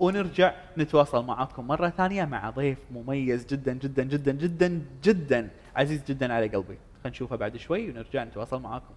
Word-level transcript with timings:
ونرجع 0.00 0.54
نتواصل 0.78 1.24
معاكم 1.24 1.66
مرة 1.66 1.88
ثانية 1.88 2.24
مع 2.24 2.50
ضيف 2.50 2.78
مميز 2.90 3.46
جدا 3.46 3.72
جدا 3.72 4.02
جدا 4.02 4.32
جدا 4.32 4.82
جدا 5.04 5.50
عزيز 5.76 6.04
جدا 6.08 6.32
على 6.32 6.46
قلبي. 6.46 6.78
خلينا 6.94 7.06
نشوفه 7.06 7.36
بعد 7.36 7.56
شوي 7.56 7.90
ونرجع 7.90 8.24
نتواصل 8.24 8.62
معاكم. 8.62 8.94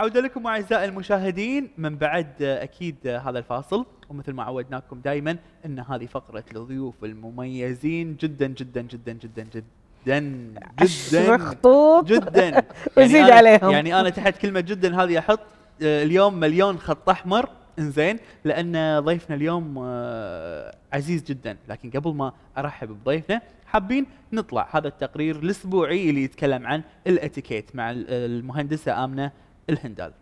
عودة 0.00 0.20
لكم 0.20 0.46
أعزائي 0.46 0.84
المشاهدين 0.84 1.70
من 1.78 1.96
بعد 1.96 2.42
أكيد 2.42 2.96
هذا 3.06 3.38
الفاصل 3.38 3.86
ومثل 4.08 4.32
ما 4.32 4.42
عودناكم 4.42 5.00
دائما 5.00 5.36
أن 5.66 5.78
هذه 5.78 6.06
فقرة 6.06 6.44
الضيوف 6.56 7.04
المميزين 7.04 8.16
جدا 8.16 8.46
جدا 8.46 8.80
جدا 8.82 9.12
جدا 9.12 9.46
جدا 9.54 10.54
عشر 10.78 11.22
جدا 11.22 11.38
خطوط 11.38 12.04
جدا. 12.04 12.62
وزيد 12.98 13.16
أنا 13.24 13.34
عليهم. 13.34 13.70
يعني 13.70 14.00
أنا 14.00 14.10
تحت 14.10 14.38
كلمة 14.38 14.60
جدا 14.60 15.02
هذه 15.02 15.18
أحط 15.18 15.40
آه، 15.82 16.02
اليوم 16.02 16.34
مليون 16.40 16.78
خط 16.78 17.08
أحمر. 17.08 17.48
إنزين. 17.78 18.18
لأن 18.44 19.00
ضيفنا 19.00 19.36
اليوم 19.36 19.74
آه، 19.82 20.74
عزيز 20.92 21.24
جدا. 21.24 21.56
لكن 21.68 21.90
قبل 21.90 22.14
ما 22.14 22.32
أرحب 22.58 22.88
بضيفنا 22.88 23.40
حابين 23.66 24.06
نطلع 24.32 24.68
هذا 24.70 24.88
التقرير 24.88 25.36
الأسبوعي 25.36 26.10
اللي 26.10 26.22
يتكلم 26.24 26.66
عن 26.66 26.82
الإتيكيت 27.06 27.76
مع 27.76 27.90
ال- 27.90 28.10
المهندسة 28.10 29.04
آمنة 29.04 29.30
الهندال. 29.72 30.12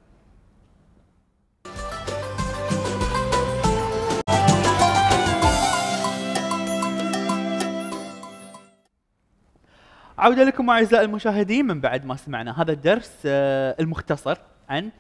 عودة 10.19 10.45
لكم 10.45 10.71
أعزائي 10.71 11.05
المشاهدين 11.05 11.67
من 11.67 11.81
بعد 11.81 12.07
ما 12.07 12.17
سمعنا 12.17 12.63
هذا 12.63 12.73
الدرس 12.73 13.13
آه، 13.27 13.77
المختصر 13.81 14.39
عن 14.69 14.91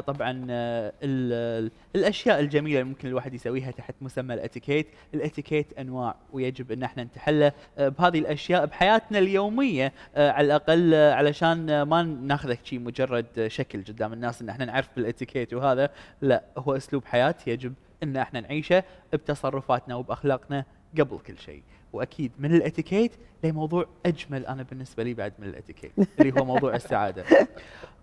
طبعا 0.00 0.46
آه، 0.50 0.92
ال- 1.02 1.64
ال- 1.64 1.70
الأشياء 1.96 2.40
الجميلة 2.40 2.80
اللي 2.80 2.90
ممكن 2.90 3.08
الواحد 3.08 3.34
يسويها 3.34 3.70
تحت 3.70 3.94
مسمى 4.00 4.34
الإتيكيت، 4.34 4.86
الإتيكيت 5.14 5.78
أنواع 5.78 6.14
ويجب 6.32 6.72
أن 6.72 6.82
إحنا 6.82 7.04
نتحلى 7.04 7.52
آه، 7.78 7.88
بهذه 7.88 8.18
الأشياء 8.18 8.66
بحياتنا 8.66 9.18
اليومية. 9.18 9.92
آه، 10.14 10.30
على 10.30 10.46
الأقل 10.46 10.94
آه، 10.94 11.14
علشان 11.14 11.70
آه، 11.70 11.84
ما 11.84 12.02
ناخذه 12.02 12.58
شيء 12.64 12.78
مجرد 12.80 13.26
آه، 13.38 13.48
شكل 13.48 13.84
قدام 13.84 14.12
الناس 14.12 14.42
إن 14.42 14.48
إحنا 14.48 14.64
نعرف 14.64 14.88
بالإتيكيت 14.96 15.54
وهذا، 15.54 15.90
لا 16.22 16.42
هو 16.58 16.76
أسلوب 16.76 17.04
حياة 17.04 17.34
يجب 17.46 17.74
إن 18.02 18.16
إحنا 18.16 18.40
نعيشه 18.40 18.84
بتصرفاتنا 19.12 19.94
وبأخلاقنا 19.94 20.64
قبل 21.00 21.18
كل 21.26 21.38
شيء. 21.38 21.62
وأكيد 21.92 22.32
من 22.38 22.54
الاتيكيت 22.54 23.12
لموضوع 23.44 23.86
أجمل 24.06 24.46
أنا 24.46 24.62
بالنسبة 24.62 25.02
لي 25.02 25.14
بعد 25.14 25.32
من 25.38 25.48
الاتيكيت 25.48 25.92
اللي 26.20 26.40
هو 26.40 26.44
موضوع 26.44 26.74
السعادة. 26.82 27.24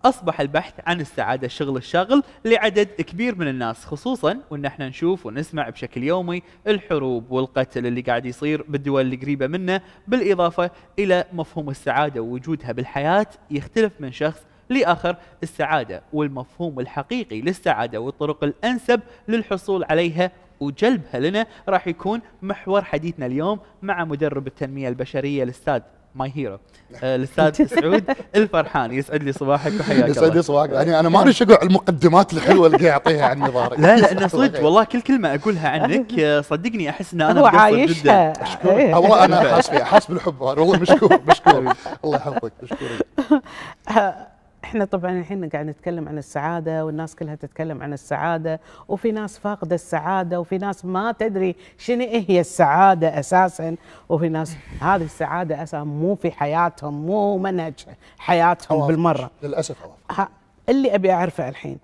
أصبح 0.04 0.40
البحث 0.40 0.74
عن 0.86 1.00
السعادة 1.00 1.46
الشغل 1.46 1.76
الشاغل 1.76 2.22
لعدد 2.44 2.86
كبير 2.86 3.34
من 3.38 3.48
الناس 3.48 3.84
خصوصا 3.84 4.40
وإن 4.50 4.64
إحنا 4.64 4.88
نشوف 4.88 5.26
ونسمع 5.26 5.68
بشكل 5.68 6.02
يومي 6.02 6.42
الحروب 6.66 7.30
والقتل 7.30 7.86
اللي 7.86 8.00
قاعد 8.00 8.26
يصير 8.26 8.62
بالدول 8.68 9.12
القريبه 9.12 9.46
منا 9.46 9.80
بالإضافة 10.08 10.70
إلى 10.98 11.24
مفهوم 11.32 11.70
السعادة 11.70 12.20
ووجودها 12.20 12.72
بالحياة 12.72 13.26
يختلف 13.50 13.92
من 14.00 14.12
شخص 14.12 14.42
لآخر 14.70 15.16
السعادة 15.42 16.02
والمفهوم 16.12 16.80
الحقيقي 16.80 17.40
للسعادة 17.40 17.98
والطرق 18.00 18.44
الأنسب 18.44 19.00
للحصول 19.28 19.84
عليها 19.90 20.30
وجلبها 20.60 21.20
لنا 21.20 21.46
راح 21.68 21.86
يكون 21.88 22.20
محور 22.42 22.84
حديثنا 22.84 23.26
اليوم 23.26 23.58
مع 23.82 24.04
مدرب 24.04 24.46
التنمية 24.46 24.88
البشرية 24.88 25.42
الأستاذ 25.42 25.80
my 26.14 26.32
hero 26.34 26.58
آه، 27.02 27.16
الأستاذ 27.16 27.66
سعود 27.66 28.04
الفرحان 28.36 28.92
يسعد 28.92 29.22
لي 29.22 29.32
صباحك 29.32 29.72
وحياك 29.80 30.08
يسعد 30.08 30.24
لي 30.24 30.30
الله 30.30 30.42
صباحك. 30.42 30.70
يعني 30.70 31.00
أنا 31.00 31.08
ما 31.08 31.20
أدري 31.22 31.32
شقع 31.32 31.58
المقدمات 31.62 32.32
الحلوة 32.32 32.66
اللي 32.66 32.76
قاعد 32.78 32.90
يعطيها 32.90 33.26
عني 33.26 33.50
ظهري 33.50 33.76
لا 33.82 33.96
لا 33.96 34.12
إنه 34.12 34.26
صدق. 34.26 34.64
والله 34.64 34.84
كل 34.84 35.00
كلمة 35.00 35.34
أقولها 35.34 35.68
عنك 35.68 36.18
آه، 36.18 36.40
صدقني 36.40 36.90
أحس 36.90 37.14
ان 37.14 37.20
أنا 37.20 37.40
هو 37.40 37.46
عايشها. 37.46 38.32
إيه. 38.64 38.94
والله 38.94 39.24
أنا 39.24 39.40
حاس 39.54 39.70
فيها. 39.70 39.84
حاس 39.84 40.06
بالحب 40.10 40.40
والله 40.40 40.78
مشكور 40.78 41.20
مشكور. 41.28 41.72
الله 42.04 42.16
يحفظك 42.16 42.52
مشكور 42.62 42.88
إحنا 44.70 44.84
طبعا 44.84 45.18
الحين 45.20 45.48
قاعد 45.48 45.66
نتكلم 45.66 46.08
عن 46.08 46.18
السعادة 46.18 46.84
والناس 46.84 47.16
كلها 47.16 47.34
تتكلم 47.34 47.82
عن 47.82 47.92
السعادة 47.92 48.60
وفي 48.88 49.12
ناس 49.12 49.38
فاقدة 49.38 49.74
السعادة 49.74 50.40
وفي 50.40 50.58
ناس 50.58 50.84
ما 50.84 51.12
تدري 51.12 51.56
شنو 51.78 52.00
إيه 52.02 52.24
هي 52.30 52.40
السعادة 52.40 53.18
أساسا 53.20 53.76
وفي 54.08 54.28
ناس 54.28 54.56
هذه 54.80 55.04
السعادة 55.04 55.62
أساسا 55.62 55.82
مو 55.84 56.14
في 56.14 56.30
حياتهم 56.30 57.06
مو 57.06 57.38
منهج 57.38 57.86
حياتهم 58.18 58.78
أوافق. 58.78 58.88
بالمرة 58.92 59.30
للأسف 59.42 59.82
أوافق. 59.82 59.98
ها 60.20 60.28
اللي 60.68 60.94
أبي 60.94 61.12
أعرفه 61.12 61.48
الحين 61.48 61.78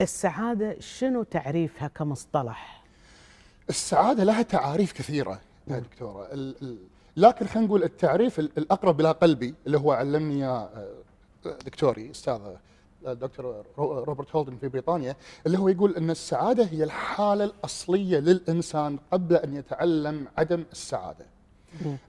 السعادة 0.00 0.76
شنو 0.80 1.22
تعريفها 1.22 1.88
كمصطلح؟ 1.88 2.82
السعادة 3.68 4.24
لها 4.24 4.42
تعاريف 4.42 4.92
كثيرة 4.92 5.40
يا 5.68 5.78
دكتورة 5.78 6.28
لكن 7.16 7.46
خلينا 7.46 7.66
نقول 7.68 7.82
التعريف 7.82 8.38
ال- 8.38 8.50
الأقرب 8.58 9.00
إلى 9.00 9.10
قلبي 9.10 9.54
اللي 9.66 9.78
هو 9.78 9.92
علمني 9.92 10.34
إياه 10.36 10.68
دكتوري 11.50 12.10
أستاذ 12.10 12.40
آه، 13.06 13.12
دكتور 13.12 13.64
رو- 13.78 14.04
روبرت 14.04 14.36
هولدن 14.36 14.56
في 14.56 14.68
بريطانيا 14.68 15.16
اللي 15.46 15.58
هو 15.58 15.68
يقول 15.68 15.96
إن 15.96 16.10
السعادة 16.10 16.64
هي 16.64 16.84
الحالة 16.84 17.44
الأصلية 17.44 18.18
للإنسان 18.18 18.98
قبل 19.12 19.34
أن 19.36 19.56
يتعلم 19.56 20.26
عدم 20.38 20.64
السعادة. 20.72 21.26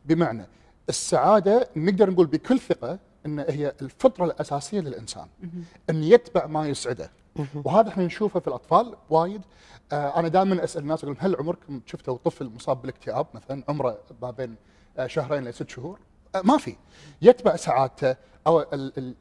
بمعنى 0.05 0.45
السعادة 0.89 1.69
نقدر 1.75 2.09
نقول 2.09 2.25
بكل 2.27 2.59
ثقة 2.59 2.99
إن 3.25 3.39
هي 3.39 3.73
الفطرة 3.81 4.25
الأساسية 4.25 4.79
للإنسان. 4.79 5.27
إن 5.89 6.03
يتبع 6.03 6.45
ما 6.45 6.67
يسعده. 6.67 7.11
وهذا 7.63 7.89
إحنا 7.89 8.05
نشوفه 8.05 8.39
في 8.39 8.47
الأطفال 8.47 8.95
وايد. 9.09 9.41
آه 9.91 10.19
أنا 10.19 10.27
دائما 10.27 10.63
أسأل 10.63 10.81
الناس 10.81 11.03
أقول 11.03 11.15
هل 11.19 11.35
عمركم 11.35 11.81
شفتوا 11.85 12.17
طفل 12.25 12.45
مصاب 12.55 12.81
بالاكتئاب 12.81 13.27
مثلا؟ 13.33 13.63
عمره 13.69 13.97
ما 14.21 14.31
بين 14.31 14.55
آه 14.97 15.07
شهرين 15.07 15.43
لست 15.43 15.69
شهور؟ 15.69 15.99
آه 16.35 16.41
ما 16.41 16.57
في. 16.57 16.75
يتبع 17.21 17.55
سعادته. 17.55 18.15
أو 18.47 18.61
ال 18.61 18.93
ال 18.97 19.13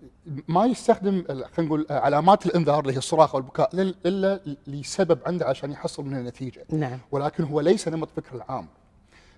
ما 0.48 0.66
يستخدم 0.66 1.24
خلينا 1.28 1.46
نقول 1.58 1.86
علامات 1.90 2.46
الانذار 2.46 2.80
اللي 2.80 2.92
هي 2.92 2.98
الصراخ 2.98 3.34
والبكاء 3.34 3.76
لل- 3.76 3.94
إلا 4.06 4.40
لسبب 4.66 5.18
عنده 5.26 5.46
عشان 5.46 5.72
يحصل 5.72 6.04
منها 6.04 6.22
نتيجة. 6.22 6.64
نعم. 6.72 6.98
ولكن 7.12 7.44
هو 7.44 7.60
ليس 7.60 7.88
نمط 7.88 8.08
فكر 8.16 8.36
العام. 8.36 8.66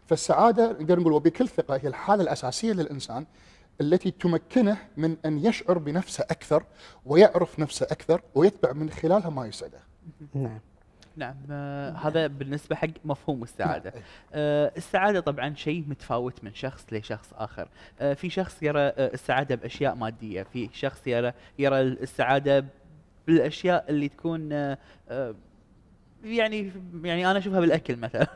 فالسعادة 0.07 0.73
نقدر 0.73 1.01
نقول 1.01 1.13
وبكل 1.13 1.49
ثقة 1.49 1.77
هي 1.77 1.89
الحالة 1.89 2.23
الأساسية 2.23 2.73
للإنسان 2.73 3.27
التي 3.81 4.11
تمكنه 4.11 4.77
من 4.97 5.17
أن 5.27 5.45
يشعر 5.47 5.79
بنفسه 5.79 6.25
أكثر 6.31 6.65
ويعرف 7.07 7.59
نفسه 7.59 7.87
أكثر 7.91 8.23
ويتبع 8.35 8.73
من 8.73 8.91
خلالها 8.91 9.31
ما 9.31 9.47
يسعده. 9.47 9.79
نعم. 10.35 10.59
نعم 11.21 11.37
آه 11.51 11.91
هذا 11.91 12.27
بالنسبة 12.27 12.77
حق 12.77 12.89
مفهوم 13.05 13.43
السعادة. 13.43 13.91
نعم. 13.95 14.03
آه 14.35 14.73
السعادة 14.77 15.21
طبعا 15.21 15.55
شيء 15.55 15.85
متفاوت 15.89 16.45
من 16.45 16.55
شخص 16.55 16.87
لشخص 16.93 17.33
آخر. 17.35 17.69
آه 18.01 18.15
في 18.15 18.31
شخص 18.31 18.63
يرى 18.63 18.81
السعادة 18.81 19.55
بأشياء 19.55 19.95
مادية 19.95 20.43
في 20.43 20.69
شخص 20.73 21.07
يرى 21.07 21.33
يرى 21.59 21.81
السعادة 21.81 22.65
بالأشياء 23.27 23.85
اللي 23.89 24.09
تكون 24.09 24.77
يعني 26.25 26.73
يعني 27.05 27.31
أنا 27.31 27.39
أشوفها 27.39 27.61
بالأكل 27.61 27.97
مثلا. 27.97 28.27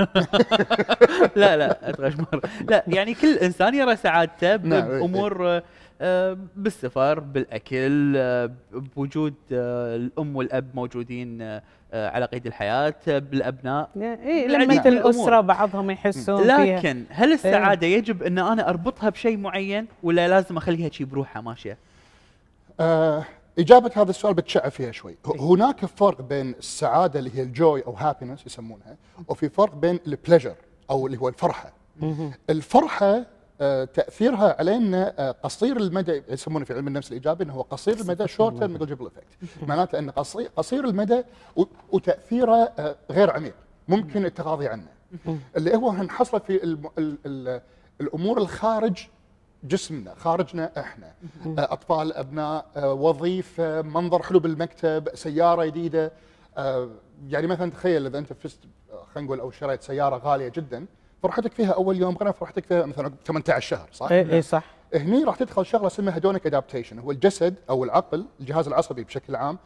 لا 1.37 1.57
لا 1.57 1.91
اتغشمر 1.91 2.41
لا 2.71 2.85
يعني 2.87 3.15
كل 3.15 3.35
إنسان 3.35 3.75
يرى 3.75 3.97
سعادته 3.97 4.57
نعم، 4.57 4.91
إيه، 4.91 5.01
بامور 5.01 5.49
آه، 5.49 5.63
آه، 6.01 6.39
بالسفر 6.57 7.21
بالأكل 7.21 8.19
بوجود 8.73 9.35
الأم 9.51 10.37
والأب 10.37 10.71
موجودين 10.75 11.61
على 11.95 12.25
قيد 12.27 12.47
الحياة 12.47 12.95
آه، 13.09 13.19
بالأبناء 13.19 13.89
إيه 13.97 14.47
لما. 14.47 14.89
الأسرة 14.89 15.41
بعضهم 15.41 15.91
يحسون 15.91 16.43
فيها. 16.43 16.65
لكن 16.79 17.05
هل 17.11 17.33
السعادة 17.33 17.87
يجب 17.87 18.23
أن 18.23 18.39
أنا 18.39 18.69
أربطها 18.69 19.09
بشيء 19.11 19.37
معين 19.37 19.87
ولا 20.03 20.29
لازم 20.29 20.57
أخليها 20.57 20.91
شيء 20.91 21.07
بروحها 21.07 21.43
ماشية؟ 21.43 21.79
آه 22.81 23.25
إجابة 23.59 23.91
هذا 23.97 24.11
السؤال 24.11 24.35
بتشعب 24.35 24.71
فيها 24.71 24.93
شوي. 24.93 25.17
ه- 25.27 25.41
هناك 25.41 25.85
فرق 25.87 26.21
بين 26.23 26.51
السعادة 26.59 27.19
اللي 27.19 27.31
هي 27.39 27.43
ال 27.43 27.54
joy 27.54 27.87
أو 27.87 27.93
happiness 27.93 28.47
يسمونها 28.47 28.97
وفي 29.29 29.49
فرق 29.49 29.75
بين 29.75 30.01
ال 30.07 30.12
pleasure 30.12 30.55
أو 30.91 31.07
اللي 31.07 31.19
هو 31.19 31.29
الفرحة. 31.29 31.73
الفرحة 32.51 33.25
آه 33.61 33.85
تأثيرها 33.85 34.57
علينا 34.59 35.15
آه 35.19 35.31
قصير 35.31 35.77
المدى 35.77 36.23
يسمونه 36.29 36.65
في 36.65 36.75
علم 36.75 36.89
النفس 36.89 37.09
الإيجابي 37.09 37.45
أنه 37.45 37.53
هو 37.53 37.63
قصير 37.63 38.01
المدى 38.01 38.29
short 38.29 38.59
term 38.59 38.73
negligible 38.73 39.07
effect 39.07 39.63
معناته 39.69 39.99
أنه 39.99 40.13
قصير, 40.13 40.51
قصير 40.57 40.85
المدى 40.85 41.23
و- 41.57 41.65
وتأثيره 41.93 42.55
آه 42.79 42.97
غير 43.11 43.31
عميق. 43.31 43.55
ممكن 43.89 44.25
التغاضي 44.25 44.69
عنه. 44.69 44.87
اللي 45.57 45.77
هو 45.77 45.89
هنحصله 45.89 46.41
في 46.41 46.65
الم... 46.65 46.91
ال... 46.99 47.19
ال... 47.27 47.61
الأمور 48.01 48.39
الخارج 48.39 49.07
جسمنا 49.65 50.15
خارجنا 50.15 50.73
إحنا. 50.81 51.13
أطفال 51.47 52.13
أبناء 52.13 52.67
وظيفة 52.77 53.83
منظر 53.83 54.23
حلو 54.23 54.41
بالمكتب 54.41 55.09
سيارة 55.15 55.65
جديدة. 55.65 56.13
يعني 57.29 57.47
مثلا 57.47 57.71
تخيل 57.71 58.07
إذا 58.07 58.19
أنت 58.19 58.33
فزت 58.33 58.59
خلينا 59.15 59.27
نقول 59.27 59.41
أو 59.41 59.51
شريت 59.51 59.83
سيارة 59.83 60.17
غالية 60.17 60.49
جدا. 60.49 60.87
فرحتك 61.25 61.53
فيها 61.53 61.73
أول 61.73 61.97
يوم 61.97 62.17
غير 62.17 62.33
فرحتك 62.33 62.65
فيها 62.65 62.87
مثلا 62.87 63.05
عقب 63.05 63.15
18 63.27 63.61
شهر 63.69 63.89
صح؟ 63.93 64.11
اي 64.11 64.33
اي 64.33 64.43
صح. 64.43 64.65
هني 64.95 65.25
راح 65.25 65.37
تدخل 65.37 65.67
شغلة 65.67 65.87
اسمها 65.87 66.15
hedonic 66.17 66.47
adaptation 66.47 66.99
هو 66.99 67.11
الجسد 67.11 67.55
أو 67.71 67.85
العقل 67.85 68.27
الجهاز 68.41 68.67
العصبي 68.69 69.05
بشكل 69.05 69.37
عام 69.37 69.59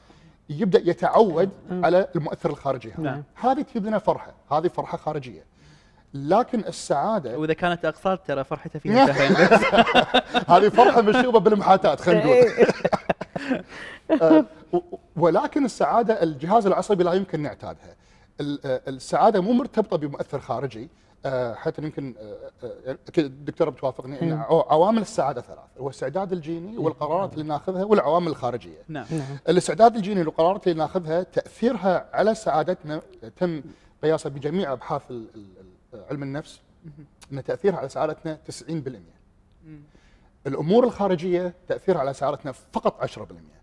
يبدأ 0.50 0.90
يتعود 0.90 1.50
على 1.70 2.08
المؤثر 2.16 2.50
الخارجي 2.50 2.93
هذا. 2.93 3.02
نعم. 3.02 3.22
هذه 3.34 3.62
تجيب 3.62 3.87
لنا 3.87 3.99
فرحة 3.99 4.32
هذه 4.52 4.69
فرحة 4.69 4.99
خارجية. 4.99 5.44
لكن 6.14 6.60
السعادة 6.60 7.38
وإذا 7.38 7.52
كانت 7.52 7.84
اقساط 7.84 8.26
ترى 8.26 8.44
فرحتها 8.44 8.78
فيها 8.78 9.06
شهرين 9.06 9.32
بس 9.32 9.61
هذه 10.52 10.69
فرحة 10.69 11.00
مشوبه 11.02 11.40
بالمحاتات 11.40 12.00
خلينا 12.00 12.25
نقول. 12.25 12.46
آه، 14.22 14.44
و- 14.72 14.78
ولكن 15.16 15.64
السعادة 15.64 16.22
الجهاز 16.22 16.66
العصبي 16.66 17.04
لا 17.04 17.12
يمكن 17.12 17.40
نعتادها. 17.43 17.94
ال- 18.40 18.61
آه، 18.66 18.81
السعادة 18.88 19.40
مو 19.40 19.52
مرتبطة 19.52 19.96
بمؤثر 19.96 20.40
خارجي. 20.40 20.82
آه، 20.84 20.88
حتى 21.55 21.82
يمكن 21.82 22.15
آه، 22.19 22.67
آه، 22.67 22.99
أكيد 23.09 23.25
الدكتورة 23.25 23.70
بتوافقني 23.70 24.23
إن 24.23 24.32
عو- 24.32 24.61
عوامل 24.61 25.03
السعادة 25.03 25.41
ثلاث 25.41 25.59
هو 25.81 25.87
الاستعداد 25.87 26.32
الجيني 26.32 26.79
والقرارات 26.79 27.32
اللي 27.35 27.44
ناخذها 27.44 27.85
والعوامل 27.85 28.29
الخارجية. 28.29 28.79
نعم. 28.88 29.06
الاستعداد 29.49 29.97
الجيني 29.97 30.20
والقرارات 30.20 30.67
اللي 30.69 30.79
ناخذها 30.79 31.23
تأثيرها 31.23 32.09
على 32.12 32.35
سعادتنا 32.35 33.03
تم 33.37 33.62
قياسها 34.03 34.31
بجميع 34.31 34.73
أبحاث 34.73 35.03
علم 36.11 36.23
النفس 36.23 36.61
إن 37.32 37.44
تأثيرها 37.44 37.76
على 37.76 37.88
سعادتنا 37.88 38.38
90% 38.47 38.71
الأمور 40.47 40.85
الخارجية 40.85 41.55
تأثيرها 41.69 42.00
على 42.00 42.14
سعادتنا 42.14 42.53
فقط 42.53 43.00
10% 43.00 43.57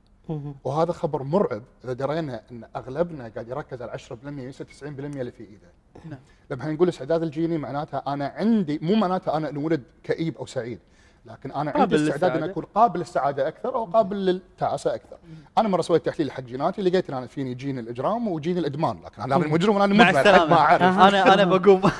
وهذا 0.63 0.91
خبر 0.91 1.23
مرعب 1.23 1.63
إذا 1.83 1.93
درينا 1.93 2.41
إن 2.51 2.63
أغلبنا 2.75 3.27
قاعد 3.27 3.47
يركز 3.47 3.81
على 3.81 3.91
10% 3.91 4.27
ينسى 4.27 4.63
90% 4.63 4.83
اللي 4.83 5.31
في 5.31 5.43
إيده. 5.43 5.67
نعم. 6.09 6.19
لما 6.51 6.71
نقول 6.71 6.87
الاستعداد 6.87 7.23
الجيني 7.23 7.57
معناتها 7.57 8.03
أنا 8.07 8.33
عندي 8.35 8.79
مو 8.81 8.95
معناتها 8.95 9.37
أنا 9.37 9.49
انولد 9.49 9.83
كئيب 10.03 10.37
أو 10.37 10.45
سعيد 10.45 10.79
لكن 11.25 11.51
أنا 11.51 11.71
عندي 11.75 11.95
استعداد 11.95 12.43
إن. 12.43 12.49
أكون 12.49 12.63
قابل 12.75 12.99
للسعادة 12.99 13.47
أكثر 13.47 13.75
أو 13.75 13.85
قابل 13.85 14.25
للتعاسة 14.25 14.95
أكثر. 14.95 15.17
أنا 15.57 15.69
مرة 15.69 15.81
سويت 15.81 16.05
تحليل 16.05 16.31
حق 16.31 16.41
جيناتي 16.43 16.81
لقيت 16.81 17.09
إن 17.09 17.17
أنا 17.17 17.27
فيني 17.27 17.53
جين 17.53 17.79
الإجرام 17.79 18.27
وجين 18.27 18.57
الإدمان 18.57 18.99
لكن 19.05 19.21
أنا 19.21 19.37
مجرم 19.37 19.75
وأنا 19.75 19.93
مدمن 19.93 20.13
ما 20.49 20.53
أعرف. 20.53 20.81
أنا 20.99 21.33
أنا 21.33 21.43
بقوم. 21.43 21.81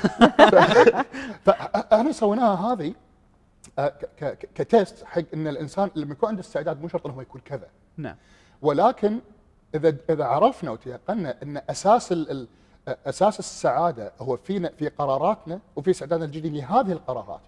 فاحنا 1.44 2.12
سويناها 2.12 2.72
هذه 2.72 2.94
ك- 3.80 4.48
ك 4.54 4.64
test 4.64 5.04
حق 5.04 5.22
إن 5.34 5.48
الإنسان 5.48 5.90
لما 5.94 6.12
يكون 6.12 6.28
عنده 6.28 6.40
استعداد 6.40 6.82
مو 6.82 6.88
شرط 6.88 7.06
إنه 7.06 7.14
هو 7.14 7.20
يكون 7.20 7.40
كذا. 7.44 7.68
نعم. 7.96 8.16
ولكن 8.62 9.18
إذا 9.74 9.96
إذا 10.10 10.24
عرفنا 10.24 10.70
وتيقنا 10.70 11.42
إن 11.42 11.60
أساس 11.70 12.12
ال 12.12 12.48
أساس 12.88 13.38
السعادة 13.38 14.12
هو 14.20 14.36
فينا 14.36 14.68
في 14.68 14.88
قراراتنا 14.88 15.60
وفي 15.76 15.90
استعدادنا 15.90 16.24
الجيني 16.24 16.60
لهذه 16.60 16.92
القرارات. 16.92 17.40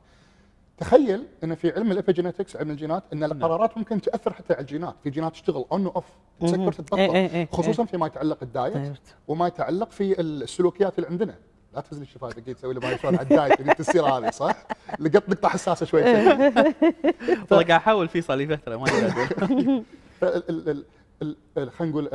تخيل 0.79 1.27
إن 1.45 1.55
في 1.55 1.71
علم 1.73 1.93
ال 1.93 1.98
epigenetics 1.98 2.57
علم 2.57 2.71
الجينات 2.71 3.03
إن 3.13 3.25
القرارات 3.25 3.79
ممكن 3.79 4.01
تأثر 4.01 4.33
حتى 4.33 4.53
على 4.55 4.61
الجينات، 4.61 4.95
في 5.03 5.11
جينات 5.11 5.33
تشتغل 5.33 5.65
on 5.73 5.87
و 5.87 5.91
off 5.91 6.05
تسكر 6.41 6.61
إيه، 6.61 6.71
تتبطل 6.71 6.99
إيه، 6.99 7.11
إيه، 7.31 7.49
خصوصا 7.53 7.85
فيما 7.85 8.07
يتعلق 8.07 8.39
ال 8.43 8.49
diet 8.49 8.75
طيب. 8.75 8.97
وما 9.29 9.47
يتعلق 9.47 9.91
في 9.91 10.21
السلوكيات 10.21 10.99
اللي 10.99 11.09
عندنا. 11.11 11.35
لا 11.79 11.83
تهز 11.85 11.99
لي 11.99 12.03
الشفايف 12.05 12.39
قاعد 12.39 12.55
تسوي 12.55 12.75
لي 12.75 12.81
معي 12.81 12.99
شلون 12.99 13.15
على 13.17 13.23
ال 13.23 13.30
diet 13.30 13.61
اللي 13.61 13.75
تصير 13.75 14.05
هذه 14.07 14.31
صح؟ 14.31 14.67
لقط 14.99 15.29
نقطة 15.29 15.49
حساسة 15.49 15.87
شوي. 15.87 16.03
والله 16.05 17.47
قاعد 17.51 17.71
أحاول 17.71 18.09
فيصل 18.09 18.39
لي 18.39 18.57
فترة 18.57 18.77
ما 18.77 18.87
ال- 20.23 20.85
خلينا 21.71 21.93
نقول 21.93 22.09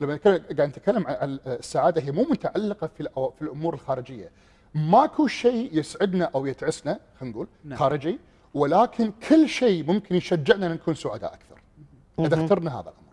لما 0.00 0.14
نتكلم- 0.16 0.42
قاعد 0.56 0.68
نتكلم 0.68 1.06
عن 1.06 1.38
السعادة 1.46 2.02
هي 2.02 2.10
مو 2.10 2.22
متعلقة 2.30 2.86
في 2.96 3.08
في 3.38 3.42
الأمور 3.42 3.74
الخارجية. 3.74 4.30
ماكو 4.74 5.26
شيء 5.26 5.70
يسعدنا 5.78 6.30
أو 6.34 6.46
يتعسنا 6.46 7.00
خلينا 7.20 7.34
نقول 7.34 7.46
نعم. 7.64 7.78
خارجي 7.78 8.18
ولكن 8.54 9.12
كل 9.28 9.48
شيء 9.48 9.84
ممكن 9.84 10.14
يشجعنا 10.14 10.66
إن 10.66 10.72
نكون 10.72 10.94
سعداء 10.94 11.34
أكثر. 11.34 11.60
إذا 12.18 12.44
اخترنا 12.44 12.70
هذا 12.74 12.80
الأمر. 12.80 13.05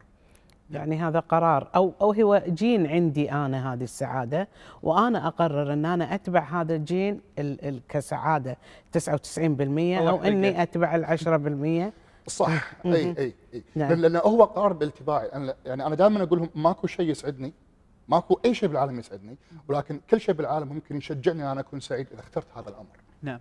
يعني 0.74 0.98
هذا 0.98 1.20
قرار. 1.20 1.68
أو 1.76 1.94
أو 2.02 2.14
هو 2.14 2.44
جين 2.48 2.88
عندي 2.88 3.32
أنا 3.32 3.74
هذه 3.74 3.84
السعادة 3.84 4.48
وأنا 4.84 5.28
أقرر 5.28 5.74
إن 5.74 5.86
أنا 5.86 6.16
أتبع 6.16 6.62
هذا 6.62 6.76
الجين 6.76 7.22
ال 7.40 7.66
ال 7.66 7.82
كسعادة. 7.90 8.58
99% 8.98 9.00
أو. 9.00 10.24
إني 10.24 10.64
أتبع 10.64 10.96
ال 10.96 11.06
10% 11.06 11.94
صح. 12.28 12.74
اي 12.86 13.18
اي 13.18 13.34
أي. 13.54 13.64
نعم. 13.76 13.94
لأنه 13.94 14.20
هو 14.20 14.44
قرار 14.44 14.74
باتباعي 14.74 15.28
أنا 15.28 15.56
يعني 15.66 15.86
أنا 15.86 15.96
دائما 15.96 16.24
أقول 16.24 16.40
لهم 16.40 16.50
ماكو 16.56 16.88
شيء 16.88 17.10
يسعدني. 17.10 17.54
ماكو 18.08 18.40
أي 18.46 18.54
شيء 18.54 18.70
بالعالم 18.70 19.00
يسعدني. 19.00 19.38
ولكن 19.68 20.00
كل 20.10 20.22
شيء 20.22 20.36
بالعالم 20.36 20.74
ممكن 20.74 20.98
يشجعني 20.98 21.44
إن 21.44 21.48
أنا 21.48 21.60
أكون 21.60 21.80
سعيد 21.80 22.08
إذا 22.14 22.20
اخترت 22.20 22.48
هذا 22.56 22.70
الأمر. 22.70 22.98
نعم. 23.22 23.40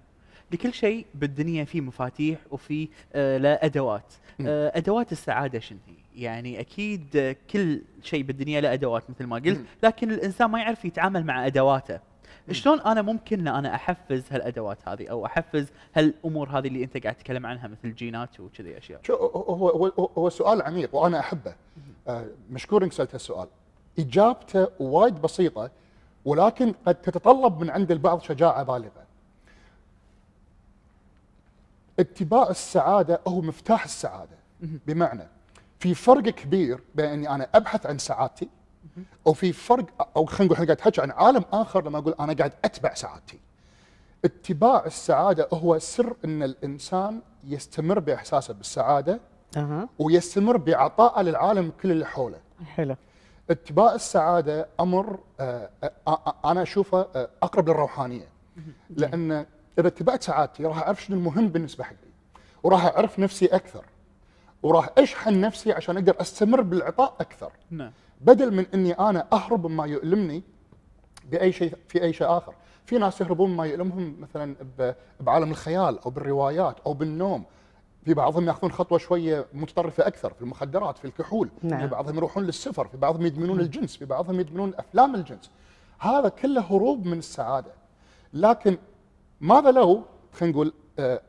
لكل 0.52 0.74
شيء 0.74 1.06
بالدنيا 1.14 1.64
في 1.64 1.80
مفاتيح 1.80 2.38
وفي 2.50 2.88
آه 3.12 3.38
له 3.38 3.58
أدوات. 3.62 4.14
آه 4.40 4.72
أدوات 4.74 5.12
السعادة 5.12 5.58
شنو 5.58 5.78
هي؟ 5.86 6.22
يعني 6.22 6.60
أكيد 6.60 7.16
آه، 7.16 7.36
كل 7.50 7.82
شيء 8.02 8.22
بالدنيا 8.22 8.60
له 8.60 8.72
أدوات 8.72 9.10
مثل 9.10 9.24
ما 9.24 9.36
قلت. 9.36 9.60
لكن 9.82 10.10
الإنسان 10.10 10.50
ما 10.50 10.58
يعرف 10.58 10.84
يتعامل 10.84 11.24
مع 11.24 11.46
أدواته. 11.46 12.00
شلون 12.50 12.80
أنا 12.80 13.02
ممكن 13.02 13.40
إن 13.40 13.48
أنا 13.48 13.74
أحفز 13.74 14.24
هالأدوات 14.30 14.88
هذه 14.88 15.08
أو 15.08 15.26
أحفز 15.26 15.66
هالأمور 15.94 16.48
هذه 16.48 16.68
اللي 16.68 16.84
أنت 16.84 17.02
قاعد 17.02 17.14
تتكلم 17.14 17.46
عنها 17.46 17.68
مثل 17.68 17.80
الجينات 17.84 18.40
وكذي 18.40 18.78
أشياء؟ 18.78 19.00
شو 19.02 19.14
هو 19.14 19.68
هو 19.68 20.10
هو 20.18 20.30
سؤال 20.30 20.62
عميق 20.62 20.94
وأنا 20.94 21.20
أحبه. 21.20 21.54
آه، 22.08 22.26
مشكور 22.50 22.84
انك 22.84 22.92
سألت 22.92 23.14
هالسؤال. 23.14 23.48
إجابته 23.98 24.68
وايد 24.80 25.14
بسيطة 25.14 25.70
ولكن 26.24 26.74
قد 26.86 26.94
تتطلب 26.94 27.60
من 27.60 27.70
عند 27.70 27.92
البعض 27.92 28.20
شجاعة 28.20 28.62
بالغة. 28.62 29.02
اتباع 31.98 32.50
السعادة 32.50 33.20
هو 33.28 33.40
مفتاح 33.40 33.84
السعادة. 33.84 34.36
بمعنى 34.60 35.28
في 35.78 35.94
فرق 35.94 36.22
كبير 36.22 36.80
بين 36.94 37.06
إني 37.06 37.30
أنا 37.30 37.48
أبحث 37.54 37.86
عن 37.86 37.98
سعادتي 37.98 38.48
وفي 39.24 39.52
فرق 39.52 39.86
أو 40.16 40.24
خلينا 40.24 40.44
نقول 40.44 40.54
إحنا 40.54 40.66
قاعد 40.66 40.78
نحكي 40.88 41.00
عن 41.00 41.10
عالم 41.10 41.44
آخر 41.52 41.84
لما 41.84 41.98
أقول 41.98 42.14
أنا 42.20 42.32
قاعد 42.32 42.52
أتبع 42.64 42.94
سعادتي. 42.94 43.40
اتباع 44.24 44.86
السعادة 44.86 45.48
هو 45.52 45.78
سر 45.78 46.16
إن 46.24 46.42
الإنسان 46.42 47.20
يستمر 47.44 47.98
بإحساسه 47.98 48.54
بالسعادة 48.54 49.20
ويستمر 49.98 50.56
بعطائه 50.56 51.22
للعالم 51.22 51.72
كل 51.82 51.90
اللي 51.90 52.06
حوله. 52.06 52.38
حلو. 52.66 52.96
اتباع 53.50 53.94
السعادة 53.94 54.68
أمر 54.80 55.18
آه، 55.40 55.70
آه، 55.84 55.92
آه، 56.08 56.34
أنا 56.44 56.62
أشوفه 56.62 57.06
أقرب 57.42 57.68
للروحانية. 57.68 58.28
لأن 58.90 59.46
إذا 59.78 59.88
اتبعت 59.88 60.22
سعادتي 60.22 60.64
راح 60.64 60.78
أعرف 60.78 61.02
شنو 61.02 61.16
المهم 61.16 61.48
بالنسبة 61.48 61.84
حقي. 61.84 61.96
وراح 62.62 62.84
أعرف 62.84 63.18
نفسي 63.18 63.46
أكثر. 63.46 63.84
وراح 64.62 64.90
أشحن 64.98 65.40
نفسي 65.40 65.72
عشان 65.72 65.96
أقدر 65.96 66.20
أستمر 66.20 66.60
بالعطاء 66.60 67.16
أكثر. 67.20 67.52
نعم. 67.70 67.92
بدل 68.20 68.54
من 68.54 68.66
إني 68.74 68.92
أنا 68.92 69.26
أهرب 69.32 69.66
مما 69.66 69.86
يؤلمني 69.86 70.42
بأي 71.30 71.52
شيء 71.52 71.76
في 71.88 72.02
أي 72.02 72.12
شيء 72.12 72.26
آخر. 72.26 72.54
في 72.86 72.98
ناس 72.98 73.20
يهربون 73.20 73.56
ما 73.56 73.66
يؤلمهم 73.66 74.16
مثلا 74.20 74.56
بعالم 75.20 75.50
الخيال 75.50 75.98
أو 75.98 76.10
بالروايات 76.10 76.76
أو 76.86 76.94
بالنوم. 76.94 77.44
في 78.04 78.14
بعضهم 78.14 78.46
يأخذون 78.46 78.72
خطوة 78.72 78.98
شوية 78.98 79.46
متطرفة 79.52 80.06
أكثر 80.06 80.32
في 80.32 80.42
المخدرات 80.42 80.98
في 80.98 81.04
الكحول. 81.04 81.50
نعم. 81.62 81.80
في 81.80 81.86
بعضهم 81.86 82.16
يروحون 82.16 82.44
للسفر 82.44 82.88
في 82.88 82.96
بعضهم 82.96 83.26
يدمنون 83.26 83.60
الجنس 83.60 83.96
في 83.96 84.04
بعضهم 84.04 84.40
يدمنون 84.40 84.72
أفلام 84.78 85.14
الجنس. 85.14 85.50
هذا 85.98 86.28
كله 86.28 86.60
هروب 86.60 87.06
من 87.06 87.18
السعادة. 87.18 87.72
لكن 88.34 88.76
ماذا 89.42 89.70
لو 89.70 90.02
خلينا 90.32 90.54
نقول 90.54 90.72
آه، 90.98 91.20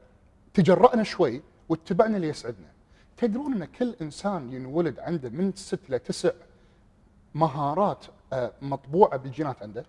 تجرأنا 0.53 1.03
شوي 1.03 1.41
واتبعنا 1.69 2.15
اللي 2.17 2.27
يسعدنا. 2.27 2.67
تدرون 3.17 3.53
أن 3.53 3.65
كل 3.65 3.95
إنسان 4.01 4.53
ينولد 4.53 4.99
عنده 4.99 5.29
من 5.29 5.51
ست 5.55 5.79
إلى 5.89 5.99
تسع 5.99 6.31
مهارات 7.35 8.05
آه، 8.33 8.51
مطبوعة 8.61 9.17
بالجينات 9.17 9.63
عنده. 9.63 9.85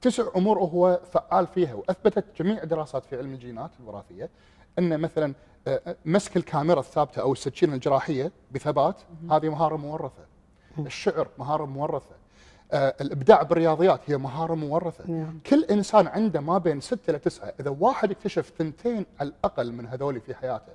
تسع 0.00 0.24
أمور 0.36 0.58
هو 0.58 1.00
فعال 1.12 1.46
فيها 1.46 1.74
وأثبتت 1.74 2.24
جميع 2.42 2.62
الدراسات 2.62 3.04
في 3.04 3.16
علم 3.16 3.32
الجينات 3.32 3.70
الوراثية. 3.80 4.30
أن 4.78 5.00
مثلا 5.00 5.34
آه، 5.66 5.80
آه، 5.86 5.96
مسك 6.04 6.36
الكاميرا 6.36 6.80
الثابتة 6.80 7.22
أو 7.22 7.32
السكينه 7.32 7.74
الجراحية 7.74 8.32
بثبات 8.52 9.00
هذه 9.30 9.48
مهارة 9.48 9.76
مورثة. 9.76 10.24
الشعر 10.78 11.28
مهارة 11.38 11.64
مورثة. 11.64 12.19
الإبداع 12.74 13.42
بالرياضيات 13.42 14.00
هي 14.06 14.16
مهارة 14.16 14.54
مورثة. 14.54 15.10
نعم. 15.10 15.38
كل 15.46 15.64
إنسان 15.64 16.06
عنده 16.06 16.40
ما 16.40 16.58
بين 16.58 16.80
ستة 16.80 17.10
إلى 17.10 17.18
تسعة. 17.18 17.52
إذا 17.60 17.76
واحد 17.80 18.10
اكتشف 18.10 18.52
ثنتين 18.58 19.06
على 19.20 19.28
الأقل 19.28 19.72
من 19.72 19.86
هذول 19.86 20.20
في 20.20 20.34
حياته 20.34 20.72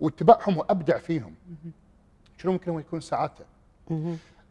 واتبعهم 0.00 0.58
وأبدع 0.58 0.98
فيهم 0.98 1.34
شنو 2.36 2.52
ممكن 2.52 2.70
هو 2.70 2.78
يكون 2.78 3.00
سعادته. 3.00 3.44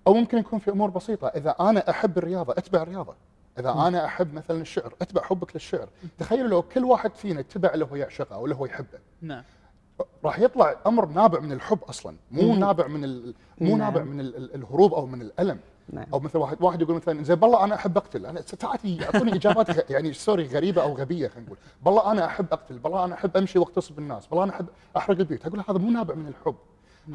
أو 0.07 0.13
ممكن 0.13 0.37
يكون 0.37 0.59
في 0.59 0.71
أمور 0.71 0.89
بسيطة. 0.89 1.27
إذا 1.27 1.55
أنا 1.59 1.89
أحب 1.89 2.17
الرياضة 2.17 2.53
أتبع 2.53 2.81
الرياضة. 2.81 3.15
إذا 3.59 3.71
أنا 3.71 4.05
أحب 4.05 4.33
مثلا 4.33 4.61
الشعر 4.61 4.93
أتبع 5.01 5.21
حبك 5.21 5.55
للشعر. 5.55 5.89
تخيل 6.19 6.45
لو 6.45 6.61
كل 6.61 6.83
واحد 6.83 7.15
فينا 7.15 7.39
اتبع 7.39 7.73
اللي 7.73 7.85
هو 7.85 7.95
يعشقه 7.95 8.35
أو 8.35 8.45
اللي 8.45 8.55
هو 8.55 8.65
يحبه. 8.65 8.99
نعم. 9.21 9.43
راح 10.25 10.39
يطلع 10.39 10.75
أمر 10.87 11.05
نابع 11.05 11.39
من 11.39 11.51
الحب 11.51 11.79
أصلا. 11.83 12.15
مو 12.31 12.53
مم. 12.53 12.59
نابع 12.59 12.87
من 12.87 13.03
ال... 13.03 13.33
مو 13.61 13.77
نعم. 13.77 13.79
نابع 13.79 14.03
من 14.03 14.19
ال... 14.19 14.35
ال- 14.35 14.55
الهروب 14.55 14.93
أو 14.93 15.05
من 15.05 15.21
الألم. 15.21 15.59
نعم. 15.93 16.05
أو 16.13 16.19
مثل 16.19 16.37
واحد 16.37 16.57
واحد 16.61 16.81
يقول 16.81 16.95
مثلا 16.95 17.23
زين 17.23 17.35
بالله 17.35 17.63
أنا 17.63 17.75
أحب 17.75 17.97
أقتل. 17.97 18.25
أنا 18.25 18.41
ساعات 18.41 18.85
يعطوني 18.85 19.35
إجابات 19.35 19.89
يعني 19.91 20.13
سوري 20.13 20.47
غريبة 20.47 20.81
أو 20.81 20.93
غبية 20.93 21.27
خلينا 21.27 21.45
نقول. 21.45 21.57
بالله 21.85 22.11
أنا 22.11 22.25
أحب 22.25 22.45
أقتل. 22.51 22.79
بالله 22.79 23.05
أنا 23.05 23.15
أحب 23.15 23.37
أمشي 23.37 23.59
واغتصب 23.59 23.95
بالناس. 23.95 24.27
بالله 24.27 24.43
أنا 24.43 24.51
أحب 24.51 24.65
أحرق 24.97 25.17
البيوت. 25.17 25.45
أقول 25.45 25.63
هذا 25.69 25.77
مو 25.77 25.89
نابع 25.89 26.15
من 26.15 26.27
الحب. 26.27 26.55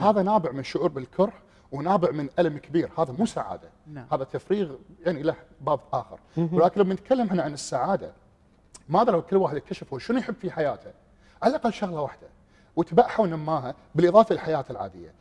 هذا 0.00 0.23
نابع 0.23 0.50
من 0.52 0.64
شعور 0.64 0.88
بالكره 0.88 1.33
ونابع 1.73 2.11
من 2.11 2.29
ألم 2.38 2.59
كبير. 2.59 2.91
هذا 2.99 3.12
مو 3.12 3.26
سعادة. 3.26 3.69
نعم. 3.87 4.07
هذا 4.12 4.25
تفريغ 4.25 4.75
يعني 5.07 5.23
له 5.23 5.37
باب 5.61 5.81
آخر. 5.93 6.19
ولكن 6.37 6.81
لما 6.81 6.95
نتكلم 6.95 7.29
هنا 7.29 7.43
عن 7.43 7.52
السعادة 7.52 8.12
ماذا 8.88 9.11
لو 9.12 9.23
كل 9.23 9.37
واحد 9.37 9.57
اكتشف 9.57 9.93
هو 9.93 9.99
شنو 9.99 10.19
يحب 10.19 10.35
في 10.35 10.50
حياته. 10.50 10.91
على 11.43 11.50
الأقل 11.50 11.73
شغلة 11.73 12.00
واحدة. 12.00 12.26
وتبعها 12.76 13.21
ونماها 13.21 13.75
بالإضافة 13.95 14.33
للحياه 14.33 14.64
العادية. 14.71 15.12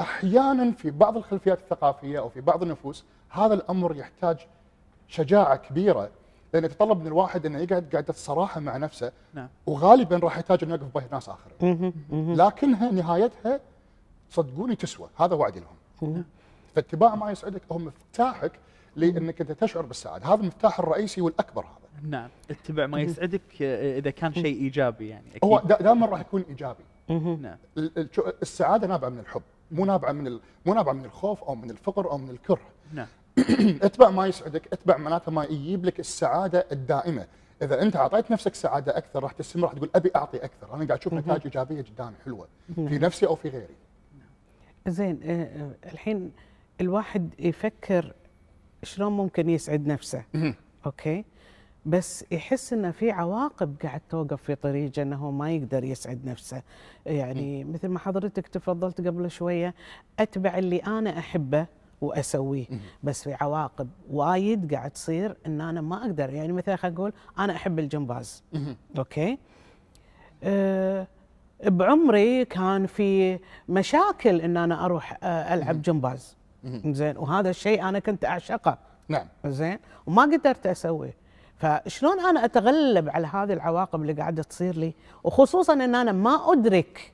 أحيانا 0.00 0.72
في 0.72 0.90
بعض 0.90 1.16
الخلفيات 1.16 1.58
الثقافية 1.58 2.18
أو 2.18 2.28
في 2.28 2.40
بعض 2.40 2.62
النفوس 2.62 3.04
هذا 3.30 3.54
الأمر 3.54 3.96
يحتاج 3.96 4.36
شجاعة 5.08 5.56
كبيرة. 5.56 6.10
لأن 6.54 6.64
يتطلب 6.64 7.00
من 7.00 7.06
الواحد 7.06 7.46
إنه 7.46 7.58
يقعد 7.58 7.88
قعده 7.92 8.12
صراحة 8.12 8.60
مع 8.60 8.76
نفسه 8.76 9.12
نعم. 9.34 9.48
وغالبا 9.66 10.16
راح 10.16 10.38
يحتاج 10.38 10.64
إنه 10.64 10.74
يقف 10.74 10.94
بين 10.94 11.08
ناس 11.12 11.28
آخرين. 11.28 11.92
لكنها 12.10 12.90
نهايتها 12.90 13.60
صدقوني 14.30 14.76
تسوى 14.76 15.08
هذا 15.16 15.34
وعدي 15.34 15.60
لهم. 15.60 16.24
فاتباع 16.74 17.14
ما 17.14 17.30
يسعدك 17.30 17.62
هو 17.72 17.78
مفتاحك 17.78 18.52
لأنك 18.96 19.40
أنت 19.40 19.52
تشعر 19.52 19.86
بالسعادة. 19.86 20.26
هذا 20.26 20.40
المفتاح 20.40 20.78
الرئيسي 20.78 21.20
والأكبر 21.20 21.64
هذا. 21.64 22.08
نعم 22.08 22.28
اتبع 22.50 22.86
ما 22.86 23.00
يسعدك 23.00 23.62
آه، 23.62 23.98
إذا 23.98 24.10
كان 24.10 24.34
شيء 24.34 24.62
إيجابي 24.62 25.08
يعني 25.08 25.26
أكيد. 25.30 25.44
هو 25.44 25.62
دائما 25.80 26.06
راح 26.06 26.20
يكون 26.20 26.44
إيجابي. 26.48 26.84
نعم. 27.40 27.56
السعادة 28.42 28.86
نابعة 28.86 29.08
من 29.08 29.18
الحب. 29.18 29.42
مو 29.72 29.84
نابعة 29.84 30.12
من 30.12 30.26
ال- 30.26 30.40
مو 30.66 30.74
نابعة 30.74 30.92
من 30.92 31.04
الخوف 31.04 31.44
أو 31.44 31.54
من 31.54 31.70
الفقر 31.70 32.10
أو 32.10 32.18
من 32.18 32.30
الكره. 32.30 32.60
نعم. 32.92 33.06
اتبع 33.82 34.10
ما 34.10 34.26
يسعدك 34.26 34.72
اتبع 34.72 34.96
معناته 34.96 35.32
ما 35.32 35.44
يجيب 35.44 35.84
لك 35.84 36.00
السعادة 36.00 36.66
الدائمة. 36.72 37.26
إذا 37.62 37.82
أنت 37.82 37.96
أعطيت 37.96 38.30
نفسك 38.30 38.54
سعادة 38.54 38.96
أكثر 38.98 39.22
راح 39.22 39.32
تستمر 39.32 39.64
راح 39.64 39.72
تقول 39.72 39.90
أبي 39.94 40.10
أعطي 40.16 40.36
أكثر. 40.44 40.66
أنا 40.74 40.84
قاعد 40.86 40.90
أشوف 41.00 41.12
نتائج 41.14 41.40
إيجابية 41.44 41.82
قدامي 41.82 42.14
حلوة 42.24 42.48
في 42.74 42.98
نفسي 42.98 43.26
أو 43.26 43.34
في 43.34 43.48
غيري. 43.48 43.74
زين 44.88 45.20
آه، 45.24 45.42
آه، 45.44 45.70
الحين 45.92 46.32
الواحد 46.80 47.34
يفكر 47.38 48.12
شلون 48.82 49.12
ممكن 49.12 49.48
يسعد 49.50 49.86
نفسه. 49.86 50.24
أوكي؟ 50.86 51.24
بس 51.86 52.24
يحس 52.30 52.72
إنه 52.72 52.90
في 52.90 53.10
عواقب 53.10 53.76
قاعد 53.82 54.00
توقف 54.10 54.42
في 54.42 54.54
طريقه 54.54 55.02
إنه 55.02 55.30
ما 55.30 55.50
يقدر 55.52 55.84
يسعد 55.84 56.24
نفسه. 56.24 56.62
يعني 57.06 57.64
مثل 57.64 57.88
ما 57.88 57.98
حضرتك 57.98 58.48
تفضلت 58.48 59.06
قبل 59.06 59.30
شوية 59.30 59.74
أتبع 60.18 60.58
اللي 60.58 60.78
أنا 60.78 61.18
أحبه 61.18 61.66
وأسويه. 62.00 62.66
بس 63.02 63.22
في 63.22 63.34
عواقب 63.34 63.88
وايد 64.10 64.74
قاعد 64.74 64.90
تصير 64.90 65.36
إن 65.46 65.60
أنا 65.60 65.80
ما 65.80 66.02
أقدر. 66.04 66.30
يعني 66.30 66.52
مثلا 66.52 66.76
خلينا 66.76 66.96
نقول 66.96 67.12
أنا 67.38 67.56
أحب 67.56 67.78
الجمباز. 67.78 68.44
أوكي؟ 68.98 69.38
أه 70.42 71.06
بعمري 71.64 72.44
كان 72.44 72.86
في 72.86 73.38
مشاكل 73.68 74.40
إن 74.40 74.56
أنا 74.56 74.84
أروح 74.84 75.18
آه، 75.22 75.54
ألعب 75.54 75.82
جمباز. 75.82 76.36
زين؟ 76.86 77.16
وهذا 77.16 77.50
الشيء 77.50 77.88
أنا 77.88 77.98
كنت 77.98 78.24
أعشقه. 78.24 78.78
نعم. 79.08 79.26
زين؟ 79.46 79.78
وما 80.06 80.22
قدرت 80.22 80.66
أسويه. 80.66 81.21
فشلون 81.62 82.20
أنا 82.20 82.44
أتغلب 82.44 83.08
على 83.08 83.26
هذه 83.26 83.52
العواقب 83.52 84.02
اللي 84.02 84.12
قاعدة 84.12 84.42
تصير 84.42 84.76
لي؟ 84.76 84.92
وخصوصا 85.24 85.72
إن 85.72 85.94
أنا 85.94 86.12
ما 86.12 86.52
أدرك 86.52 87.12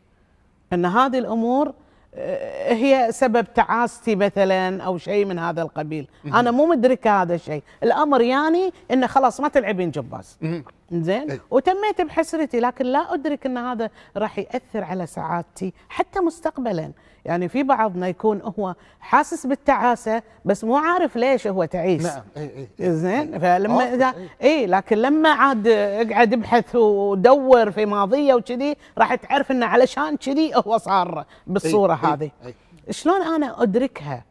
إن 0.73 0.85
هذه 0.87 1.19
الأمور 1.19 1.73
آه، 2.15 2.73
هي 2.73 3.13
سبب 3.13 3.47
تعاستي 3.55 4.17
مثلا 4.17 4.83
أو 4.83 4.99
شيء 4.99 5.25
من 5.25 5.39
هذا 5.39 5.63
القبيل. 5.63 6.09
أنا 6.27 6.51
مو 6.51 6.67
مدركه 6.67 7.23
هذا 7.23 7.35
الشيء. 7.35 7.63
الأمر 7.83 8.21
يعني 8.21 8.73
انه 8.91 9.07
خلاص 9.07 9.41
ما 9.41 9.49
تلعبين 9.49 9.91
جمباز 9.91 10.39
مهم. 10.41 10.65
زين؟ 10.93 11.31
أي. 11.31 11.41
وتميت 11.51 12.01
بحسرتي 12.01 12.61
لكن 12.61 12.87
لا 12.87 13.15
أدرك 13.15 13.47
إن 13.47 13.59
هذا 13.59 13.91
راح 14.17 14.39
يأثر 14.39 14.85
على 14.85 15.07
سعادتي 15.07 15.73
حتى 15.89 16.21
مستقبلا. 16.21 16.93
يعني 17.29 17.49
في 17.49 17.63
بعضنا 17.63 18.09
يكون 18.09 18.41
هو 18.59 18.75
حاسس 19.01 19.47
بالتعاسة 19.47 20.23
بس 20.45 20.65
مو 20.65 20.77
عارف 20.77 21.17
ليش 21.17 21.47
هو 21.47 21.65
تعيس. 21.65 22.05
نعم 22.07 22.23
اي 22.37 22.69
اي 22.81 22.93
زين؟ 22.93 23.39
فلما 23.39 23.83
آه، 23.83 23.95
اذا 23.95 24.15
إيه. 24.17 24.29
اي 24.43 24.67
لكن 24.67 24.97
لما 24.99 25.29
عاد 25.29 25.67
اقعد 25.69 26.33
ابحث 26.33 26.77
ودور 26.77 27.71
في 27.71 27.87
ماضيه 27.87 28.35
وكذي 28.35 28.77
راح 28.99 29.15
تعرف 29.15 29.51
إنه 29.51 29.67
علشان 29.67 30.17
كذي 30.17 30.53
هو 30.55 30.79
صار 30.79 31.25
بالصورة 31.47 31.95
إي، 31.95 32.09
إي، 32.09 32.13
هذه. 32.15 32.31
إي. 32.47 32.55
شلون 32.91 33.23
أنا 33.23 33.63
أدركها؟ 33.63 34.25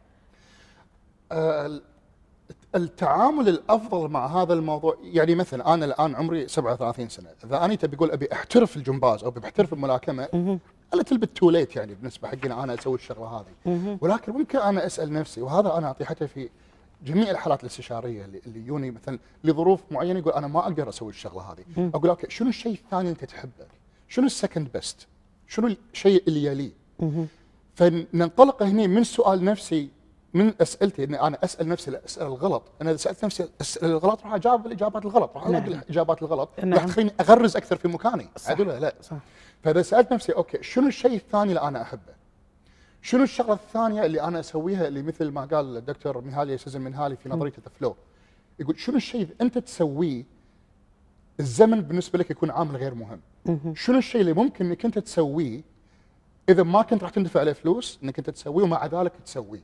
آه، 1.32 1.80
التعامل 2.74 3.48
الأفضل 3.48 4.08
مع 4.08 4.26
هذا 4.26 4.54
الموضوع 4.54 4.96
يعني 5.02 5.34
مثلا 5.34 5.74
أنا 5.74 5.84
الآن 5.84 6.14
عمري 6.14 6.48
37 6.48 7.08
سنة 7.08 7.28
إذا 7.44 7.64
أنا 7.64 7.74
تبي 7.74 7.96
أقول 7.96 8.10
أبي 8.10 8.32
أحترف 8.32 8.76
الجمباز 8.76 9.24
أو 9.24 9.28
أبي 9.28 9.44
أحترف 9.44 9.72
الملاكمة 9.72 10.28
a 10.94 11.02
little 11.02 11.25
bit 11.25 11.36
too 11.36 11.50
late 11.50 11.76
يعني 11.76 11.94
بالنسبة 11.94 12.28
حقنا 12.28 12.64
أنا 12.64 12.74
أسوي 12.74 12.94
الشغلة 12.94 13.26
هذه 13.26 13.78
ولكن 14.00 14.32
ممكن 14.32 14.58
أنا 14.58 14.86
أسأل 14.86 15.12
نفسي 15.12 15.42
وهذا 15.42 15.78
أنا 15.78 15.86
اعطيه 15.86 16.04
حتى 16.04 16.28
في 16.28 16.48
جميع 17.06 17.30
الحالات 17.30 17.60
الاستشارية 17.60 18.24
اللي 18.24 18.40
اللي 18.46 18.58
يجوني 18.58 18.90
مثلا 18.90 19.18
لظروف 19.44 19.80
معينة 19.90 20.18
يقول 20.18 20.32
أنا 20.32 20.46
ما 20.46 20.60
أقدر 20.60 20.88
أسوي 20.88 21.10
الشغلة 21.10 21.42
هذه 21.42 21.90
أقول 21.94 22.10
okay 22.10 22.30
شنو 22.30 22.48
الشيء 22.48 22.72
الثاني 22.72 23.00
اللي 23.00 23.10
أنت 23.10 23.24
تحبه؟ 23.24 23.66
شنو 24.08 24.26
ال 24.26 24.32
second 24.32 24.68
best؟ 24.74 25.06
شنو 25.48 25.74
الشيء 25.92 26.22
اللي 26.28 26.44
يليه؟ 26.44 26.70
فننطلق 27.74 28.62
هنا 28.62 28.86
من 28.86 29.04
سؤال 29.04 29.44
نفسي 29.44 29.88
من 30.34 30.52
أسئلتي 30.60 31.04
ان 31.04 31.14
أنا 31.14 31.38
أسأل 31.44 31.68
نفسي 31.68 31.90
الاسئله 31.90 32.26
الغلط، 32.26 32.62
أنا 32.82 32.90
إذا 32.90 32.96
سألت 32.96 33.24
نفسي 33.24 33.42
الاسئله 33.42 33.90
الغلط 33.90 34.22
راح 34.22 34.34
أجاوب 34.34 34.66
الإجابات 34.66 35.04
الغلط، 35.04 35.30
راح 35.36 35.46
الاقي 35.46 35.70
نعم. 35.70 35.80
الإجابات 35.80 36.22
الغلط، 36.22 36.50
نعم. 36.58 36.74
راح 36.74 36.84
تخليني 36.84 37.12
أغرز 37.20 37.56
أكثر 37.56 37.76
في 37.76 37.88
مكاني،. 37.88 38.28
عدل 38.46 38.68
ولا 38.68 38.80
لا؟ 38.80 38.94
صح 39.02 39.16
فإذا 39.62 39.82
سألت 39.82 40.12
نفسي 40.12 40.32
okay 40.32 40.62
شنو 40.62 40.86
الشيء 40.86 41.14
الثاني 41.14 41.48
اللي 41.48 41.60
أنا 41.60 41.82
أحبه؟ 41.82 42.18
شنو 43.02 43.22
الشغلة 43.22 43.52
الثانية 43.52 44.04
اللي 44.04 44.22
أنا 44.22 44.40
أسويها 44.40 44.88
اللي 44.88 45.02
مثل 45.02 45.30
ما 45.30 45.44
قال 45.44 45.76
الدكتور 45.76 46.20
ميهالي 46.20 46.58
تشيكسنتميهالي 46.58 47.16
في 47.16 47.28
نظرية 47.28 47.52
ال 47.66 47.72
flow 47.72 47.96
يقول 48.58 48.80
شنو 48.80 48.96
الشيء 48.96 49.22
اللي 49.22 49.34
أنت 49.40 49.58
تسويه 49.58 50.24
الزمن 51.40 51.80
بالنسبة 51.80 52.18
لك 52.18 52.30
يكون 52.30 52.50
عامل 52.50 52.76
غير 52.76 52.94
مهم 52.94 53.20
شنو 53.74 53.98
الشيء 53.98 54.20
اللي 54.20 54.32
ممكن 54.32 54.66
إنك 54.66 54.84
أنت 54.84 54.98
تسويه 54.98 55.62
إذا 56.48 56.62
ما 56.62 56.82
كنت 56.82 57.02
راح 57.02 57.10
تندفع 57.10 57.40
عليه 57.40 57.52
فلوس 57.52 57.98
إنك 58.02 58.18
أنت 58.18 58.30
تسويه 58.30 58.64
ومع 58.64 58.86
ذلك 58.86 59.12
تسويه 59.24 59.62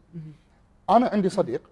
أنا 0.91 1.09
عندي 1.09 1.29
صديق 1.29 1.63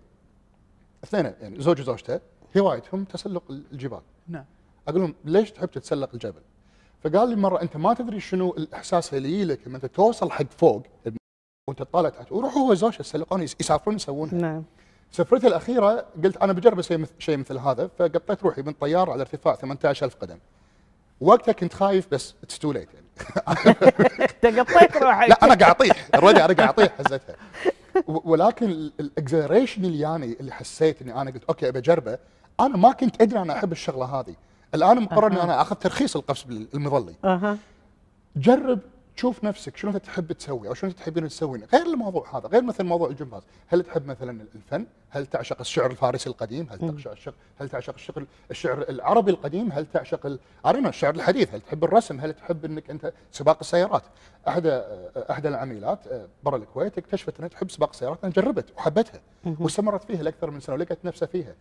اثنين 1.05 1.33
يعني 1.41 1.61
زوج 1.63 1.81
وزوجته 1.81 2.21
هوايتهم 2.59 3.05
تسلق 3.05 3.43
الجبال. 3.51 4.01
نعم. 4.29 4.45
أقول 4.89 5.01
لهم 5.01 5.15
ليش 5.25 5.51
تحب 5.51 5.71
تتسلق 5.71 6.11
الجبل؟ 6.15 6.41
فقال 7.05 7.29
لي 7.29 7.37
مرة 7.37 7.63
أنت 7.63 7.77
ما 7.77 7.95
تدري 7.95 8.21
شنو 8.21 8.51
الإحساس 8.51 9.15
اللي 9.15 9.29
يجي 9.33 9.45
لك 9.45 9.61
لما 9.67 9.77
أنت 9.77 9.87
توصل 9.87 10.31
حق 10.31 10.45
فوق 10.59 10.83
وأنت 11.69 11.79
تطالع 11.83 12.09
تحت 12.09 12.33
ويروح 12.33 12.55
هو 12.57 12.71
وزوجته 12.71 13.01
يتسلقون 13.01 13.43
يس- 13.43 13.57
يسافرون 13.61 13.97
يسوونها. 13.97 14.35
نعم. 14.35 14.65
سفرتي 15.13 15.47
الأخيرة 15.47 16.07
قلت 16.25 16.37
أنا 16.37 16.53
بجرب 16.53 16.79
أسوي 16.79 17.07
شيء 17.19 17.37
مثل 17.37 17.59
هذا 17.59 17.91
فقطيت 17.99 18.43
روحي 18.43 18.63
من 18.63 18.73
طيارة 18.73 19.13
على 19.13 19.21
ارتفاع 19.21 19.55
18000 19.55 20.15
قدم. 20.17 20.39
وقتها 21.21 21.53
كنت 21.53 21.75
خايف 21.75 22.09
بس 22.13 22.35
it's 22.43 22.59
too 22.59 22.73
late 22.73 22.89
يعني. 22.95 23.07
انت 24.45 24.47
قطيت 24.59 24.97
روحك. 24.97 25.29
لا 25.29 25.45
أنا 25.45 25.55
قاعد 25.55 25.71
أطيح 25.75 26.09
already 26.15 26.45
أنا 26.45 26.55
قاعد 26.55 26.69
أطيح 26.69 26.93
حزتها. 26.99 27.37
و- 27.67 27.71
ولكن 28.31 28.71
ال 29.01 29.07
exhilaration 29.07 29.85
اللي 29.85 30.01
يعني 30.01 30.37
اللي 30.41 30.53
حسيت 30.53 31.03
إني 31.03 31.21
أنا 31.21 31.31
قلت 31.31 31.45
okay 31.45 31.69
أبي 31.69 31.79
أجربه 31.79 32.19
أنا 32.61 32.77
ما 32.77 32.93
كنت 32.93 33.23
أدري 33.23 33.39
أنا 33.43 33.53
أحب 33.59 33.73
الشغلة 33.73 34.05
هذه. 34.05 34.35
الآن 34.75 35.01
مقرر 35.01 35.27
اني 35.33 35.43
أنا 35.43 35.61
اخذ 35.63 35.77
ترخيص 35.77 36.17
القفز 36.17 36.67
المظلي. 36.75 37.15
جرب 38.37 38.79
تشوف 39.17 39.45
نفسك 39.45 39.77
شنو 39.77 39.91
انت 39.91 40.05
تحب 40.05 40.33
تسوي 40.33 40.69
أو 40.69 40.75
شنو 40.75 40.91
انت 40.91 40.99
تحبين 40.99 41.29
تسوين 41.29 41.65
غير 41.73 41.87
الموضوع 41.87 42.39
هذا 42.39 42.49
غير 42.49 42.63
مثل 42.63 42.85
موضوع 42.85 43.09
الجمباز. 43.09 43.43
هل 43.67 43.83
تحب 43.83 44.07
مثلا 44.07 44.47
الفن؟ 44.55 44.87
هل 45.11 45.27
تعشق 45.27 45.61
الشعر 45.61 45.91
الفارسي 45.91 46.31
القديم؟ 46.31 46.67
هل 46.71 46.79
تعشق 46.79 47.11
الشعر 47.11 47.35
هل 47.61 47.69
تعشق 47.69 47.95
الشعر 47.95 48.25
الشعر 48.51 48.85
العربي 48.89 49.31
القديم؟ 49.31 49.73
هل 49.73 49.87
تعشق 49.93 50.22
you 50.22 50.39
know، 50.67 50.67
الشعر 50.67 51.15
الحديث. 51.15 51.55
هل 51.55 51.61
تحب 51.61 51.85
الرسم؟ 51.85 52.21
هل 52.21 52.33
تحب 52.33 52.65
إنك 52.65 52.91
أنت 52.91 53.13
سباق 53.33 53.59
السيارات؟ 53.61 54.03
احدى 54.49 54.83
احدى 55.31 55.49
العميلات 55.49 56.07
آه، 56.07 56.27
برا 56.43 56.57
الكويت 56.57 56.99
اكتشفت 56.99 57.39
أنها 57.39 57.49
تحب 57.49 57.71
سباق 57.71 57.91
السيارات 57.91 58.19
أنا 58.25 58.33
جربت 58.33 58.67
وحبتها 58.77 59.21
واستمرت 59.45 60.05
فيها 60.05 60.23
لأكثر 60.23 60.51
من 60.51 60.61
سنة 60.61 60.75
ولقت 60.75 60.99
نفسها 61.05 61.27
فيها. 61.27 61.55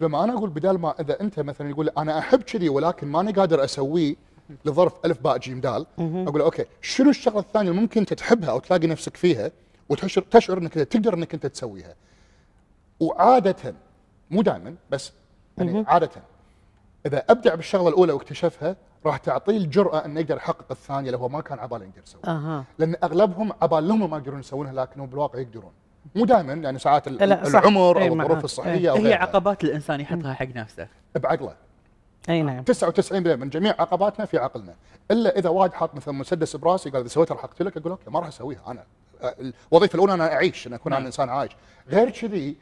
لما 0.00 0.24
أنا 0.24 0.32
أقول 0.32 0.50
بدال 0.50 0.78
ما 0.80 0.94
إذا 1.00 1.20
أنت 1.20 1.40
مثلا 1.40 1.70
يقول 1.70 1.88
أنا 1.88 2.18
أحب 2.18 2.42
كذي 2.42 2.68
ولكن 2.68 3.06
ماني 3.06 3.32
قادر 3.32 3.64
أسويه 3.64 4.16
لظرف 4.64 4.92
ألف 5.04 5.20
باء 5.20 5.38
جيم 5.38 5.60
دال 5.60 5.86
أقول 5.98 6.40
okay 6.40 6.64
شنو 6.80 7.10
الشغلة 7.10 7.40
الثانية 7.40 7.70
اللي 7.70 7.80
ممكن 7.80 8.00
انت 8.00 8.14
تحبها 8.14 8.50
أو 8.50 8.58
تلاقي 8.58 8.86
نفسك 8.86 9.16
فيها 9.16 9.50
وتشعر 9.88 10.24
تشعر 10.30 10.58
إنك 10.58 10.74
تقدر 10.74 11.14
إنك 11.14 11.34
أنت 11.34 11.46
تسويها 11.46 11.94
وعاده 13.00 13.74
مو 14.30 14.42
دائما 14.42 14.74
بس 14.90 15.12
يعني 15.58 15.84
عاده 15.88 16.10
إذا 17.06 17.24
أبدع 17.30 17.54
بالشغلة 17.54 17.88
الأولى 17.88 18.12
واكتشفها 18.12 18.76
راح 19.06 19.16
تعطيه 19.16 19.56
الجرأة 19.56 20.04
إنه 20.04 20.20
يقدر 20.20 20.36
يحقق 20.36 20.66
الثانية 20.70 21.06
اللي 21.06 21.18
هو 21.18 21.28
ما 21.28 21.40
كان 21.40 21.58
عباله 21.58 21.84
يقدر 21.84 22.02
يسويها 22.02 22.36
أها 22.36 22.64
لأن 22.78 22.96
أغلبهم 23.04 23.52
عبالهم 23.62 24.10
ما 24.10 24.16
يقدرون 24.16 24.40
يسوونها 24.40 24.72
لكنهم 24.72 25.06
بالواقع 25.06 25.38
يقدرون 25.38 25.72
مو 26.14 26.24
دائما 26.24 26.52
يعني 26.52 26.78
ساعات. 26.78 27.08
العمر 27.08 28.02
أو. 28.02 28.14
الظروف 28.14 28.44
الصحية. 28.44 28.90
أو 28.90 28.96
هي. 28.96 29.14
عقبات 29.14 29.64
الإنسان 29.64 30.00
يحطها 30.00 30.34
حق 30.34 30.46
نفسه 30.46 30.88
بعقله 31.14 31.54
أي 32.28 32.42
نعم. 32.42 32.64
99% 32.64 33.12
من 33.12 33.48
جميع 33.48 33.74
عقباتنا 33.78 34.26
في 34.26 34.38
عقلنا. 34.38 34.74
إلا 35.10 35.38
إذا 35.38 35.48
واحد 35.48 35.72
حاط 35.72 35.94
مثلا 35.94 36.14
مسدس 36.14 36.56
براسي 36.56 36.90
قال 36.90 37.00
إذا 37.00 37.08
سويتها 37.08 37.34
راح 37.34 37.44
اقتلك 37.44 37.76
أقول 37.76 37.90
أوكي 37.92 38.10
ما 38.10 38.18
راح 38.20 38.28
أسويها 38.28 38.60
أنا. 38.68 38.84
الوظيفة 39.72 39.94
الأولى 39.94 40.14
أنا 40.14 40.32
أعيش 40.32 40.66
أنا 40.66 40.76
أكون 40.76 40.92
أنا 40.92 40.98
نعم. 41.00 41.06
إنسان 41.06 41.28
عايش. 41.28 41.52
غير 41.88 42.10
كذي 42.10 42.56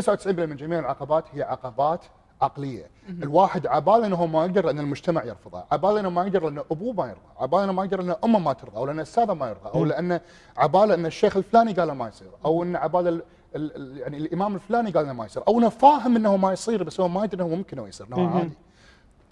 99% 0.00 0.26
من 0.26 0.56
جميع 0.56 0.78
العقبات 0.78 1.24
هي 1.32 1.42
عقبات 1.42 2.00
عقلية. 2.42 2.90
الواحد 3.08 3.66
عباله 3.66 4.06
إنه 4.06 4.16
هو 4.16 4.26
ما 4.26 4.44
يقدر 4.46 4.66
لأن 4.66 4.78
المجتمع 4.80 5.24
يرفضه 5.24 5.64
عباله 5.72 6.00
إنه 6.00 6.10
ما 6.10 6.22
يقدر 6.26 6.44
لأن 6.44 6.58
أبوه 6.70 6.92
ما 6.92 7.06
يرضى 7.06 7.20
عباله 7.38 7.64
إنه 7.64 7.72
ما 7.72 7.84
يقدر 7.84 8.02
لأن 8.02 8.16
أمه 8.24 8.38
ما 8.38 8.52
ترضى 8.52 8.76
أو 8.76 8.86
لأن 8.86 9.00
أستاذه 9.00 9.34
ما 9.34 9.48
يرضى 9.48 9.70
أو 9.74 9.84
لأن 9.84 10.20
عباله 10.56 10.94
إن 10.94 11.06
الشيخ 11.06 11.36
الفلاني 11.36 11.72
قال 11.72 11.90
ما 11.92 12.08
يصير 12.08 12.28
أو 12.44 12.62
إن 12.62 12.76
عباله 12.76 13.08
ال- 13.08 13.22
ال- 13.56 13.76
ال- 13.76 13.98
يعني 13.98 14.16
الإمام 14.16 14.54
الفلاني 14.54 14.90
قال 14.90 15.04
إنه 15.04 15.12
ما 15.14 15.24
يصير 15.26 15.42
أو 15.48 15.58
إنه 15.58 15.68
فاهم 15.68 16.16
إنه 16.16 16.36
ما 16.36 16.52
يصير 16.52 16.82
بس 16.82 17.00
هو 17.00 17.08
ما 17.08 17.24
يدري 17.24 17.42
إنه 17.44 17.54
ممكن 17.56 17.78
إنه 17.78 17.88
يصير. 17.88 18.06
انه 18.06 18.34
عادي 18.34 18.50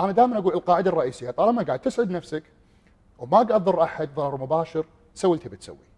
أنا 0.01 0.13
دائما 0.13 0.39
أقول 0.39 0.55
القاعده 0.55 0.91
الرئيسيه 0.91 1.31
طالما 1.31 1.63
قاعد 1.63 1.79
تسعد 1.79 2.11
نفسك 2.11 2.43
وما 3.19 3.43
قاعد 3.43 3.65
تضر 3.65 3.83
أحد 3.83 4.09
ضرر 4.15 4.37
مباشر 4.37 4.85
سوي 5.15 5.37
اللي 5.37 5.45
تبي 5.45 5.57
تسويه 5.57 5.91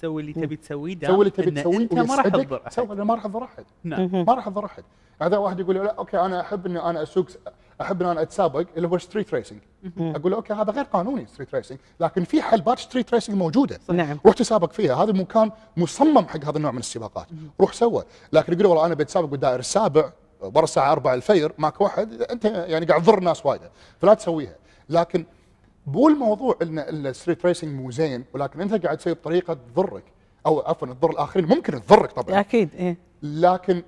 سوي 0.00 0.22
اللي 0.22 0.32
تبي 0.32 0.56
تسويه 0.56 0.94
دام 0.94 1.10
سوي 1.10 1.18
اللي 1.18 1.30
تبي 1.30 1.50
تسويه 1.50 1.78
أنت 1.78 1.94
ما 1.94 2.14
راح 2.14 2.28
تضر 2.28 2.62
سوي 2.68 2.84
أحد. 2.84 2.90
اللي 2.90 3.04
ما 3.04 3.14
راح 3.14 3.26
تضر 3.26 3.44
أحد. 3.44 3.64
نعم. 3.84 4.24
ما 4.26 4.34
راح 4.34 4.48
تضر 4.48 4.64
أحد. 4.64 4.84
هذا 5.22 5.36
واحد 5.36 5.60
يقول 5.60 5.76
لا 5.76 5.94
okay 5.94 6.20
أنا 6.20 6.40
أحب 6.40 6.66
إني 6.66 6.82
أنا 6.82 7.02
أسوق 7.02 7.26
أحب 7.80 8.02
ان 8.02 8.08
أنا 8.08 8.22
أتسابق 8.22 8.66
اللي 8.76 8.88
هو 8.88 8.98
street 8.98 9.34
racing 9.34 9.60
أقول 9.98 10.32
له 10.32 10.36
okay 10.36 10.52
هذا 10.52 10.72
غير 10.72 10.84
قانوني 10.84 11.26
street 11.26 11.54
racing 11.54 11.78
لكن 12.00 12.24
في 12.24 12.42
حلبات 12.42 12.78
street 12.78 13.14
racing 13.14 13.36
موجودة. 13.36 13.78
نعم. 13.88 14.18
روح 14.26 14.34
تسابق 14.34 14.72
فيها. 14.72 14.94
هذا 14.94 15.12
مكان 15.12 15.50
مصمم 15.76 16.26
حق 16.26 16.44
هذا 16.44 16.56
النوع 16.56 16.70
من 16.70 16.78
السباقات. 16.78 17.26
روح 17.60 17.72
سوه. 17.72 18.04
لكن 18.32 18.52
يقول 18.52 18.66
والله 18.66 18.86
أنا 18.86 18.94
بتسابق 18.94 19.28
بالدائر 19.28 19.58
السابع. 19.58 20.12
برا 20.50 20.64
الساعة 20.64 20.92
4 20.92 21.14
الفجر 21.14 21.52
ماكو 21.58 21.80
أحد 21.80 22.12
أنت 22.22 22.44
يعني 22.44 22.86
قاعد 22.86 23.02
تضر 23.02 23.18
الناس 23.18 23.46
وايد. 23.46 23.60
فلا 24.00 24.14
تسويها. 24.14 24.56
لكن 24.88 25.24
مو 25.86 26.08
الموضوع 26.08 26.56
إن 26.62 26.78
ال 26.78 26.88
street 26.88 27.46
racing 27.46 27.80
مو 27.80 27.90
زين 27.90 28.24
ولكن 28.34 28.60
أنت 28.60 28.84
قاعد 28.84 28.96
تسوي 28.96 29.12
بطريقة 29.12 29.54
تضرك 29.54 30.04
أو 30.46 30.60
عفوا 30.60 30.88
تضر 30.88 31.10
الآخرين 31.10 31.46
ممكن 31.46 31.72
تضرك 31.80 32.12
طبعا. 32.12 32.40
أكيد 32.40 32.74
إيه. 32.74 32.96
لكن 33.22 33.82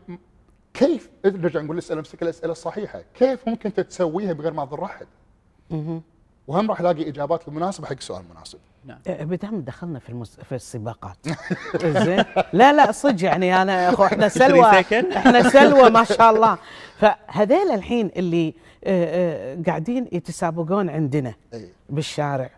كيف 0.74 1.10
نرجع 1.24 1.60
نقول 1.60 1.76
الأسئلة 1.76 1.98
نمسك 1.98 2.22
الأسئلة 2.22 2.52
الصحيحة، 2.52 3.02
كيف 3.14 3.48
ممكن 3.48 3.74
تسويها 3.74 4.32
بغير 4.32 4.52
ما 4.52 4.64
تضر 4.64 4.84
أحد؟ 4.84 5.06
وهم 6.48 6.70
راح 6.70 6.80
الاقي 6.80 7.08
إجابات 7.08 7.48
المناسبه 7.48 7.86
حق 7.86 7.92
السؤال 7.92 8.22
المناسب. 8.22 8.58
نعم. 8.84 8.98
إيه، 9.06 9.24
بدام 9.24 9.60
دخلنا 9.60 9.98
في 9.98 10.08
المس... 10.08 10.40
في 10.40 10.54
السباقات. 10.54 11.16
زين. 12.04 12.24
لا 12.52 12.72
لا 12.72 12.92
صدق 12.92 13.24
يعني 13.24 13.62
أنا 13.62 13.88
اخو 13.90 14.04
إحنا 14.04 14.28
سلوى. 14.42 14.66
إحنا 15.16 15.48
سلوى 15.48 15.90
ما 15.90 16.04
شاء 16.04 16.30
الله. 16.30 16.58
فهذيل 16.96 17.70
الحين 17.74 18.10
اللي 18.16 18.54
آه، 18.84 19.54
آه، 19.54 19.62
قاعدين 19.66 20.08
يتسابقون 20.12 20.90
عندنا 20.90 21.34
اي 21.54 21.68
بالشارع. 21.88 22.50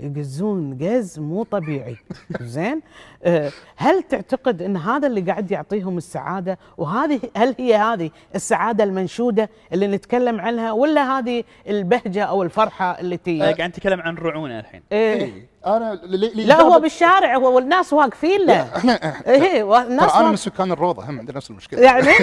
يقزون 0.00 0.78
قز 0.82 1.18
مو 1.18 1.42
طبيعي. 1.42 1.96
زين؟ 2.40 2.80
آه، 3.24 3.50
هل 3.76 4.02
تعتقد 4.02 4.62
إن 4.62 4.76
هذا 4.76 5.06
اللي 5.06 5.20
قاعد 5.20 5.50
يعطيهم 5.50 5.98
السعادة؟ 5.98 6.58
وهذه 6.78 7.20
هل 7.36 7.54
هي 7.58 7.76
هذه 7.76 8.10
السعادة 8.34 8.84
المنشودة 8.84 9.50
اللي 9.72 9.86
نتكلم 9.86 10.40
عنها 10.40 10.72
ولا 10.72 11.18
هذه 11.18 11.44
البهجة 11.68 12.24
أو 12.24 12.42
الفرحة 12.42 13.00
اللي 13.00 13.16
تي؟ 13.16 13.40
قاعد 13.40 13.60
نتكلم 13.62 14.00
عن 14.00 14.14
رعونة 14.16 14.60
الحين. 14.60 14.82
إيه. 14.92 15.22
اي 15.24 15.46
أنا 15.66 15.94
ل- 15.94 16.20
ل- 16.20 16.46
لا 16.48 16.62
هو 16.62 16.80
بالشارع 16.80 17.36
هو 17.36 17.56
والناس 17.56 17.92
واقفين 17.92 18.46
له. 18.46 18.76
إحنا 18.76 18.92
إيه 19.26 19.62
والناس 19.62 20.14
أنا 20.14 20.28
من 20.30 20.36
سكان 20.36 20.72
الروضة 20.72 21.10
هم 21.10 21.18
عندنا 21.18 21.36
نفس 21.36 21.50
المشكلة. 21.50 21.80
يعني؟ 21.80 22.08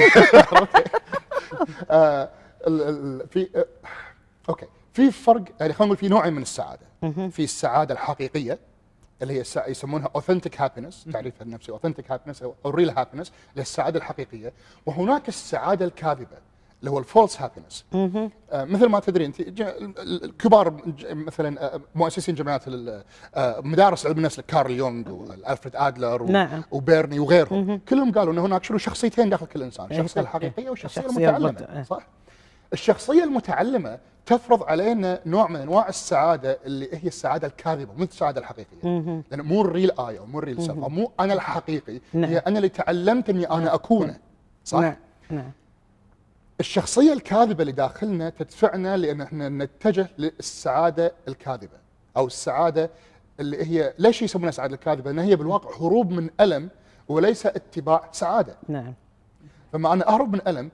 آه 1.92 2.30
ال- 2.68 2.82
ال- 2.82 3.28
في 3.30 3.50
آه 3.56 3.66
okay. 4.50 4.66
في 4.94 5.12
فرق 5.12 5.44
يعني 5.60 5.74
خلينا 5.74 5.86
نقول 5.86 5.98
في 5.98 6.08
نوعين 6.08 6.34
من 6.34 6.42
السعادة. 6.42 6.82
في 7.30 7.44
السعادة 7.44 7.94
الحقيقية 7.94 8.60
اللي 9.22 9.34
هي 9.34 9.44
يسمونها 9.68 10.10
authentic 10.16 10.62
happiness 10.62 11.06
تعريفها 11.14 11.42
النفسي 11.46 11.72
authentic 11.72 12.12
happiness 12.12 12.44
أو 12.44 12.56
real 12.66 12.90
happiness 12.90 13.28
اللي 13.28 13.58
هي 13.58 13.62
السعادة 13.62 14.00
الحقيقية. 14.00 14.54
وهناك 14.86 15.28
السعادة 15.28 15.86
الكاذبة 15.86 16.38
اللي 16.80 16.92
هو 16.92 17.00
ال 17.00 17.07
false 17.07 17.42
happiness 17.42 17.86
آه 17.94 18.30
مثل 18.64 18.86
ما 18.86 19.00
تدري 19.00 19.26
أنت 19.26 19.36
الكبار 20.00 20.82
مثلا 21.12 21.76
آه، 21.76 21.82
مؤسسين 21.96 22.36
جمعيات 22.36 22.64
آه، 22.68 23.62
مدارس 23.64 24.06
علم 24.06 24.18
النفس 24.18 24.40
كارل 24.40 24.72
يونغ 24.72 25.12
وألفريد 25.12 25.76
أدلر 25.76 26.24
و- 26.24 26.28
نعم. 26.28 26.64
وبيرن 26.72 27.20
وغيرهم. 27.20 27.78
كلهم 27.90 28.12
قالوا 28.12 28.34
ان 28.34 28.38
هناك 28.38 28.64
شنو 28.64 28.78
شخصيتين 28.78 29.30
داخل 29.30 29.46
كل 29.46 29.64
إنسان 29.64 29.86
إيه، 29.86 30.00
الشخصيه 30.00 30.22
صح. 30.22 30.28
الحقيقية 30.36 30.70
والشخصيه 30.70 31.02
المتعلمة 31.02 31.50
المت- 31.50 31.88
صح؟ 31.88 32.08
الشخصية 32.74 33.24
المتعلمة 33.24 34.00
تفرض 34.26 34.64
علينا 34.64 35.20
نوع 35.26 35.48
من 35.48 35.56
أنواع 35.56 35.90
السعادة 35.90 36.60
اللي 36.66 36.90
هي 36.94 37.08
السعادة 37.08 37.48
الكاذبة 37.48 37.94
مو 37.94 38.04
السعادة 38.04 38.40
الحقيقية. 38.42 38.84
لأن 39.32 39.42
مو 39.42 39.62
ال 39.62 39.68
real 39.68 39.92
I 40.00 40.20
أو 40.20 40.26
مو 40.26 40.40
ال 40.40 40.44
real 40.44 40.62
self 40.62 40.78
مو 40.78 41.12
أنا 41.20 41.34
الحقيقي 41.34 42.02
نعم. 42.14 42.30
هي 42.30 42.38
أنا 42.38 42.58
اللي 42.58 42.70
تعلمت 42.70 43.30
اني 43.30 43.50
أنا 43.50 43.74
اكونه 43.74 44.18
صح؟ 44.66 44.80
نعم. 44.80 44.96
نعم. 45.30 45.52
الشخصية 46.60 47.14
الكاذبة 47.14 47.62
اللي 47.62 47.72
داخلنا 47.72 48.30
تدفعنا 48.30 48.98
لأن 48.98 49.22
إحنا 49.22 49.50
نتجه 49.50 50.08
للسعادة 50.18 51.14
الكاذبة 51.28 51.78
أو 52.18 52.28
السعادة 52.28 52.90
اللي 53.40 53.66
هي 53.66 53.94
ليش 54.00 54.22
يسمونها 54.22 54.50
السعاده 54.50 54.76
الكاذبة؟ 54.76 55.12
لأن 55.12 55.20
هي 55.20 55.36
بالواقع 55.36 55.78
هروب 55.78 56.12
من 56.12 56.30
ألم 56.40 56.70
وليس 57.08 57.46
اتباع 57.46 58.10
سعادة. 58.12 58.56
نعم. 58.68 58.94
فما 59.74 59.94
أنا 59.94 60.10
أهرب 60.10 60.34
من 60.34 60.42
ألم 60.48 60.72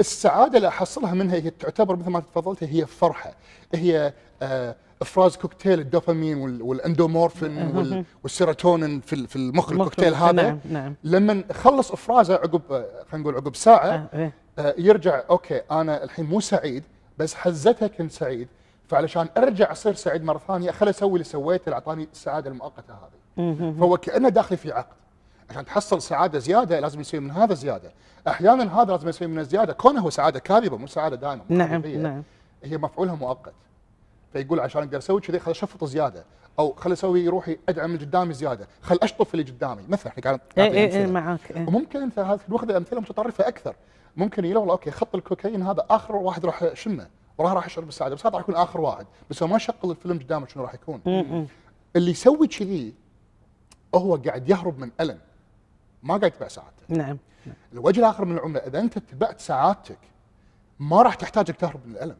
السعادة 0.00 0.56
اللي 0.56 0.68
أحصلها 0.68 1.14
منها 1.14 1.34
هي 1.34 1.50
تعتبر 1.50 1.96
مثل 1.96 2.10
ما 2.10 2.20
تفضلت 2.20 2.64
هي 2.64 2.86
فرحة. 2.86 3.34
هي 3.74 4.12
آه، 4.42 4.76
إفراز 5.02 5.36
كوكتيل 5.36 5.80
الدوبامين 5.80 6.38
وال- 6.38 6.62
والأندورفين 6.62 7.76
وال- 7.76 8.04
والسيروتونين 8.22 9.00
في 9.00 9.26
في 9.26 9.36
المخ 9.36 9.72
الكوكتيل 9.72 10.14
هذا. 10.14 10.32
نعم، 10.32 10.58
نعم. 10.70 10.94
لما 11.04 11.44
اخلص 11.50 11.92
إفرازه 11.92 12.34
عقب 12.34 12.62
آه، 12.70 12.86
خلينا 13.10 13.22
نقول 13.28 13.34
عقب 13.36 13.56
ساعة 13.56 13.86
آه، 13.88 14.08
إيه. 14.14 14.32
يرجع 14.78 15.22
okay 15.30 15.60
أنا 15.70 16.04
الحين 16.04 16.24
مو 16.26 16.40
سعيد 16.40 16.82
بس 17.18 17.34
حزتها 17.34 17.88
كنت 17.88 18.12
سعيد 18.12 18.48
فعلشان 18.88 19.28
أرجع 19.36 19.72
أصير 19.72 19.94
سعيد 19.94 20.24
مرة 20.24 20.40
ثانية 20.48 20.70
خل 20.70 20.88
أسوي 20.88 21.12
اللي 21.12 21.24
سويته 21.24 21.64
اللي 21.64 21.74
أعطاني 21.74 22.08
السعادة 22.12 22.50
المؤقتة 22.50 22.94
هذه. 22.94 23.74
فهو 23.78 23.96
كأنه 23.96 24.28
داخلي 24.28 24.56
في 24.56 24.72
عقد. 24.72 24.96
عشان 25.50 25.64
تحصل 25.64 26.02
سعادة 26.02 26.38
زيادة 26.38 26.80
لازم 26.80 27.00
يصير 27.00 27.20
من 27.20 27.30
هذا 27.30 27.54
زيادة. 27.54 27.92
أحيانا 28.28 28.82
هذا 28.82 28.92
لازم 28.92 29.08
يصير 29.08 29.28
من 29.28 29.38
الزيادة. 29.38 29.72
كونه 29.72 30.00
هو 30.00 30.10
سعادة 30.10 30.38
كاذبة 30.38 30.76
مو 30.76 30.86
سعادة 30.86 31.16
دائمه 31.16 31.42
نعم. 31.48 31.82
نعم. 31.86 32.22
هي 32.64 32.78
مفعولها 32.78 33.14
مؤقت. 33.14 33.52
فيقول 34.32 34.60
عشان 34.60 34.82
أقدر 34.82 34.98
أسوي 34.98 35.20
كذي 35.20 35.38
خل 35.38 35.50
أشفط 35.50 35.84
زياده 35.84 36.24
أو 36.58 36.72
خل 36.72 36.92
أسوي 36.92 37.28
روحي 37.28 37.58
أدعم 37.68 37.94
اللي 37.94 38.04
قدامي 38.06 38.34
زيادة. 38.34 38.68
خل 38.82 38.98
أشطف 39.02 39.34
اللي 39.34 39.44
قدامي. 39.44 39.82
مثلا 39.88 40.12
إحنا 40.12 40.22
قاعد 40.22 40.40
اي 40.58 40.96
اي. 40.96 41.06
معاك 41.06 41.50
إيه. 41.50 41.66
وممكن 41.68 42.02
أنت 42.02 42.18
ناخذ 42.48 42.72
امثله 42.72 43.00
متطرفة 43.00 43.48
أكثر. 43.48 43.76
ممكن 44.16 44.44
يلا 44.44 44.58
والله 44.58 44.72
أوكي 44.72 44.90
خط 44.90 45.14
الكوكايين 45.14 45.62
هذا 45.62 45.86
آخر 45.90 46.16
واحد 46.16 46.46
راح 46.46 46.62
يشمه 46.62 47.06
وراح 47.38 47.52
راح 47.52 47.66
يشرب 47.66 47.88
السعاده 47.88 48.14
بس 48.14 48.26
هذا 48.26 48.34
راح 48.34 48.42
يكون 48.42 48.54
آخر 48.54 48.80
واحد. 48.80 49.06
بس 49.30 49.42
هو 49.42 49.48
ما 49.48 49.58
شغل 49.58 49.90
الفيلم 49.90 50.18
قدامه 50.18 50.46
شنو 50.46 50.62
راح 50.62 50.74
يكون. 50.74 51.00
م- 51.06 51.46
اللي 51.96 52.10
يسوي 52.10 52.46
كذي 52.46 52.94
هو 53.94 54.16
قاعد 54.16 54.48
يهرب 54.48 54.78
من 54.78 54.90
ألم. 55.00 55.18
ما 56.02 56.16
قاعد 56.16 56.32
يتبع 56.32 56.48
سعادته. 56.48 56.82
نعم. 56.88 57.18
الوجه 57.72 58.00
الآخر 58.00 58.24
من 58.24 58.36
العملة 58.36 58.60
إذا 58.60 58.80
أنت 58.80 58.96
اتبعت 58.96 59.40
سعادتك 59.40 59.98
ما 60.80 61.02
راح 61.02 61.14
تحتاج 61.14 61.44
انك 61.48 61.60
تهرب 61.60 61.80
من 61.86 61.92
الألم. 61.92 62.16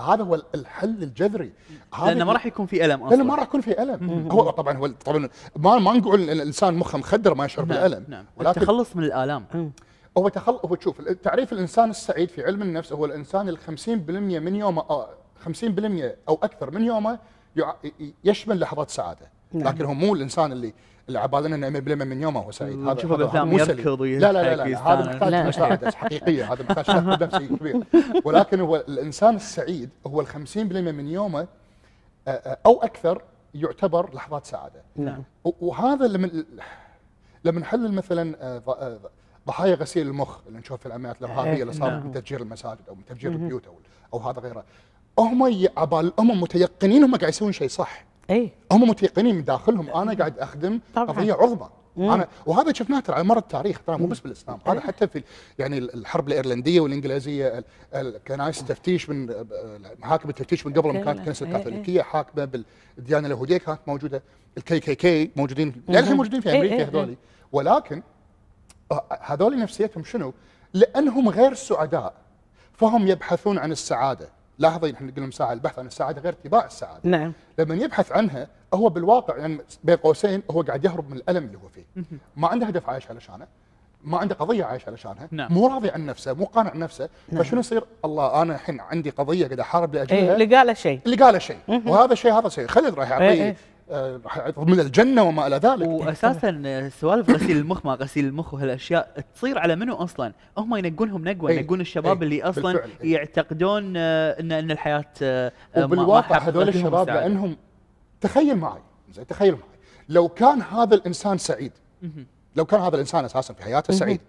هذا 0.00 0.24
هو 0.24 0.42
الحل 0.54 1.02
الجذري. 1.02 1.52
هذا 1.94 2.06
لأنه 2.06 2.24
ما 2.24 2.32
راح 2.32 2.46
يكون 2.46 2.66
في 2.66 2.84
ألم 2.84 3.02
أصلا 3.02 3.16
لأنه 3.16 3.28
ما 3.28 3.34
راح 3.34 3.44
يكون 3.44 3.60
في 3.60 3.82
ألم. 3.82 4.28
هو 4.30 4.50
طبعا 4.50 4.76
هو 4.76 4.86
طبعا 4.86 5.28
ما 5.56 5.78
ما 5.78 5.92
نقول 5.92 6.22
إن 6.22 6.30
الإنسان 6.30 6.74
مخه 6.74 6.98
مخدر 6.98 7.34
ما 7.34 7.44
يشعر 7.44 7.64
نعم، 7.64 7.78
بالألم 7.78 8.04
نعم. 8.08 8.24
ولكن 8.36 8.60
التخلص 8.60 8.96
من 8.96 9.04
الآلام. 9.04 9.46
هو 10.18 10.28
تخل 10.28 10.60
هو 10.64 10.74
تشوف 10.74 11.00
تعريف 11.02 11.52
الإنسان 11.52 11.90
السعيد 11.90 12.28
في 12.28 12.44
علم 12.44 12.62
النفس 12.62 12.92
هو 12.92 13.04
الإنسان 13.04 13.48
ال 13.48 13.58
50% 13.58 13.88
من 13.88 14.56
يومه 14.56 14.82
آه، 14.90 15.08
50% 15.44 16.16
أو 16.28 16.38
أكثر 16.42 16.70
من 16.70 16.84
يومه 16.84 17.18
يشمل 18.24 18.60
لحظات 18.60 18.90
سعادة. 18.90 19.30
نعم. 19.54 19.68
لكن 19.68 19.84
هو 19.84 19.94
مو 19.94 20.14
الإنسان 20.14 20.52
اللي 20.52 20.74
اللي 21.08 21.18
عبالنا 21.18 21.56
إنه 21.68 21.80
100% 21.80 21.82
من 22.04 22.22
يومه 22.22 22.40
هو 22.40 22.50
سعيد 22.50 22.88
هذا 22.88 23.44
مو 23.44 23.58
سليم. 23.58 23.78
يركض 23.78 24.02
لا 24.02 24.32
لا 24.32 24.56
لا, 24.56 24.56
لا. 24.56 24.92
هذا 24.92 25.12
محتاج. 25.12 25.46
مساعدة 25.46 25.90
حقيقية 25.90 26.52
هذا 26.52 26.62
محتاج 26.62 26.84
فهم 26.84 27.10
نفسي 27.10 27.46
كبير 27.48 27.80
ولكن 28.24 28.60
هو 28.60 28.76
الإنسان 28.76 29.36
السعيد 29.36 29.90
هو 30.06 30.20
ال 30.20 30.26
50% 30.26 30.56
من 30.56 31.08
يومه 31.08 31.40
آه، 31.40 32.30
آه، 32.30 32.58
أو 32.66 32.82
أكثر 32.82 33.22
يعتبر 33.54 34.14
لحظات 34.14 34.46
سعادة 34.46 34.82
نعم 34.96 35.22
وهذا 35.44 36.06
لما 36.06 36.44
لما 37.44 37.60
نحلل 37.60 37.92
مثلا 37.92 38.36
آه، 38.40 38.98
ضحايا 39.46 39.74
غسيل 39.74 40.06
المخ 40.08 40.38
اللي 40.46 40.58
نشوف 40.58 40.80
في 40.80 40.86
العمليات 40.86 41.16
الارهابيه 41.22 41.62
اللي 41.62 41.72
صارت 41.72 41.92
نعم. 41.92 42.06
من 42.06 42.12
تفجير 42.12 42.40
المساجد 42.40 42.80
أو 42.88 42.94
من 42.94 43.04
تفجير 43.04 43.32
البيوت 43.32 43.66
أو 43.66 43.74
أو 44.14 44.18
هذا 44.18 44.40
غيره 44.40 44.64
هم 45.18 45.46
ي- 45.46 45.68
عبال 45.76 46.12
هم 46.18 46.40
متيقنين 46.40 47.04
هم 47.04 47.16
قاعد 47.16 47.28
يسوون 47.32 47.52
شيء 47.52 47.68
صح 47.68 48.04
اي 48.32 48.50
هم 48.72 48.88
متيقنين 48.88 49.34
من 49.34 49.44
داخلهم. 49.44 49.90
أنا 49.90 50.14
قاعد 50.14 50.38
أخدم 50.38 50.80
طبعاً. 50.94 51.06
قضية 51.06 51.32
عظمى. 51.32 51.68
أنا 51.98 52.28
وهذا 52.46 52.72
شفناه 52.72 53.00
ترى 53.00 53.14
على 53.16 53.24
مر 53.24 53.38
التاريخ. 53.38 53.80
ترى 53.86 53.98
مو 53.98 54.06
بس 54.06 54.20
بالإسلام. 54.20 54.58
هذا 54.66 54.80
حتى 54.80 55.08
في 55.08 55.22
يعني 55.58 55.78
الحرب 55.78 56.28
الإيرلندية 56.28 56.80
والإنجليزية. 56.80 57.58
ال- 57.58 57.64
ال- 57.94 58.20
كنائس 58.28 58.60
التفتيش 58.60 59.08
من 59.10 59.44
محاكم 59.98 60.28
التفتيش 60.28 60.66
من 60.66 60.72
قبل 60.72 60.92
ما 60.92 61.04
كانت. 61.04 61.18
الكنيسة 61.18 61.46
إيه، 61.46 61.52
إيه. 61.52 61.58
الكاثوليكيه 61.58 62.02
حاكمة 62.02 62.44
بالديانة 62.96 63.26
اليهودية 63.26 63.56
كانت 63.56 63.80
موجودة. 63.86 64.22
الكي 64.58 64.80
كي 64.80 64.94
كي 64.94 65.30
موجودين. 65.36 65.82
للحين 65.88 66.16
موجودين 66.16 66.40
في 66.40 66.48
إيه، 66.50 66.56
أمريكا 66.56 66.76
إيه، 66.76 66.84
هذولي 66.88 67.10
إيه. 67.10 67.16
ولكن 67.52 68.02
هذول 69.20 69.58
نفسيتهم 69.58 70.04
شنو؟ 70.04 70.32
لأنهم 70.74 71.28
غير 71.28 71.54
سعداء 71.54 72.14
فهم 72.72 73.08
يبحثون 73.08 73.58
عن 73.58 73.72
السعادة. 73.72 74.28
لاحظي 74.62 74.92
إحنا 74.92 75.12
قلنا 75.12 75.26
من 75.26 75.32
ساعه 75.32 75.52
البحث 75.52 75.78
عن 75.78 75.86
السعاده 75.86 76.20
غير 76.20 76.32
اتباع 76.32 76.64
السعاده 76.64 77.00
نعم. 77.04 77.32
لما 77.58 77.74
يبحث 77.74 78.12
عنها 78.12 78.46
هو 78.74 78.88
بالواقع 78.88 79.36
يعني 79.36 79.58
بين 79.84 79.96
قوسين 79.96 80.42
هو 80.50 80.62
قاعد 80.62 80.84
يهرب 80.84 81.10
من 81.10 81.16
الألم 81.16 81.44
اللي 81.44 81.58
هو 81.58 81.68
فيه. 81.68 82.04
ما 82.36 82.48
عنده 82.48 82.66
هدف 82.66 82.88
عايش 82.88 83.10
علشانه 83.10 83.46
ما 84.04 84.18
عنده 84.18 84.34
قضية 84.34 84.64
عايش 84.64 84.88
علشانها 84.88 85.28
نعم. 85.30 85.52
مو 85.52 85.66
راضي 85.66 85.90
عن 85.90 86.06
نفسه 86.06 86.32
مو 86.32 86.44
قانع 86.44 86.74
نفسه 86.74 87.08
نعم. 87.32 87.42
فشنو 87.42 87.60
يصير؟ 87.60 87.84
الله 88.04 88.42
أنا 88.42 88.54
الحين 88.54 88.80
عندي 88.80 89.10
قضية 89.10 89.46
قاعد 89.46 89.60
أحارب 89.60 89.94
اي 89.94 90.00
لاجلها 90.00 90.34
اللي 90.34 90.56
قاله 90.56 90.72
شيء. 90.74 91.00
اللي 91.06 91.16
قاله 91.16 91.38
شيء. 91.38 91.58
وهذا 91.68 92.12
الشيء 92.12 92.32
هذا 92.32 92.48
شيء. 92.48 92.66
خلد 92.66 92.94
راح 92.94 93.12
إيه، 93.12 93.20
يعطيه 93.20 93.28
راح 93.28 93.46
يعطيه 93.46 93.56
من 94.56 94.80
الجنة 94.80 95.22
وما 95.22 95.46
إلى 95.46 95.56
ذلك 95.56 95.88
واساسا 95.88 96.62
آه، 96.66 96.88
سوالف 96.88 97.30
غسيل 97.30 97.56
المخ 97.56 97.86
ما 97.86 97.94
غسيل 97.94 98.24
المخ 98.24 98.54
وهالأشياء 98.54 99.24
تصير 99.34 99.58
على 99.58 99.76
منو 99.76 99.94
أصلا؟ 99.94 100.32
هم 100.58 100.76
ينقونهم 100.76 101.28
نقوه 101.28 101.50
أي، 101.50 101.56
ينقون 101.56 101.80
الشباب 101.80 102.22
أي، 102.22 102.24
اللي 102.24 102.42
أصلا 102.42 102.72
بالفعل، 102.72 102.90
أي. 103.02 103.10
يعتقدون 103.10 103.94
آه، 103.96 104.40
ان 104.40 104.52
إن 104.52 104.70
الحياة 104.70 105.04
آه، 105.22 105.52
آه، 105.74 105.84
وبالواقع 105.84 106.38
هذول 106.38 106.68
الشباب. 106.68 107.06
لانهم 107.06 107.56
تخيل 108.20 108.56
معي 108.56 108.80
زين 109.12 109.26
تخيل 109.26 109.52
معي 109.52 109.62
لو 110.08 110.28
كان 110.28 110.62
هذا 110.62 110.94
الإنسان 110.94 111.38
سعيد. 111.38 111.72
لو 112.56 112.64
كان 112.64 112.80
هذا 112.80 112.94
الإنسان 112.94 113.24
أساسا 113.24 113.54
في 113.54 113.62
حياته 113.62 113.94
سعيد 113.94 114.20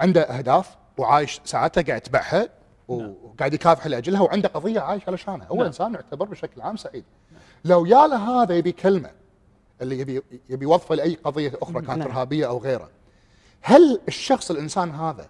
عنده 0.00 0.22
أهداف 0.22 0.76
وعايش 0.98 1.40
ساعته 1.44 1.82
قاعد 1.82 1.98
يتبعها 1.98 2.48
وقاعد 2.88 3.54
يكافح 3.54 3.86
لأجلها 3.86 4.20
وعنده 4.20 4.48
قضية 4.48 4.80
عايش 4.80 5.08
علشانها 5.08 5.46
هو 5.46 5.56
نعم. 5.56 5.66
إنسان 5.66 5.94
يعتبر 5.94 6.26
بشكل 6.26 6.60
عام 6.60 6.76
سعيد 6.76 7.04
لو 7.64 7.86
يا 7.86 8.06
له 8.06 8.42
هذا 8.42 8.56
يبي 8.56 8.72
كلمة 8.72 9.10
اللي 9.82 9.98
يبي 9.98 10.22
يبي 10.48 10.64
يوظفه 10.64 10.94
لأي 10.94 11.14
قضية 11.14 11.52
أخرى 11.62 11.74
كانت 11.74 11.88
نعم. 11.88 12.02
ارهابيه 12.02 12.46
أو 12.46 12.58
غيره 12.58 12.90
هل 13.60 14.00
الشخص 14.08 14.50
الإنسان 14.50 14.90
هذا 14.90 15.26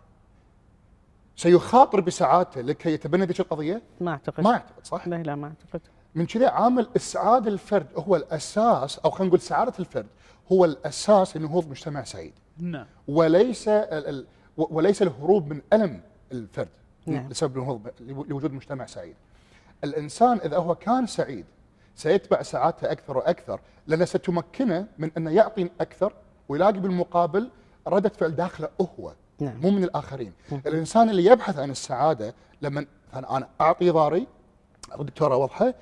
سيخاطر 1.37 2.01
بسعادته 2.01 2.61
لكي 2.61 2.93
يتبنى 2.93 3.25
ذيك 3.25 3.41
القضية؟ 3.41 3.83
ما 4.01 4.11
أعتقد 4.11 4.45
ما 4.45 4.51
أعتقد 4.51 4.87
صح؟ 4.87 5.09
لا 5.09 5.23
لا 5.23 5.35
ما 5.35 5.47
أعتقد 5.47 5.81
من 6.15 6.27
كذا 6.27 6.49
عامل 6.49 6.89
إسعاد 6.97 7.47
الفرد 7.47 7.87
هو 7.97 8.17
الأساس 8.17 8.99
أو 8.99 9.11
خلينا 9.11 9.29
نقول 9.29 9.41
سعادة 9.41 9.73
الفرد 9.79 10.07
هو 10.53 10.65
الأساس 10.65 11.37
لنهوض 11.37 11.69
مجتمع 11.69 12.05
سعيد 12.05 12.33
نعم 12.59 12.87
وليس 13.09 13.69
ال 13.69 14.07
ال 14.07 14.27
وليس 14.57 15.03
الهروب 15.03 15.53
من 15.53 15.61
ألم 15.73 16.01
الفرد 16.33 16.69
نعم. 17.07 17.29
لسبب 17.29 17.57
لوجود 18.01 18.53
مجتمع 18.53 18.87
سعيد. 18.87 19.15
الإنسان 19.85 20.39
إذا 20.39 20.57
هو 20.57 20.75
كان 20.75 21.07
سعيد 21.07 21.45
سيتبع 21.95 22.43
سعادته 22.43 22.93
أكثر 22.93 23.17
وأكثر 23.19 23.61
لأن 23.87 24.07
ستمكنه 24.07 24.87
من 24.99 25.11
انه 25.17 25.31
يعطي 25.31 25.71
أكثر 25.81 26.13
ويلاقي 26.49 26.73
بالمقابل 26.81 27.51
ردة 27.89 28.09
فعل 28.09 28.31
داخله 28.37 28.69
هو 28.81 29.13
نعم. 29.41 29.61
مو 29.61 29.71
من 29.71 29.85
الآخرين. 29.85 30.33
الإنسان 30.67 31.11
اللي 31.11 31.25
يبحث 31.25 31.59
عن 31.59 31.71
السعادة 31.71 32.35
لما 32.63 32.87
أنا 33.15 33.49
أعطي 33.61 33.91
ضاري 33.91 34.27
الدكتوره 35.01 35.37
واضحه 35.37 35.75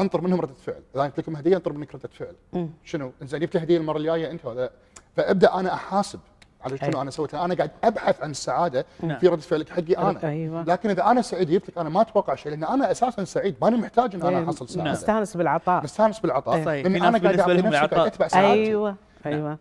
أنطر 0.00 0.20
منهم 0.20 0.40
ردة 0.40 0.54
فعل، 0.54 0.82
إذا 0.94 1.06
جبت 1.06 1.18
لكم 1.18 1.36
هديه 1.36 1.56
أنطر 1.56 1.72
منك 1.72 1.94
ردة 1.94 2.08
فعل. 2.08 2.34
مم. 2.52 2.70
شنو؟ 2.84 3.12
زين 3.22 3.40
جبت 3.40 3.56
هدية 3.56 3.76
المرة 3.76 3.98
الجاية 3.98 4.30
أنت 4.30 4.44
ولا 4.44 4.70
فأبدأ 5.16 5.54
أنا 5.54 5.74
أحاسب 5.74 6.20
على 6.64 6.78
شنو. 6.78 7.02
أنا 7.02 7.10
سويت. 7.10 7.34
أنا 7.34 7.54
قاعد 7.54 7.70
أبحث 7.84 8.22
عن 8.22 8.30
السعادة 8.30 8.86
نعم. 9.02 9.18
في 9.18 9.28
رده 9.28 9.42
فعلك 9.42 9.68
حقي 9.68 9.96
أنا. 9.96 10.28
أيوة. 10.28 10.62
لكن 10.62 10.90
إذا 10.90 11.04
أنا 11.04 11.22
سعيد 11.22 11.50
جبت 11.50 11.70
لك 11.70 11.78
أنا 11.78 11.88
ما 11.88 12.00
أتوقع 12.00 12.34
شيء 12.34 12.52
لأن 12.52 12.64
أنا 12.64 12.90
أساسا 12.90 13.24
سعيد. 13.24 13.56
ماني 13.62 13.76
محتاج 13.76 14.14
إن 14.14 14.22
أنا 14.22 14.38
إيه، 14.38 14.44
أحصل 14.44 14.68
سعادة. 14.68 14.90
مستأنس 14.90 15.36
بالعطاء. 15.36 15.84
مستأنس 15.84 16.20
بالعطاء. 16.20 16.64
صحيح. 16.64 16.86
لأن 16.86 17.02
أنا 17.02 17.18
قاعد 17.18 17.36
بالنسبة 17.36 17.78
أعطي 17.78 17.84
نفسي 17.84 17.96
قاعد 17.96 18.06
أتبع 18.06 18.28
سعادتي. 18.28 18.52
أيوه. 18.52 18.96
أيوه. 19.26 19.58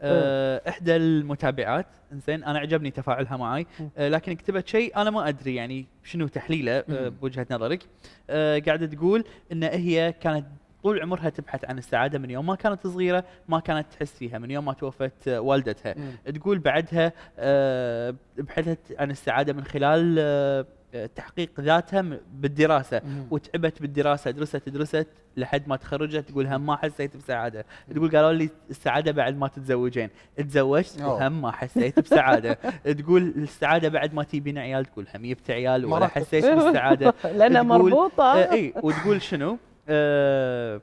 آه، 0.00 0.62
إحدى 0.68 0.96
المتابعات. 0.96 1.86
إنزين 2.12 2.44
أنا 2.44 2.58
عجبني 2.58 2.90
تفاعلها 2.90 3.36
معي 3.36 3.66
آه، 3.98 4.08
لكن 4.08 4.32
كتبت 4.32 4.68
شيء 4.68 4.96
أنا 4.96 5.10
ما 5.10 5.28
أدري 5.28 5.54
يعني 5.54 5.86
شنو 6.04 6.28
تحليله 6.28 6.72
آه، 6.72 7.08
بوجهة 7.08 7.46
نظرك. 7.50 7.82
آه، 8.30 8.58
قاعدة 8.58 8.86
تقول 8.86 9.24
إن 9.52 9.62
هي 9.62 10.14
كانت 10.20 10.46
طول 10.86 11.02
عمرها 11.02 11.28
تبحث 11.28 11.64
عن 11.64 11.78
السعادة 11.78 12.18
من 12.18 12.30
يوم 12.30 12.46
ما 12.46 12.54
كانت 12.54 12.86
صغيرة 12.86 13.24
ما 13.48 13.60
كانت 13.60 13.86
تحس 13.92 14.18
فيها 14.18 14.38
من 14.38 14.50
يوم 14.50 14.64
ما 14.64 14.72
توفت 14.72 15.28
آه، 15.28 15.40
والدتها. 15.40 15.94
تقول 16.34 16.58
بعدها 16.58 17.12
آه، 17.38 18.14
بحثت 18.38 18.78
عن 18.98 19.10
السعادة 19.10 19.52
من 19.52 19.64
خلال 19.64 20.16
آه، 20.18 20.66
تحقيق 21.16 21.60
ذاتها 21.60 22.18
بالدراسة. 22.32 23.00
وتعبت 23.30 23.82
بالدراسة 23.82 24.30
درست 24.30 24.68
درست 24.68 25.06
لحد 25.36 25.68
ما 25.68 25.76
تخرجت 25.76 26.28
تقول 26.30 26.46
هم 26.46 26.66
ما 26.66 26.76
حسيت 26.76 27.16
بسعادة. 27.16 27.64
تقول 27.94 28.10
قالوا 28.10 28.32
لي 28.32 28.50
السعادة 28.70 29.12
بعد 29.12 29.36
ما 29.36 29.48
تتزوجين. 29.48 30.10
تزوجت. 30.36 31.00
وهم 31.02 31.42
ما 31.42 31.50
حسيت 31.50 32.00
بسعادة. 32.00 32.58
تقول 33.02 33.22
السعادة 33.36 33.88
بعد 33.88 34.14
ما 34.14 34.22
تجيبين 34.22 34.58
عيال 34.58 34.84
تقول 34.84 35.06
هم 35.14 35.26
جبت 35.26 35.50
عيال 35.50 35.84
ولا 35.84 36.06
حسيت 36.06 36.44
بالسعاده 36.44 37.14
لأنها 37.38 37.62
مربوطة. 37.62 38.52
إي 38.52 38.74
وتقول 38.82 39.22
شنو؟ 39.22 39.58
آه 39.88 40.80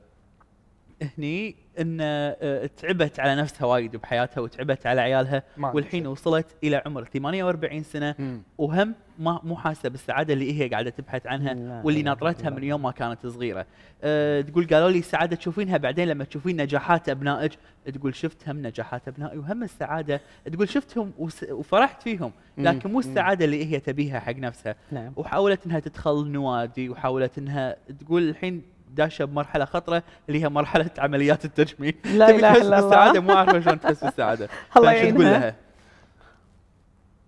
هني 1.18 1.56
إن 1.80 1.98
آه 2.00 2.66
تعبت 2.76 3.20
على 3.20 3.34
نفسها 3.34 3.66
وايد 3.66 3.96
بحياتها 3.96 4.40
وتعبت 4.40 4.86
على 4.86 5.00
عيالها 5.00 5.42
والحين. 5.74 6.06
وصلت 6.06 6.46
إلى 6.64 6.82
عمر 6.86 7.04
48 7.04 7.82
سنة 7.82 8.14
مم. 8.18 8.42
وهم 8.58 8.94
ما 9.18 9.40
مو 9.44 9.56
حاسة 9.56 9.88
بالسعادة 9.88 10.32
اللي 10.34 10.60
هي 10.62 10.68
قاعدة 10.68 10.90
تبحث 10.90 11.26
عنها 11.26 11.54
لا 11.54 11.82
واللي 11.84 12.02
ناطرتها 12.02 12.50
من 12.50 12.64
يوم 12.64 12.82
ما 12.82 12.90
كانت 12.90 13.26
صغيرة. 13.26 13.66
أه 14.02 14.40
تقول 14.40 14.66
قالوا 14.66 14.90
لي 14.90 14.98
السعاده 14.98 15.36
تشوفينها 15.36 15.76
بعدين 15.76 16.08
لما 16.08 16.24
تشوفين 16.24 16.60
نجاحات 16.62 17.08
أبنائك 17.08 17.52
تقول 17.94 18.14
شفت 18.14 18.48
هم 18.48 18.66
نجاحات 18.66 19.08
أبنائي 19.08 19.38
وهم 19.38 19.62
السعادة 19.62 20.20
تقول 20.52 20.68
شفتهم 20.68 21.12
وفرحت 21.50 22.02
فيهم 22.02 22.32
لكن 22.58 22.92
مو. 22.92 22.98
السعادة 22.98 23.44
اللي 23.44 23.66
هي 23.72 23.80
تبيها 23.80 24.20
حق 24.20 24.36
نفسها 24.36 24.74
نعم 24.92 25.12
وحاولت 25.16 25.66
إنها 25.66 25.80
تدخل 25.80 26.26
نوادي 26.28 26.88
وحاولت 26.88 27.38
إنها 27.38 27.76
تقول 28.00 28.28
الحين 28.28 28.62
داشه 28.94 29.24
بمرحله 29.24 29.64
خطره 29.64 30.02
اللي 30.28 30.42
هي 30.44 30.48
مرحله 30.48 30.90
عمليات 30.98 31.44
التجميل 31.44 31.96
لا 32.18 32.30
تبي 32.30 32.40
تحس. 32.40 32.66
بالسعادة 32.66 33.20
مو 33.20 33.32
عارفه 33.32 33.60
شلون 33.60 33.80
تحس 33.80 34.04
بالسعادة 34.04 34.48
الله 34.76 34.92
فشو 34.92 35.10
تقول 35.10 35.26
يعينها. 35.26 35.38
لها؟ 35.40 35.54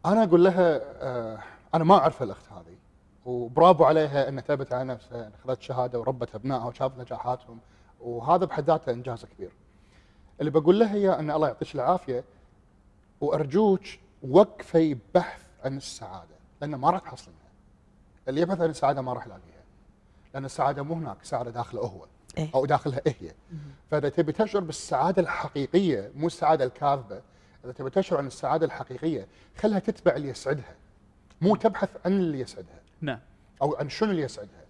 أنا 0.06 0.22
أقول 0.24 0.44
لها 0.44 0.80
آه 1.02 1.38
أنا 1.74 1.84
ما 1.84 1.94
أعرف 1.98 2.22
الأخت 2.22 2.52
هذه 2.52 2.76
وبرافو 3.24 3.84
عليها 3.84 4.28
ان 4.28 4.40
ثبت 4.40 4.72
على 4.72 4.84
نفسها 4.84 5.26
ان 5.26 5.32
اخذت 5.44 5.62
شهادة 5.62 6.00
وربت 6.00 6.34
أبنائها 6.34 6.64
وشافت 6.66 6.98
نجاحاتهم 6.98 7.58
وهذا 8.00 8.44
بحد 8.44 8.64
ذاته 8.64 8.92
إنجاز 8.92 9.24
كبير. 9.24 9.50
اللي 10.40 10.50
بقول 10.50 10.78
لها 10.78 10.94
هي 10.94 11.10
إن 11.18 11.30
الله 11.30 11.48
يعطيك 11.48 11.74
العافية 11.74 12.24
وأرجوك 13.20 13.80
وقفي 14.28 14.96
بحث 15.14 15.40
عن 15.64 15.76
السعادة 15.76 16.36
لأن 16.60 16.74
ما 16.74 16.90
راح 16.90 17.00
تحصلينها. 17.00 17.40
اللي 18.28 18.40
يبحث 18.40 18.60
عن 18.60 18.70
السعادة 18.70 19.02
ما 19.02 19.12
راح 19.12 19.26
يلاقيها. 19.26 19.55
لأن 20.36 20.44
السعادة 20.44 20.82
مو 20.82 20.94
هناك، 20.94 21.16
السعادة 21.22 21.50
داخله 21.50 21.80
هو 21.80 22.06
إيه. 22.38 22.50
أو 22.54 22.66
داخلها 22.66 23.00
هي. 23.06 23.32
فإذا 23.90 24.08
تبي 24.08 24.32
تشعر 24.32 24.62
بالسعادة 24.62 25.22
الحقيقية 25.22 26.10
مو 26.16 26.26
السعادة 26.26 26.64
الكاذبة، 26.64 27.20
إذا 27.64 27.72
تبي 27.72 27.90
تشعر 27.90 28.18
عن 28.18 28.26
السعادة 28.26 28.66
الحقيقية 28.66 29.26
خلها 29.58 29.78
تتبع 29.78 30.16
اللي 30.16 30.28
يسعدها. 30.28 30.74
مو 31.40 31.56
تبحث 31.56 31.88
عن 32.04 32.12
اللي 32.12 32.40
يسعدها. 32.40 32.80
نعم 33.00 33.18
أو 33.62 33.76
عن 33.76 33.88
شنو 33.88 34.10
اللي 34.10 34.22
يسعدها 34.22 34.64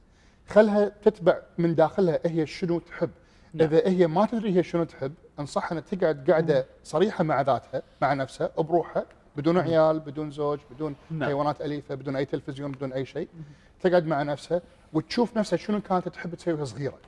خلها 0.48 0.88
تتبع 0.88 1.38
من 1.58 1.74
داخلها 1.74 2.20
هي 2.26 2.46
شنو 2.46 2.78
تحب 2.78 3.10
نعم. 3.54 3.68
إذا 3.68 3.88
هي 3.88 4.06
ما 4.06 4.26
تدري 4.26 4.56
هي 4.56 4.62
شنو 4.62 4.84
تحب 4.84 5.14
أنصحها 5.38 5.72
انها 5.72 5.82
تقعد 5.82 6.30
قاعدة 6.30 6.66
صريحة 6.84 7.24
مع 7.24 7.40
ذاتها 7.40 7.82
مع 8.02 8.14
نفسها 8.14 8.50
بروحها 8.58 9.06
بدون 9.36 9.58
عيال 9.58 10.00
بدون 10.00 10.30
زوج 10.30 10.58
بدون 10.70 10.96
نعم. 11.10 11.28
حيوانات 11.28 11.60
أليفة 11.60 11.94
بدون 11.94 12.16
أي 12.16 12.24
تلفزيون 12.24 12.72
بدون 12.72 12.92
أي 12.92 13.04
شيء 13.04 13.28
تقعد 13.80 14.06
مع 14.06 14.22
نفسها 14.22 14.60
وتشوف 14.92 15.36
نفسها 15.36 15.56
شنو 15.56 15.80
كانت 15.80 16.08
تحب 16.08 16.34
تسوي 16.34 16.54
وهي 16.54 16.66
صغيرة. 16.66 16.98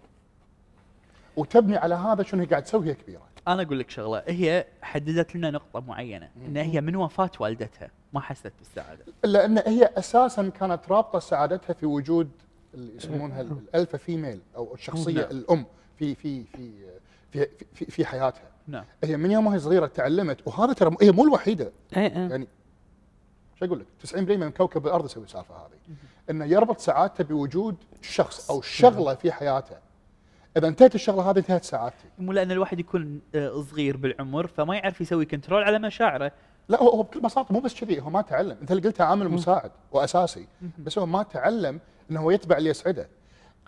وتبني 1.36 1.76
على 1.76 1.94
هذا 1.94 2.22
شنو 2.22 2.40
هي 2.40 2.46
قاعد 2.46 2.62
تسوي 2.62 2.80
وهي 2.80 2.94
كبيرة. 2.94 3.22
أنا 3.48 3.62
أقول 3.62 3.78
لك 3.78 3.90
شغلة 3.90 4.22
هي 4.26 4.66
حددت 4.82 5.36
لنا 5.36 5.50
نقطة 5.50 5.80
معينة 5.80 6.28
إن 6.46 6.56
هي 6.56 6.80
من 6.80 6.96
وفاة 6.96 7.30
والدتها 7.40 7.90
ما 8.12 8.20
حست 8.20 8.52
بالسعادة. 8.58 9.04
الا 9.24 9.44
ان 9.44 9.58
هي 9.58 9.90
أساسا 9.96 10.48
كانت 10.48 10.80
رابطة 10.88 11.18
سعادتها 11.18 11.72
في 11.72 11.86
وجود 11.86 12.30
اللي 12.74 12.96
يسمونها 12.96 13.40
الالفا 13.40 13.98
فيميل 13.98 14.40
أو 14.56 14.74
الشخصية 14.74 15.20
نعم. 15.20 15.30
الأم 15.30 15.66
في 15.98 16.14
في 16.14 16.44
في 16.44 16.70
في 17.32 17.48
في, 17.74 17.84
في 17.84 18.04
حياتها. 18.04 18.50
نعم. 18.68 18.84
هي 19.04 19.16
من 19.16 19.30
يوم 19.30 19.46
وهي 19.46 19.58
صغيرة 19.58 19.86
تعلمت 19.86 20.46
وهذا 20.46 20.72
ترى 20.72 20.96
هي 21.02 21.12
مو 21.12 21.24
الوحيدة. 21.24 21.72
إيه، 21.96 22.02
إيه. 22.02 22.28
يعني 22.30 22.46
شو 23.58 23.64
أقول 23.64 23.80
لك؟ 23.80 23.86
90% 24.04 24.16
من 24.16 24.50
كوكب 24.50 24.86
الأرض 24.86 25.04
يسوي 25.04 25.24
السالفة 25.24 25.54
هذه. 25.54 25.96
إنه 26.30 26.44
يربط 26.44 26.78
سعادته 26.78 27.24
بوجود 27.24 27.76
شخص 28.02 28.50
أو 28.50 28.60
شغلة 28.60 29.14
في 29.14 29.32
حياته. 29.32 29.76
إذا 30.56 30.68
انتهت 30.68 30.94
الشغلة 30.94 31.30
هذه 31.30 31.38
انتهت 31.38 31.64
سعادتي. 31.64 32.08
مو 32.18 32.32
لأن 32.32 32.50
الواحد 32.50 32.80
يكون 32.80 33.20
آه، 33.34 33.62
صغير 33.62 33.96
بالعمر 33.96 34.46
فما 34.46 34.76
يعرف 34.76 35.00
يسوي 35.00 35.24
كنترول 35.24 35.62
على 35.62 35.78
مشاعره. 35.78 36.32
لا 36.68 36.82
هو 36.82 36.88
هو 36.88 37.02
بكل 37.02 37.20
بساطة 37.20 37.52
مو 37.52 37.60
بس 37.60 37.80
كذي 37.80 38.00
هو 38.00 38.10
ما 38.10 38.22
تعلم. 38.22 38.56
أنت 38.60 38.70
اللي 38.70 38.82
قلتها 38.82 39.06
عامل 39.06 39.28
مساعد 39.28 39.70
وأساسي. 39.92 40.46
بس 40.78 40.98
هو 40.98 41.06
ما 41.06 41.22
تعلم 41.22 41.80
إنه 42.10 42.20
هو 42.20 42.30
يتبع 42.30 42.56
اللي 42.56 42.70
يسعده. 42.70 43.08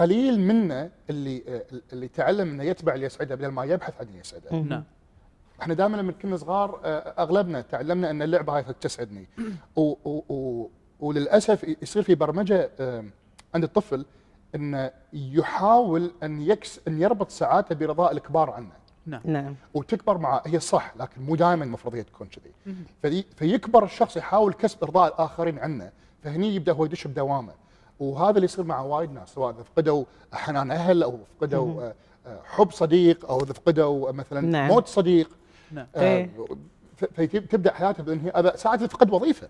قليل 0.00 0.40
منا 0.40 0.90
اللي 1.10 1.42
آه، 1.48 1.64
اللي 1.92 2.08
تعلم 2.08 2.50
إنه 2.50 2.64
يتبع 2.64 2.94
اللي 2.94 3.06
يسعده 3.06 3.34
بدل 3.34 3.48
ما 3.48 3.64
يبحث 3.64 3.94
عن 4.00 4.06
اللي 4.06 4.18
يسعده. 4.18 4.56
نعم. 4.56 4.84
إحنا 5.62 5.74
دائما 5.74 5.96
لما 5.96 6.12
كنا 6.12 6.36
صغار 6.36 6.80
آه، 6.84 7.14
أغلبنا 7.22 7.60
تعلمنا 7.60 8.10
إن 8.10 8.22
اللعبة 8.22 8.56
هاي 8.56 8.62
تسعدني. 8.62 9.28
و 9.76 9.80
و 10.04 10.22
و 10.28 10.70
وللأسف 11.00 11.76
يصير 11.82 12.02
في 12.02 12.14
برمجة 12.14 12.70
آه، 12.80 13.04
عند 13.54 13.64
الطفل 13.64 14.04
انه 14.54 14.90
يحاول 15.12 16.10
أن 16.22 16.42
يكس 16.42 16.80
أن 16.88 17.02
يربط 17.02 17.30
سعادته 17.30 17.74
برضاء 17.74 18.12
الكبار 18.12 18.50
عنه. 18.50 18.72
نعم. 19.06 19.20
نعم. 19.24 19.54
وتكبر 19.74 20.18
معه 20.18 20.42
هي 20.46 20.60
صح 20.60 20.94
لكن 20.96 21.22
مو 21.22 21.36
دائما 21.36 21.64
المفروض 21.64 21.94
هي 21.94 22.02
تكون 22.02 22.26
كذي. 22.26 22.74
فدي 23.02 23.26
فيكبر 23.36 23.84
الشخص 23.84 24.16
يحاول 24.16 24.52
كسب 24.52 24.84
إرضاء 24.84 25.14
الآخرين 25.14 25.58
عنه. 25.58 25.90
فهني 26.22 26.54
يبدأ 26.54 26.72
هو 26.72 26.84
يدش 26.84 27.06
بدوامه. 27.06 27.52
وهذا 28.00 28.30
اللي 28.30 28.44
يصير 28.44 28.64
مع 28.64 28.80
وايد 28.80 29.12
ناس 29.12 29.28
سواء 29.34 29.54
اذا 29.54 29.62
فقدوا 29.62 30.04
حنان 30.32 30.70
أهل 30.70 31.02
أو 31.02 31.18
فقدوا 31.38 31.82
آه، 31.82 31.94
آه، 32.26 32.40
حب 32.44 32.70
صديق 32.70 33.30
أو 33.30 33.42
اذا 33.42 33.52
فقدوا 33.52 34.12
مثلا 34.12 34.40
نعم. 34.40 34.68
موت 34.68 34.86
صديق. 34.86 35.30
نعم. 35.72 35.86
إيه. 35.96 36.30
فتبدا 36.96 37.72
حياته 37.72 38.02
بان 38.02 38.20
هي 38.20 38.52
ساعات 38.56 38.84
فقد 38.84 39.10
وظيفة. 39.10 39.48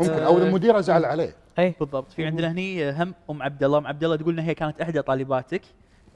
ممكن 0.00 0.12
أو 0.12 0.38
اذا 0.38 0.46
المدير 0.46 0.80
زعل 0.80 1.04
عليه. 1.04 1.34
اي 1.58 1.74
بالضبط. 1.80 2.12
في 2.12 2.26
عندنا 2.26 2.50
هني 2.52 2.90
هم 2.90 3.14
أم 3.30 3.42
عبد 3.42 3.64
الله. 3.64 3.78
أم 3.78 3.86
عبد 3.86 4.04
الله 4.04 4.16
تقول 4.16 4.32
انها 4.34 4.44
هي 4.50 4.54
كانت 4.54 4.80
إحدى 4.80 5.02
طالباتك. 5.02 5.62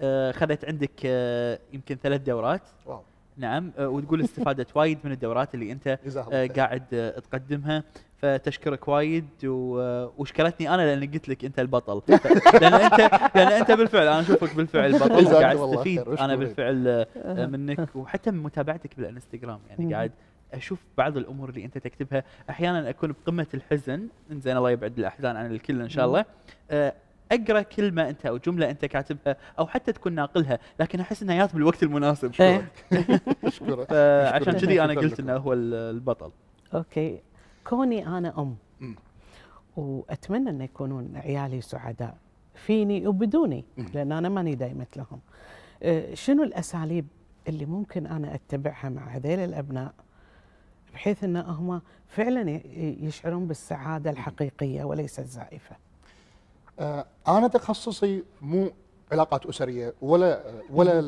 آه، 0.01 0.33
خذت 0.33 0.65
عندك 0.65 0.91
آه، 1.05 1.59
يمكن 1.73 1.97
ثلاث 2.03 2.21
دورات. 2.21 2.63
واو. 2.87 3.01
نعم. 3.37 3.73
آه، 3.79 3.89
وتقول 3.89 4.23
استفادت 4.23 4.77
وايد 4.77 4.99
من 5.05 5.13
الدورات 5.13 5.55
اللي 5.55 5.73
أنت 5.73 5.99
جزاها 6.07 6.25
الله 6.27 6.37
آه، 6.43 6.47
خير. 6.47 6.57
قاعد 6.57 6.83
آه، 6.93 7.19
تقدمها. 7.19 7.85
فتشكرك 8.23 8.89
وايد 8.89 9.27
آه، 9.45 10.13
وشكرتني 10.19 10.75
أنا 10.75 10.83
لأن 10.97 11.11
قلت 11.11 11.29
لك 11.29 11.45
أنت 11.45 11.59
البطل. 11.59 12.03
لأن 12.63 12.75
أنت 12.75 12.99
لأن 13.35 13.53
أنت 13.53 13.71
بالفعل 13.73 14.07
أنا 14.07 14.21
أشوفك 14.21 14.55
بالفعل 14.57 14.93
بطل. 14.93 15.27
قاعد 15.35 15.57
استفيد 15.57 16.09
أنا. 16.09 16.37
بالفعل 16.37 16.89
آه، 16.89 17.07
آه، 17.17 17.47
منك. 17.47 17.97
وحتى 17.97 18.31
من 18.31 18.43
متابعتك 18.43 18.97
بالإنستغرام 18.97 19.61
يعني. 19.71 19.95
قاعد 19.95 20.13
أشوف 20.55 20.79
بعض 20.99 21.17
الأمور 21.17 21.49
اللي 21.49 21.65
أنت 21.65 21.79
تكتبها. 21.79 22.25
أحيانا 22.51 22.91
أكون 22.91 23.13
بقمة 23.13 23.47
الحزن. 23.55 24.09
زين 24.33 24.57
الله 24.57 24.71
يبعد 24.71 24.99
الأحزان 24.99 25.37
عن 25.37 25.51
الكل 25.53 25.81
إن 25.83 25.89
شاء 25.89 26.07
الله. 26.07 26.25
آه، 26.71 26.95
أقرأ 27.33 27.63
كلمة 27.63 28.09
أنت 28.09 28.27
أو 28.27 28.37
جملة 28.37 28.71
أنت 28.71 28.85
كاتبها 28.85 29.37
أو 29.59 29.67
حتى 29.67 29.93
تكون 29.93 30.13
ناقلها 30.13 30.59
لكن 30.81 31.01
أحس 31.01 31.23
إنها 31.23 31.37
جات 31.37 31.55
بالوقت 31.55 31.83
المناسب 31.83 32.33
إيه. 32.41 32.71
اشكرك 33.45 33.89
فعشان 33.91 34.53
شكراً. 34.59 34.67
كذي 34.67 34.83
أنا 34.85 34.93
قلت. 35.01 35.21
إنه 35.21 35.37
هو 35.37 35.53
ال- 35.53 35.75
البطل. 35.75 36.31
أوكي. 36.75 37.21
كوني 37.65 38.07
أنا 38.07 38.35
أم. 38.39 38.57
وأتمنى 39.77 40.51
ان 40.51 40.61
يكونون 40.61 41.17
عيالي 41.17 41.61
سعداء. 41.61 42.17
فيني 42.55 43.07
وبدوني. 43.07 43.65
لأن 43.95 44.13
أنا 44.13 44.29
ماني 44.29 44.55
دايمت 44.55 44.97
لهم. 44.97 45.21
آه، 45.83 46.15
شنو 46.15 46.43
الأساليب 46.43 47.07
اللي 47.49 47.67
ممكن 47.67 48.07
أنا 48.07 48.35
أتبعها 48.35 48.89
مع 48.89 49.09
هذيل 49.09 49.39
الأبناء؟ 49.39 49.93
بحيث 50.95 51.25
إن 51.25 51.37
هم 51.37 51.81
فعلا 52.09 52.61
يشعرون 53.05 53.47
بالسعادة 53.47 54.11
الحقيقية 54.11 54.85
وليس 54.85 55.19
الزائفه 55.19 55.77
آه، 56.79 57.07
أنا 57.29 57.49
تخصصي 57.49 58.23
مو 58.43 58.71
علاقات 59.13 59.47
أسرية 59.47 59.95
ولا 60.03 60.45
ولا 60.71 60.99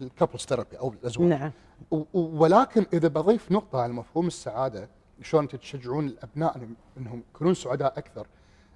ال 0.00 0.05
couples 0.05 0.40
therapy 0.42 0.78
أو 0.78 0.92
الأزواج. 0.92 1.28
نعم. 1.28 1.50
ولكن 2.14 2.86
إذا 2.92 3.08
بضيف 3.08 3.52
نقطة 3.52 3.80
على 3.80 3.92
مفهوم 3.92 4.26
السعادة 4.26 4.88
شلون 5.22 5.48
تشجعون 5.48 6.06
الأبناء 6.06 6.68
إنهم 6.98 7.22
يكونون 7.34 7.54
سعداء 7.54 7.98
أكثر 7.98 8.26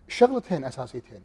شغلتين 0.08 0.64
أساسيتين. 0.64 1.22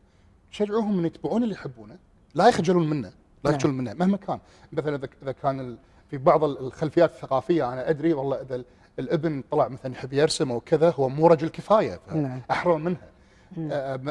شجعوهم 0.51 0.99
إن 0.99 1.05
يتبعون 1.05 1.43
اللي 1.43 1.53
يحبونه 1.53 1.97
لا 2.35 2.47
يخجلون 2.47 2.89
منه 2.89 3.07
لا 3.07 3.13
نعم. 3.51 3.53
يخجلون 3.53 3.77
منه 3.77 3.93
مهما 3.93 4.17
كان. 4.17 4.39
مثلا 4.73 5.07
إذا 5.23 5.31
كان 5.31 5.77
في 6.09 6.17
بعض 6.17 6.43
ال- 6.43 6.59
الخلفيات 6.59 7.09
الثقافية 7.11 7.73
أنا 7.73 7.89
أدري 7.89 8.13
والله 8.13 8.41
إذا 8.41 8.63
الابن 8.99 9.43
طلع 9.51 9.67
مثلا 9.67 9.91
يحب 9.91 10.13
يرسم 10.13 10.51
أو 10.51 10.60
كذا 10.60 10.89
هو 10.89 11.10
مو 11.10 11.27
رجل 11.27 11.49
كفاية 11.49 11.99
نعم. 12.15 12.41
أحرم 12.51 12.84
منها. 12.84 13.15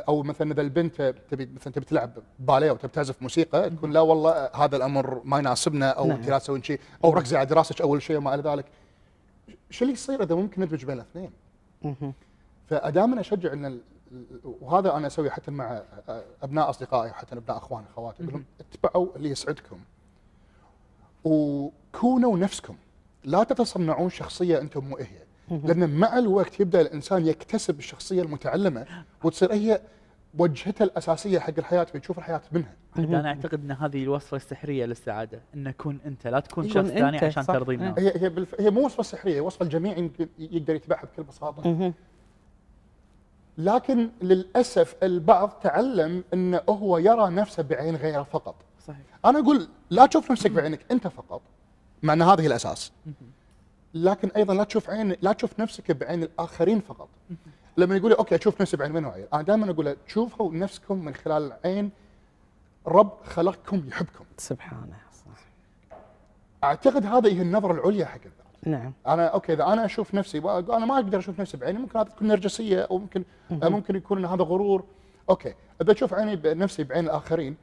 أو 0.09 0.23
مثلا 0.23 0.53
إذا 0.53 0.61
البنت 0.61 1.15
تبي 1.31 1.47
مثلا 1.55 1.73
تبي 1.73 1.85
تلعب 1.85 2.11
باليه 2.39 2.71
أو 2.71 2.77
تبي 2.77 2.93
تعزف 2.93 3.23
موسيقى 3.23 3.71
تكون 3.71 3.91
لا 3.91 4.01
والله 4.01 4.51
هذا 4.55 4.77
الأمر 4.77 5.21
ما 5.25 5.39
يناسبنا 5.39 5.91
أو 5.91 6.07
نعم. 6.07 6.17
أنت 6.17 6.29
لا 6.29 6.39
تسوين 6.39 6.63
شيء 6.63 6.81
أو 7.05 7.13
ركزي 7.13 7.37
على 7.37 7.47
دراستك 7.47 7.81
اول 7.81 8.03
شيء 8.03 8.17
وما 8.17 8.35
إلى 8.35 8.43
ذلك. 8.43 8.65
شو 9.71 9.85
اللي 9.85 9.95
يصير 9.95 10.23
إذا 10.23 10.35
ممكن 10.35 10.63
ندمج 10.63 10.85
بين 10.85 10.97
الاثنين؟ 11.01 11.31
فدائما 12.67 13.21
أشجع 13.21 13.53
إن 13.53 13.81
وهذا 14.61 14.97
أنا 14.97 15.07
أسويه 15.07 15.31
حتى 15.31 15.51
مع 15.51 15.83
أبناء 16.43 16.71
أصدقائي 16.71 17.11
وحتى 17.11 17.37
أبناء 17.37 17.57
أخواني 17.57 17.87
أخواتي 17.87 18.23
أقول 18.23 18.33
لهم 18.33 18.45
اتبعوا 18.61 19.17
اللي 19.17 19.31
يسعدكم. 19.31 19.79
وكونوا 21.25 22.39
نفسكم. 22.39 22.77
لا 23.25 23.45
تتصنعون 23.45 24.11
شخصية 24.11 24.61
أنتم 24.61 24.85
مو 24.85 24.97
هي 24.97 25.25
لأن 25.51 25.91
مع 25.91 26.19
الوقت 26.19 26.61
يبدأ 26.61 26.81
الإنسان 26.81 27.27
يكتسب 27.27 27.79
الشخصية 27.79 28.23
المتعلمة 28.23 28.87
وتصير 29.25 29.53
هي 29.53 29.81
وجهته 30.39 30.83
الأساسية 30.83 31.39
حق 31.39 31.53
الحياة 31.59 31.87
بيشوف 31.95 32.19
الحياة 32.19 32.43
منها. 32.53 32.75
أنا 32.99 33.29
أعتقد 33.29 33.65
إن 33.65 33.71
هذه 33.71 34.03
الوصفة 34.03 34.37
السحريه 34.37 34.87
للسعادة 34.87 35.41
إن 35.55 35.71
كن 35.71 35.99
أنت 36.07 36.27
لا 36.27 36.41
تكون 36.41 36.69
شخص 36.69 36.89
ثاني 36.89 37.19
عشان. 37.19 37.47
ترضي. 37.47 37.75
الناس 37.75 37.99
هي 37.99 38.13
هي 38.23 38.29
بالف... 38.29 38.61
هي 38.61 38.71
مو 38.71 38.85
وصفة 38.85 39.03
سحرية 39.03 39.41
وصفة 39.41 39.63
الجميع 39.63 39.99
يمكن 39.99 40.29
يقدر 40.39 40.75
يتبعها 40.75 41.05
بكل 41.05 41.23
بساطة. 41.23 41.93
لكن 43.59 44.11
للأسف 44.23 44.97
البعض 45.03 45.51
تعلم 45.63 46.25
انه 46.35 46.61
هو 46.69 46.99
يرى 46.99 47.31
نفسه 47.31 47.63
بعين 47.63 47.97
غيره 47.97 48.23
فقط. 48.23 48.55
صحيح. 48.87 49.07
أنا 49.25 49.39
أقول 49.39 49.69
لا 49.91 50.07
تشوف 50.07 50.31
نفسك 50.31 50.51
بعينك 50.51 50.81
أنت 50.91 51.09
فقط. 51.09 51.43
مع 52.05 52.13
ان 52.13 52.23
هذه 52.23 52.47
الأساس. 52.47 52.93
لكن 53.95 54.29
أيضا 54.37 54.55
لا 54.55 54.65
تشوف 54.65 54.91
عين 54.91 55.17
لا 55.23 55.33
تشوف 55.33 55.61
نفسك 55.61 55.91
بعين 55.91 56.23
الآخرين 56.23 56.81
فقط. 56.81 57.09
لما 57.77 57.97
يقول 57.97 58.11
لي 58.11 58.19
أوكي 58.19 58.35
أشوف 58.35 58.61
نفسي 58.61 58.77
بعين 58.77 58.93
من 58.93 59.05
وعي 59.05 59.29
أنا 59.33 59.43
دائما 59.43 59.71
أقول 59.71 59.85
له 59.85 59.97
شوفوا 60.07 60.55
نفسكم 60.55 61.05
من 61.05 61.15
خلال 61.15 61.53
عين 61.65 61.91
رب 62.87 63.13
خلقكم 63.25 63.89
يحبكم. 63.89 64.25
سبحانه 64.39 64.97
صح. 65.13 65.45
أعتقد 66.65 67.07
هذه 67.07 67.37
هي 67.37 67.43
النظرة 67.43 67.73
العليا 67.73 68.07
حق 68.07 68.21
الذات. 68.25 68.45
نعم. 68.67 68.93
أنا 69.07 69.27
okay 69.27 69.53
إذا 69.53 69.65
أنا 69.65 69.85
أشوف 69.85 70.15
نفسي 70.15 70.39
أنا 70.39 70.87
ما 70.87 70.95
أقدر 70.95 71.19
أشوف 71.19 71.41
نفسي 71.41 71.57
بعيني 71.57 71.79
ممكن 71.79 71.99
هذا 71.99 72.09
تكون 72.09 72.29
نرجسية 72.29 72.83
أو 72.83 72.99
ممكن. 72.99 73.25
ممكن 73.51 73.97
يكون 73.97 74.25
هذا 74.25 74.43
غرور. 74.43 74.85
okay 75.31 75.55
إذا 75.83 75.93
أشوف 75.93 76.15
عيني 76.15 76.37
بنفسي 76.37 76.85
بعين 76.85 77.05
الآخرين 77.05 77.57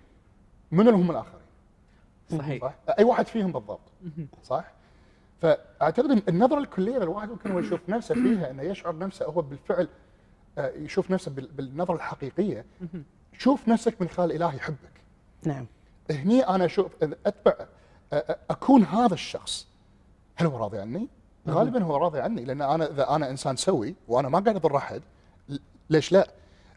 من 0.72 0.88
هم 0.88 1.12
الآخرين؟ 1.12 1.41
صحيح. 2.38 2.62
صح؟ 2.64 2.74
أي 3.00 3.04
واحد 3.04 3.28
فيهم 3.28 3.52
بالضبط. 3.52 3.80
صح؟ 4.44 4.72
فأعتقد 5.42 6.24
النظرة 6.30 6.60
الكلية 6.60 6.98
للواحد 6.98 7.30
ممكن 7.30 7.52
هو 7.52 7.60
يشوف 7.60 7.90
نفسه 7.90 8.16
فيها 8.16 8.52
إنه 8.52 8.64
يشعر 8.64 8.98
نفسه 8.98 9.26
هو 9.26 9.42
بالفعل 9.42 9.88
آه، 10.58 10.70
يشوف 10.76 11.12
نفسه 11.12 11.32
بال- 11.32 11.48
بالنظرة 11.52 11.96
الحقيقية. 11.96 12.66
شوف 13.38 13.68
نفسك 13.68 14.02
من 14.02 14.10
خلال 14.10 14.32
اللي 14.32 14.56
يحبك. 14.56 14.92
نعم. 15.44 15.66
هني 16.12 16.48
أنا 16.48 16.66
أشوف 16.66 16.92
أتبع 17.26 17.52
أ- 17.52 18.16
أ- 18.16 18.36
أكون 18.50 18.84
هذا 18.84 19.14
الشخص. 19.14 19.68
هل 20.36 20.48
هو 20.48 20.58
راضي 20.58 20.78
عني؟ 20.80 21.08
غالبا 21.50 21.84
هو 21.84 21.98
راضي 21.98 22.20
عني 22.20 22.46
لأن 22.46 22.62
أنا 22.62 22.86
إذا 22.92 23.10
أنا 23.10 23.30
إنسان 23.30 23.56
سوي 23.56 23.96
وأنا 24.08 24.30
ما 24.30 24.40
قاعد 24.40 24.56
أضر 24.56 24.78
أحد 24.78 25.02
ليش 25.90 26.12
لا؟ 26.12 26.28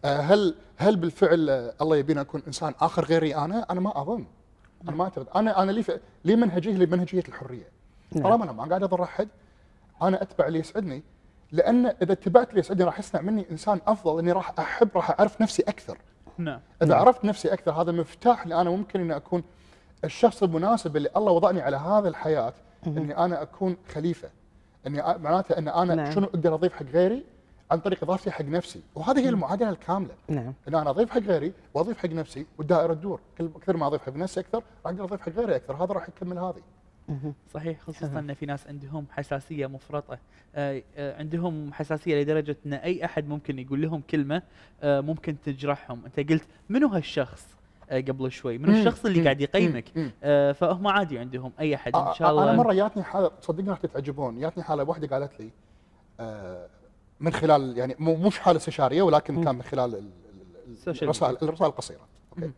آه، 0.05 0.21
هل 0.21 0.55
هل 0.77 0.97
بالفعل 0.97 1.51
آه، 1.51 1.75
الله 1.81 1.97
يبينا 1.97 2.21
أكون 2.21 2.43
إنسان 2.47 2.75
آخر 2.81 3.05
غيري 3.05 3.37
أنا؟ 3.37 3.67
أنا 3.71 3.81
ما 3.81 4.01
أظن. 4.03 4.25
أنا 4.89 4.97
ما 4.97 5.05
أعتقد. 5.05 5.27
أنا 5.37 5.63
أنا 5.63 5.73
لي 5.73 5.83
ف- 5.83 6.01
لي 6.25 6.37
منهجية 6.37 6.77
لي 6.77 6.87
منهجية 6.87 7.23
الحرية. 7.29 7.69
نعم. 8.13 8.23
طالما 8.25 8.45
أنا 8.45 8.53
ما 8.53 8.65
قاعد 8.65 8.83
اضر 8.83 9.03
أحد 9.03 9.29
أنا 10.03 10.23
أتبع 10.23 10.47
اللي 10.47 10.59
يسعدني. 10.59 11.03
لأن 11.53 11.87
إذا 11.87 12.13
اتبعت 12.13 12.49
اللي 12.51 12.61
يسعدني 12.61 12.85
راح 12.85 12.99
يصنع 12.99 13.21
مني 13.21 13.47
إنسان 13.51 13.81
أفضل 13.87 14.19
إني 14.19 14.33
راح 14.33 14.53
أحب 14.59 14.89
راح 14.95 15.11
أعرف 15.11 15.41
نفسي 15.43 15.63
أكثر. 15.63 15.99
نعم. 16.39 16.61
إذا 16.83 16.95
عرفت 16.95 17.25
نفسي 17.25 17.53
أكثر 17.53 17.73
هذا 17.73 17.93
مفتاح 17.93 18.43
اللي 18.43 18.61
أنا 18.61 18.71
ممكن 18.71 19.01
إني 19.01 19.17
أكون 19.17 19.43
الشخص 20.05 20.43
المناسب 20.43 20.97
اللي 20.97 21.09
الله 21.17 21.33
وضعني 21.33 21.61
على 21.61 21.77
هذا 21.77 22.09
الحياة 22.09 22.55
إني 22.87 23.19
أنا 23.19 23.43
أكون 23.43 23.77
خليفة. 23.95 24.29
إني 24.87 25.03
معناته 25.19 25.59
إن 25.59 25.69
أنا 25.69 25.95
نعم. 25.95 26.11
شنو 26.11 26.25
أقدر 26.27 26.55
أضيف 26.55 26.73
حق 26.73 26.83
غيري؟ 26.87 27.25
عن 27.71 27.79
طريق 27.79 28.03
اضافتي 28.03 28.31
حق 28.31 28.45
نفسي. 28.45 28.83
وهذه 28.95 29.19
هي 29.19 29.29
المعادله 29.29 29.71
الكاملة. 29.71 30.15
نعم. 30.29 30.55
إن 30.69 30.75
أنا 30.75 30.91
أضيف 30.91 31.11
حق 31.11 31.19
غيري 31.19 31.53
وأضيف 31.75 31.99
حق 31.99 32.09
نفسي 32.09 32.47
والدائرة 32.59 32.95
تدور. 32.95 33.21
كل 33.39 33.51
كثر 33.63 33.77
ما 33.77 33.87
أضيف 33.87 34.03
حق 34.03 34.17
نفسي 34.17 34.41
أكثر 34.41 34.59
راح 34.59 34.65
أقدر 34.87 35.05
أضيف 35.05 35.21
حق 35.21 35.33
غيري 35.33 35.57
أكثر. 35.57 35.85
هذا 35.85 35.95
راح 35.95 36.09
يكمل 36.09 36.39
هذه. 36.39 36.63
صحيح 37.55 37.81
خصوصا 37.81 38.19
إن 38.19 38.35
في 38.35 38.47
ناس 38.47 38.67
عندهم 38.67 39.07
حساسية 39.11 39.67
مفرطة. 39.67 40.19
آه، 40.55 40.83
آه، 40.97 41.19
عندهم 41.19 41.73
حساسية 41.73 42.23
لدرجة 42.23 42.57
إن 42.67 42.73
أي 42.73 43.05
أحد 43.05 43.29
ممكن 43.29 43.59
يقول 43.59 43.83
لهم 43.83 44.03
كلمة 44.11 44.43
آه، 44.83 45.01
ممكن 45.01 45.37
تجرحهم. 45.41 46.05
أنت 46.05 46.31
قلت 46.31 46.45
منو 46.69 46.89
هالشخص؟ 46.89 47.55
قبل 47.91 48.33
شوي. 48.33 48.59
منو 48.59 48.73
مم. 48.73 48.79
الشخص 48.79 49.07
اللي. 49.07 49.23
قاعد 49.23 49.41
يقيمك؟ 49.41 49.85
فهم 50.55 50.87
عادي 50.87 51.19
عندهم 51.19 51.53
أي 51.61 51.75
أحد 51.75 51.97
إن 51.97 52.15
شاء 52.15 52.31
الله. 52.31 52.45
أنا 52.45 52.53
مرة 52.53 52.73
جاتني 52.73 53.03
حالة 53.03 53.31
صدقني 53.41 53.71
راح 53.71 53.81
تتعجبون. 53.81 54.41
جاتني 54.41 54.63
حالة 54.63 54.85
واحدة 54.85 55.07
قالت 55.07 55.41
لي 55.41 55.51
من 57.21 57.33
خلال 57.33 57.79
يعني 57.79 57.97
مو 57.99 58.17
مش 58.17 58.39
حاله 58.39 58.57
استشاريه 58.59 59.03
ولكن 59.03 59.45
كان 59.45 59.55
من 59.55 59.63
خلال 59.63 60.11
الرسائل 61.03 61.37
الرسائل 61.43 61.71
القصيرة. 61.71 62.01
أوكي. 62.33 62.51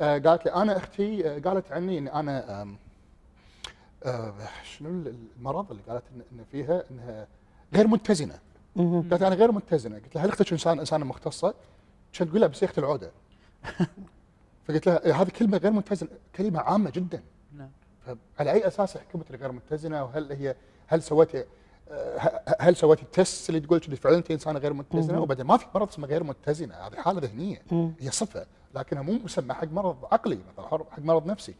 آه، 0.00 0.18
قالت 0.18 0.44
لي 0.44 0.54
أنا 0.54 0.76
أختي 0.76 1.28
آه، 1.28 1.38
قالت 1.38 1.72
عني 1.72 1.98
إن 1.98 2.08
أنا 2.08 2.66
آه، 4.04 4.34
شنو 4.64 4.88
ال- 4.90 5.14
المرض 5.38 5.70
اللي 5.70 5.82
قالت 5.88 6.02
ان 6.32 6.44
فيها 6.52 6.84
إنها 6.90 7.26
غير 7.74 7.86
متزنة. 7.86 8.38
قالت 8.76 9.22
أنا 9.22 9.34
غير 9.34 9.52
متزنة. 9.52 9.96
قلت 9.98 10.14
لها 10.16 10.24
هل 10.24 10.28
أختك 10.28 10.52
انسان 10.52 10.78
إنسانة 10.78 11.04
مختصة؟ 11.04 11.54
كانت 12.12 12.30
تقول 12.30 12.40
لها 12.40 12.48
بس 12.48 12.62
يا 12.62 12.66
أختي 12.68 12.80
العودة. 12.80 13.10
فقلت 14.68 14.86
لها 14.86 15.04
إيه، 15.06 15.22
هذه 15.22 15.28
كلمة 15.28 15.56
غير 15.58 15.72
متزنة 15.72 16.10
كلمة 16.36 16.60
عامة 16.60 16.90
جدا. 16.90 17.22
نعم. 17.56 17.68
فعلى 18.36 18.52
أي 18.52 18.66
أساس 18.66 18.96
حكمت 18.98 19.32
غير 19.32 19.52
متزنة؟ 19.52 20.04
وهل 20.04 20.32
هي 20.32 20.54
هل 20.86 21.02
سويتي 21.02 21.44
هل 22.60 22.76
سويتي 22.76 23.02
ال 23.02 23.11
test 23.11 23.48
اللي 23.48 23.60
تقول 23.60 23.78
كذي 23.80 23.96
فعلا 23.96 24.16
أنت 24.16 24.30
إنسانة 24.30 24.58
غير 24.58 24.72
متزنة 24.72 25.20
وبعدين 25.20 25.46
ما 25.46 25.56
في 25.56 25.66
مرض 25.74 25.88
اسمه 25.88 26.06
غير 26.06 26.24
متزنة 26.24 26.74
هذه 26.74 26.96
حالة 26.96 27.20
ذهنية 27.20 27.62
هي 28.00 28.10
صفة 28.10 28.46
لكنها 28.74 29.02
مو 29.02 29.12
مسمى 29.24 29.54
حق 29.54 29.68
مرض 29.72 29.96
عقلي 30.12 30.38
مثلا 30.52 30.68
حق 30.68 30.98
مرض 30.98 31.26
نفسي 31.26 31.54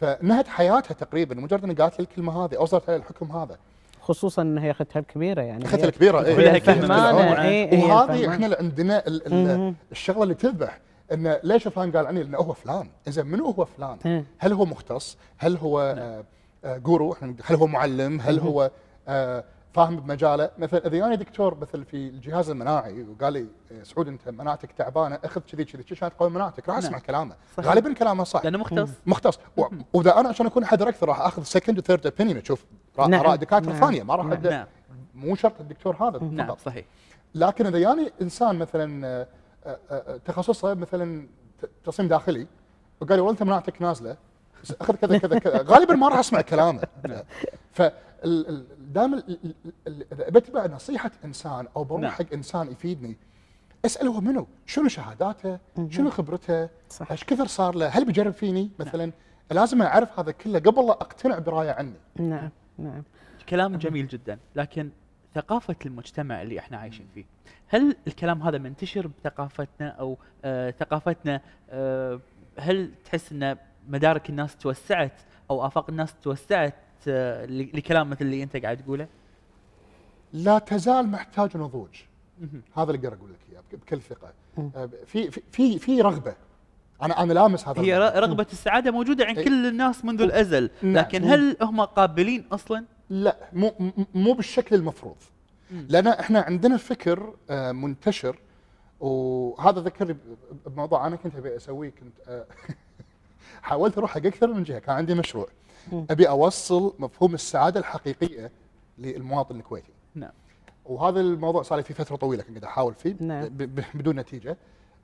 فنهت 0.00 0.48
حياتها 0.48 0.94
تقريبا 0.94 1.34
مجرد 1.34 1.64
ان 1.64 1.74
قالت 1.74 1.98
لي 1.98 2.04
الكلمة 2.04 2.44
هذه 2.44 2.56
أو 2.56 2.66
صارت 2.66 2.88
عليها 2.90 3.00
الحكم 3.02 3.32
هذا 3.32 3.56
خصوصا 4.00 4.42
إن 4.42 4.58
هي 4.58 4.70
اختها 4.70 5.00
الكبيرة 5.00 5.42
يعني 5.42 5.64
اختها 5.64 5.84
الكبيرة 5.84 6.24
إيه. 6.24 6.52
هي 6.52 6.60
كلمة 6.60 6.80
فهمانة. 6.80 7.12
بالعمر. 7.18 7.42
إيه، 7.42 7.84
وهذه 7.84 8.02
الفهمانة. 8.10 8.34
إحنا 8.34 8.46
اللي 8.46 8.56
عندنا 8.56 9.06
ال- 9.06 9.26
ال-. 9.32 9.74
الشغلة 9.92 10.22
اللي 10.22 10.34
تذبح 10.34 10.80
انه 11.12 11.40
ليش 11.44 11.68
فلان 11.68 11.92
قال 11.96 12.06
عني؟ 12.06 12.22
لأنه 12.22 12.38
هو 12.38 12.52
فلان، 12.52 12.88
زين 13.08 13.26
منو 13.26 13.50
هو 13.50 13.64
فلان؟ 13.64 13.98
إيه. 14.06 14.24
هل 14.38 14.52
هو 14.52 14.64
مختص؟ 14.64 15.16
هل 15.38 15.56
هو 15.56 15.80
آه، 15.98 16.24
آه، 16.64 16.76
جورو؟ 16.78 17.16
هل 17.44 17.56
هو 17.56 17.66
معلم؟ 17.66 18.20
هل 18.20 18.38
هو 18.38 18.70
فاهم 19.74 19.96
بمجاله؟ 19.96 20.50
مثلا 20.58 20.86
إذا 20.86 20.98
جاني 20.98 21.16
دكتور 21.16 21.54
مثل 21.60 21.84
في 21.84 21.96
الجهاز 21.96 22.50
المناعي 22.50 23.02
وقال 23.02 23.32
لي 23.32 23.46
آه، 23.72 23.82
سعود 23.82 24.08
أنت 24.08 24.28
مناعتك 24.28 24.72
تعبانة 24.72 25.18
أخذ 25.24 25.40
كذي 25.40 25.64
كذي 25.64 25.84
عشان 25.90 26.10
تقوي 26.10 26.30
مناعتك؟ 26.30 26.68
راح 26.68 26.78
أسمع 26.78 26.90
نعم. 26.90 27.00
كلامه. 27.00 27.34
صحيح. 27.56 27.68
غالبا 27.68 27.92
كلامه 27.94 28.24
صح. 28.24 28.44
لأنه 28.44 28.58
مختص. 28.58 28.90
مختص. 29.06 29.38
وإذا 29.92 30.20
أنا 30.20 30.28
عشان 30.28 30.46
أكون 30.46 30.66
حذر 30.66 30.88
أكثر 30.88 31.08
راح 31.08 31.20
أخذ 31.20 31.42
second 31.42 31.78
و 31.78 31.83
third 31.83 32.06
opinion 32.06 32.36
أشوف 32.38 32.64
رأ- 32.98 33.06
نعم. 33.06 33.20
اراء 33.20 33.36
دكاترة 33.36 33.70
نعم. 33.72 33.80
ثانية. 33.80 34.02
ما 34.02 34.14
راح 34.14 34.26
نعم. 34.26 34.42
نعم. 34.42 34.66
مو 35.14 35.34
شرط 35.34 35.60
الدكتور 35.60 35.96
هذا. 35.96 36.18
نعم 36.24 36.46
فقط 36.46 36.60
صحيح. 36.60 36.84
لكن 37.34 37.66
إذا 37.66 37.78
جاني 37.78 38.12
إنسان 38.22 38.56
مثلا 38.58 39.06
آه، 39.06 39.26
آه، 39.66 39.78
آه، 39.90 40.16
تخصصه 40.16 40.74
مثلا 40.74 41.26
تصميم 41.84 42.08
داخلي 42.08 42.46
وقال 43.00 43.14
لي 43.14 43.20
والله 43.20 43.32
أنت 43.32 43.42
مناعتك 43.42 43.82
نازلة 43.82 44.16
أخذ 44.80 44.94
كذا 44.94 45.18
كذا 45.18 45.38
كذا. 45.38 45.62
غالبا 45.72 45.94
ما 45.94 46.08
راح 46.08 46.18
أسمع 46.18 46.40
كلامه. 46.40 46.80
ف 47.72 47.82
دائما 48.78 49.22
بتبع 50.10 50.66
نصيحة 50.66 51.10
إنسان 51.24 51.66
أو 51.76 51.84
بروح 51.84 52.00
نعم. 52.00 52.10
حق 52.10 52.32
إنسان 52.32 52.72
يفيدني 52.72 53.16
اسال 53.84 54.08
هو 54.08 54.20
منو؟ 54.20 54.46
شنو 54.66 54.88
شهاداته؟ 54.88 55.58
شنو 55.88 56.10
خبرته؟ 56.10 56.68
صح. 56.88 57.10
إيش 57.10 57.24
كثر 57.24 57.46
صار 57.46 57.74
له؟ 57.74 57.88
هل 57.88 58.04
بيجرب 58.04 58.32
فيني 58.32 58.70
مثلا؟ 58.78 59.12
لازم 59.50 59.82
أعرف 59.82 60.18
هذا 60.18 60.32
كله 60.32 60.58
قبل 60.58 60.86
لا 60.86 60.92
أقتنع 60.92 61.38
برايه 61.38 61.70
عني. 61.70 61.94
نعم 62.16 62.50
نعم 62.78 63.02
كلام 63.48 63.76
جميل 63.76 64.08
جدا 64.08 64.38
لكن 64.56 64.90
ثقافة 65.34 65.76
المجتمع 65.86 66.42
اللي 66.42 66.58
إحنا 66.58 66.76
عايشين 66.76 67.06
فيه 67.14 67.24
هل 67.68 67.96
الكلام 68.06 68.42
هذا 68.42 68.58
منتشر 68.58 69.06
بثقافتنا 69.06 69.88
أو 69.88 70.18
آه 70.44 70.70
ثقافتنا 70.70 71.40
آه 71.70 72.20
هل 72.58 72.90
تحس 73.04 73.32
إن 73.32 73.56
مدارك 73.88 74.30
الناس 74.30 74.56
توسعت 74.56 75.20
أو 75.50 75.66
آفاق 75.66 75.90
الناس 75.90 76.14
توسعت 76.22 76.74
لكلام 77.06 78.10
مثل 78.10 78.24
اللي 78.24 78.42
أنت 78.42 78.56
قاعد 78.56 78.76
تقوله؟ 78.76 79.06
لا 80.32 80.58
تزال 80.58 81.08
محتاج 81.08 81.56
نضوج. 81.56 81.88
هذا 82.76 82.90
اللي 82.90 82.98
أقدر 83.08 83.12
أقول 83.18 83.30
لك 83.30 83.38
إياه 83.52 83.60
بك- 83.72 83.78
بكل 83.80 84.00
ثقة. 84.02 84.32
آه، 84.58 84.88
في 85.06 85.30
في 85.30 85.78
في 85.78 86.00
رغبة. 86.00 86.34
أنا 87.02 87.22
أنا 87.22 87.32
لامس 87.32 87.68
هذا 87.68 87.80
هي 87.80 87.96
الموضوع. 87.96 88.18
ر- 88.18 88.22
رغبة 88.22 88.46
السعادة 88.52 88.90
موجودة 88.90 89.24
عند. 89.24 89.40
كل 89.40 89.66
الناس 89.66 90.04
منذ 90.04 90.22
الأزل 90.22 90.70
نعم. 90.82 90.96
لكن 90.96 91.24
هل 91.24 91.56
هم 91.62 91.80
قابلين 91.80 92.44
أصلا؟ 92.52 92.84
لا 93.10 93.36
مو 93.52 93.72
مو 94.14 94.32
بالشكل 94.32 94.76
المفروض. 94.76 95.16
لأن 95.70 96.06
إحنا 96.06 96.40
عندنا 96.40 96.76
فكر 96.76 97.34
آه، 97.50 97.72
منتشر 97.72 98.36
وهذا 99.00 99.80
ذكرني 99.80 100.16
بموضوع 100.66 101.06
أنا 101.06 101.16
كنت 101.16 101.34
أبي 101.36 101.56
أسويه 101.56 101.90
كنت 101.90 102.28
آه، 102.28 102.46
حاولت 103.62 103.98
أروح 103.98 104.10
حق 104.10 104.26
أكثر 104.26 104.46
من 104.54 104.62
جهة 104.62 104.78
كان 104.78 104.96
عندي 104.96 105.14
مشروع. 105.14 105.48
أبي 106.10 106.28
أوصل 106.28 106.94
مفهوم 106.98 107.34
السعادة 107.34 107.80
الحقيقية 107.80 108.50
للمواطن 108.98 109.56
الكويتي. 109.56 109.92
نعم. 110.14 110.30
وهذا 110.84 111.20
الموضوع 111.20 111.62
صار 111.62 111.78
لي 111.78 111.84
فيه 111.84 111.94
فترة 111.94 112.16
طويلة 112.16 112.42
كنت 112.42 112.50
قاعد 112.50 112.64
أحاول 112.64 112.94
فيه 112.94 113.16
نعم. 113.20 113.48
بدون 113.94 114.20
نتيجة. 114.20 114.56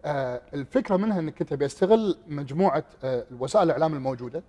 آه، 0.04 0.42
الفكرة 0.54 0.96
منها 0.96 1.18
اني 1.18 1.30
كنت 1.30 1.52
أبي 1.52 1.66
أستغل 1.66 2.18
مجموعة 2.28 2.84
آه، 3.04 3.24
وسائل 3.38 3.66
الإعلام 3.66 3.94
الموجودة 3.94 4.42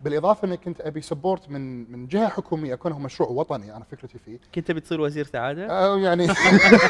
بالإضافة 0.00 0.48
اني 0.48 0.56
كنت 0.56 0.80
أبي 0.80 1.00
سبورت 1.00 1.50
من 1.50 1.92
من 1.92 2.06
جهة 2.06 2.28
حكومية 2.28 2.74
كونه 2.74 2.98
مشروع 2.98 3.28
وطني 3.28 3.76
أنا 3.76 3.84
فكرتي 3.84 4.18
فيه. 4.18 4.38
كنت 4.54 4.70
بتصير 4.70 5.00
وزير 5.00 5.24
سعادة؟ 5.24 5.70
آه، 5.70 5.98
يعني 5.98 6.26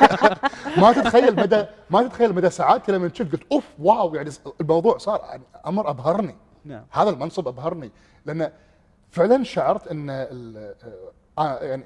ما 0.80 0.92
تتخيل 0.92 1.36
مدى 1.36 1.64
ما 1.90 2.02
تتخيل 2.02 2.34
مدى 2.34 2.50
سعادتي 2.50 2.92
لما 2.92 3.10
شفت 3.14 3.32
قلت 3.32 3.42
أوف 3.52 3.64
واو 3.78 4.14
يعني 4.14 4.30
الموضوع 4.60 4.98
صار 4.98 5.20
يعني 5.24 5.42
أمر 5.66 5.90
أبهرني. 5.90 6.36
نعم. 6.64 6.84
هذا 6.90 7.10
المنصب 7.10 7.48
أبهرني. 7.48 7.90
لأن 8.26 8.52
فعلا 9.12 9.44
شعرت 9.44 9.88
إن 9.88 10.10
آه 11.38 11.58
يعني 11.64 11.84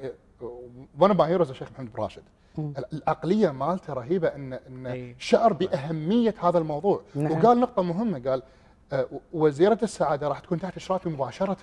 one 0.99 1.15
of 1.15 1.22
my 1.22 1.29
heroes 1.29 1.51
الشيخ 1.51 1.73
محمد 1.73 1.93
بن 1.93 2.03
راشد. 2.03 2.23
ال- 2.59 2.85
العقلية 2.93 3.51
مالته 3.51 3.93
رهيبة 3.93 4.29
إن 4.29 4.53
إن. 4.53 5.15
شعر 5.19 5.53
بأهمية 5.53 6.35
هذا 6.43 6.59
الموضوع. 6.59 7.01
نعم. 7.15 7.33
وقال 7.33 7.61
نقطة 7.61 7.83
مهمة 7.83 8.31
قال 8.31 8.43
آه، 8.93 9.07
وزيره 9.33 9.79
السعادة 9.83 10.29
راح 10.29 10.39
تكون 10.39 10.61
تحت 10.61 10.77
اشرافي 10.77 11.09
مباشرة. 11.09 11.57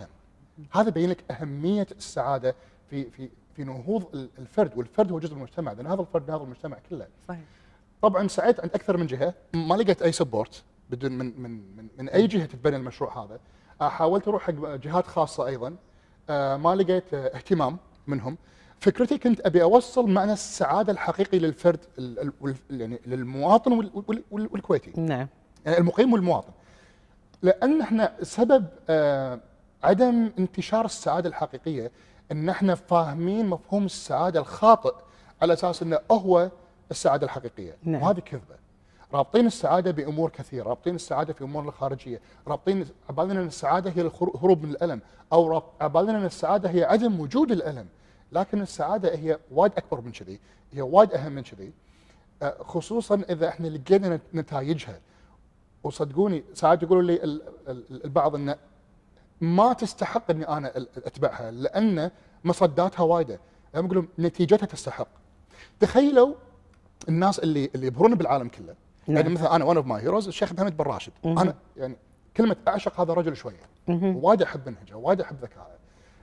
هذا 0.72 0.88
يبين 0.90 1.10
لك 1.10 1.32
أهمية 1.32 1.88
السعادة 1.98 2.56
في 2.90 3.10
في 3.12 3.30
في 3.56 3.64
نهوض 3.64 4.06
ال- 4.16 4.30
الفرد 4.40 4.78
والفرد 4.78 5.12
هو 5.12 5.20
جزء 5.20 5.32
من 5.32 5.38
المجتمع. 5.38 5.72
لأن 5.72 5.88
هذا 5.88 6.02
الفرد 6.02 6.30
هذا 6.32 6.44
المجتمع 6.44 6.78
كله. 6.90 7.08
صحيح. 7.28 7.40
طبعا 8.02 8.28
سعيت 8.28 8.60
عند 8.60 8.72
أكثر 8.76 8.98
من 8.98 9.08
جهة. 9.08 9.34
ما 9.54 9.76
لقيت 9.76 10.02
أي 10.02 10.12
support 10.12 10.64
بدون 10.90 11.12
من 11.12 11.42
من 11.42 11.52
من, 11.78 11.88
من 11.98 12.10
أي 12.10 12.28
جهة 12.28 12.46
تتبنى 12.46 12.76
المشروع 12.76 13.24
هذا. 13.24 13.40
حاولت 13.82 14.28
أروح 14.28 14.44
حق 14.44 14.54
جهات 14.76 15.08
خاصة 15.08 15.48
أيضا. 15.48 15.76
آه، 16.30 16.58
ما 16.58 16.76
لقيت 16.76 17.14
آه، 17.14 17.36
اهتمام 17.36 17.78
منهم. 18.08 18.38
فكرتي 18.80 19.18
كنت 19.18 19.42
أبي 19.46 19.64
أوصل 19.64 20.10
معنى 20.10 20.34
السعادة 20.34 20.92
الحقيقي 20.92 21.40
للفرد 21.40 21.80
يعني 22.70 23.00
للمواطن 23.06 23.72
وال- 23.72 23.92
وال- 24.08 24.24
وال- 24.32 24.50
والكويتي. 24.52 25.02
نعم. 25.02 25.28
المقيم 25.68 26.14
والمواطن. 26.14 26.52
لأن 27.42 27.82
إحنا 27.82 28.14
سبب 28.22 28.66
آه 28.90 29.40
عدم 29.84 30.32
انتشار 30.40 30.86
السعادة 30.86 31.30
الحقيقية 31.30 31.92
إن 32.32 32.50
إحنا 32.50 32.76
فاهمين 32.76 33.46
مفهوم 33.50 33.86
السعادة 33.86 34.40
الخاطئ 34.40 34.94
على 35.42 35.54
أساس 35.54 35.82
إنه 35.84 36.00
هو 36.12 36.52
السعادة 36.92 37.26
الحقيقية. 37.26 37.76
نعم. 37.84 38.02
وهذه 38.02 38.20
كذبة. 38.20 38.56
رابطين 39.14 39.46
السعادة 39.46 39.92
بأمور 39.92 40.30
كثيرة 40.30 40.64
رابطين 40.70 40.96
السعادة 40.96 41.34
في 41.34 41.44
أمور 41.44 41.64
الخارجية 41.64 42.22
رابطين 42.48 42.86
عبالنا 43.10 43.42
أن 43.42 43.48
السعادة 43.48 43.92
هي 43.92 44.02
الهروب 44.02 44.64
من 44.64 44.70
الألم 44.70 45.02
أو 45.34 45.64
عبالنا 45.82 46.18
أن 46.18 46.26
السعادة 46.26 46.70
هي 46.70 46.84
عدم 46.84 47.20
وجود 47.20 47.52
الألم. 47.52 47.88
لكن 48.32 48.62
السعادة 48.62 49.16
هي 49.16 49.40
وايد 49.52 49.72
أكبر 49.78 50.02
من 50.02 50.12
كذي 50.12 50.40
هي 50.74 50.82
وايد 50.82 51.14
أهم 51.14 51.32
من 51.32 51.44
كذي. 51.44 51.72
آه، 52.44 52.56
خصوصا 52.64 53.16
إذا 53.30 53.48
إحنا 53.48 53.68
لقينا 53.68 54.16
نت- 54.16 54.22
نتائجها 54.36 55.00
وصدقوني 55.84 56.44
ساعات 56.54 56.84
يقولوا 56.84 57.04
لي 57.04 57.24
ال- 57.24 57.42
ال- 57.68 58.06
البعض 58.06 58.36
انه 58.36 58.56
ما 59.42 59.74
تستحق 59.74 60.32
إني 60.32 60.48
أنا 60.48 60.72
أتبعها 60.98 61.52
لأن 61.52 62.12
مصداتها 62.44 63.04
وايدة. 63.04 63.40
لما 63.76 63.86
يقولوا 63.86 64.04
نتيجتها 64.20 64.66
تستحق. 64.66 65.08
تخيلوا 65.80 66.34
الناس 67.10 67.40
اللي 67.40 67.70
اللي 67.76 67.88
يبهرون 67.88 68.16
بالعالم 68.16 68.48
كله. 68.48 68.76
نعم. 69.08 69.18
يعني 69.18 69.30
مثلا 69.30 69.56
أنا 69.56 69.66
one 69.66 69.78
of 69.78 69.86
my 69.86 70.02
heroes 70.02 70.28
الشيخ 70.28 70.54
محمد 70.54 70.78
بن 70.78 70.84
راشد. 70.86 71.12
أنا 71.26 71.56
يعني 71.78 71.96
كلمة 72.38 72.56
أعشق 72.68 73.00
هذا 73.02 73.12
الرجل 73.12 73.36
شوية. 73.36 73.60
وايد 73.88 74.42
أحب 74.42 74.70
منهجه 74.70 74.96
وايد 74.98 75.22
أحب 75.22 75.36
ذكائه. 75.42 75.68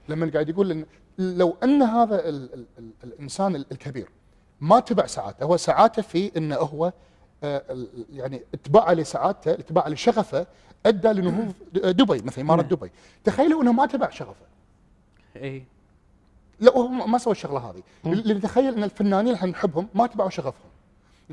لما 0.09 0.31
قاعد 0.33 0.49
يقول 0.49 0.71
إن 0.71 0.85
لو 1.17 1.57
أن 1.63 1.81
هذا 1.81 2.29
ال 2.29 2.53
ال 2.53 2.65
ال 2.79 2.91
الإنسان 3.03 3.55
ال- 3.55 3.65
الكبير 3.71 4.09
ما 4.61 4.79
تبع 4.79 5.05
سعادته 5.05 5.43
هو 5.43 5.57
سعادته 5.57 6.01
في 6.01 6.31
إنه 6.37 6.55
هو 6.55 6.93
آه، 7.43 7.63
ال- 7.69 8.05
يعني 8.13 8.41
اتباعه 8.53 8.93
لسعادته 8.93 9.51
اتباعه 9.51 9.89
لشغفه 9.89 10.47
أدى 10.85 11.07
لنهوض 11.07 11.53
دبي 11.73 12.21
مثلا 12.21 12.43
إمارة. 12.43 12.61
دبي. 12.61 12.91
تخيلوا 13.23 13.61
إنه 13.61 13.71
ما 13.73 13.85
تبع 13.85 14.09
شغفه. 14.09 14.45
اي 15.35 15.63
لا 16.59 16.71
هو 16.77 16.87
ما 16.87 17.17
سوى 17.17 17.31
الشغلة 17.31 17.59
هذه. 17.69 17.83
اللي 18.05 18.33
نتخيل 18.33 18.73
إن 18.77 18.83
الفنانين 18.83 19.19
اللي 19.27 19.35
إحنا 19.35 19.49
نحبهم 19.49 19.87
ما 19.95 20.07
تبعوا 20.07 20.29
شغفهم. 20.29 20.70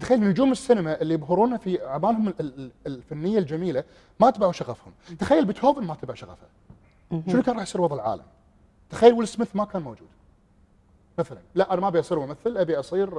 تخيل 0.01 0.21
نجوم 0.21 0.53
السينما 0.53 1.01
اللي 1.01 1.15
يبهرونا 1.15 1.57
في 1.57 1.87
أعمالهم 1.87 2.29
ال- 2.29 2.35
ال- 2.41 2.71
الفنية 2.87 3.39
الجميلة 3.39 3.85
ما 4.21 4.31
تبعوا 4.31 4.53
شغفهم. 4.53 4.93
تخيل 5.19 5.45
بيتهوفن 5.45 5.85
ما 5.85 5.95
تبع 5.95 6.15
شغفه. 6.15 6.47
شنو 7.11 7.43
كان 7.43 7.55
راح 7.55 7.63
يصير 7.63 7.81
وضع 7.81 7.97
العالم؟ 7.97 8.25
تخيل 8.91 9.13
ويل 9.13 9.29
سميث 9.29 9.57
ما 9.57 9.65
كان 9.65 9.83
موجود. 9.83 10.09
مثلا 11.19 11.39
لا 11.55 11.73
أنا 11.73 11.81
ما 11.81 11.89
أبي 11.89 12.01
أصير 12.01 12.19
ممثل 12.19 12.57
أبي 12.59 12.79
أصير 12.79 13.11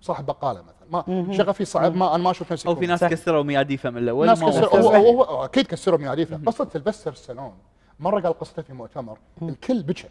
صاحب 0.00 0.26
بقالة 0.26 0.62
مثلا. 0.62 1.04
ما 1.06 1.32
شغفي 1.32 1.64
صعب 1.64 1.94
ما 1.96 2.14
أنا 2.14 2.22
ما 2.22 2.30
أشوف 2.30 2.52
نفسي 2.52 2.68
أو 2.68 2.74
في 2.74 2.86
ناس. 2.86 3.04
كسروا 3.04 3.42
مياديفه 3.42 3.90
من 3.90 3.98
الأول 3.98 4.26
ناس 4.26 4.42
ما 4.42 4.50
كسر 4.50 4.66
وصلوا. 4.66 4.96
هو, 4.96 5.22
هو, 5.22 5.22
هو 5.22 5.44
أكيد 5.44 5.66
كسروا 5.66 5.98
مياديفه 5.98 6.40
قصة 6.46 6.68
سيلفستر 6.72 7.14
ستالون 7.14 7.54
مرة 8.00 8.20
قال 8.20 8.38
قصته 8.38 8.62
في 8.62 8.72
مؤتمر 8.72 9.18
الكل 9.42 9.82
بكى. 9.82 10.08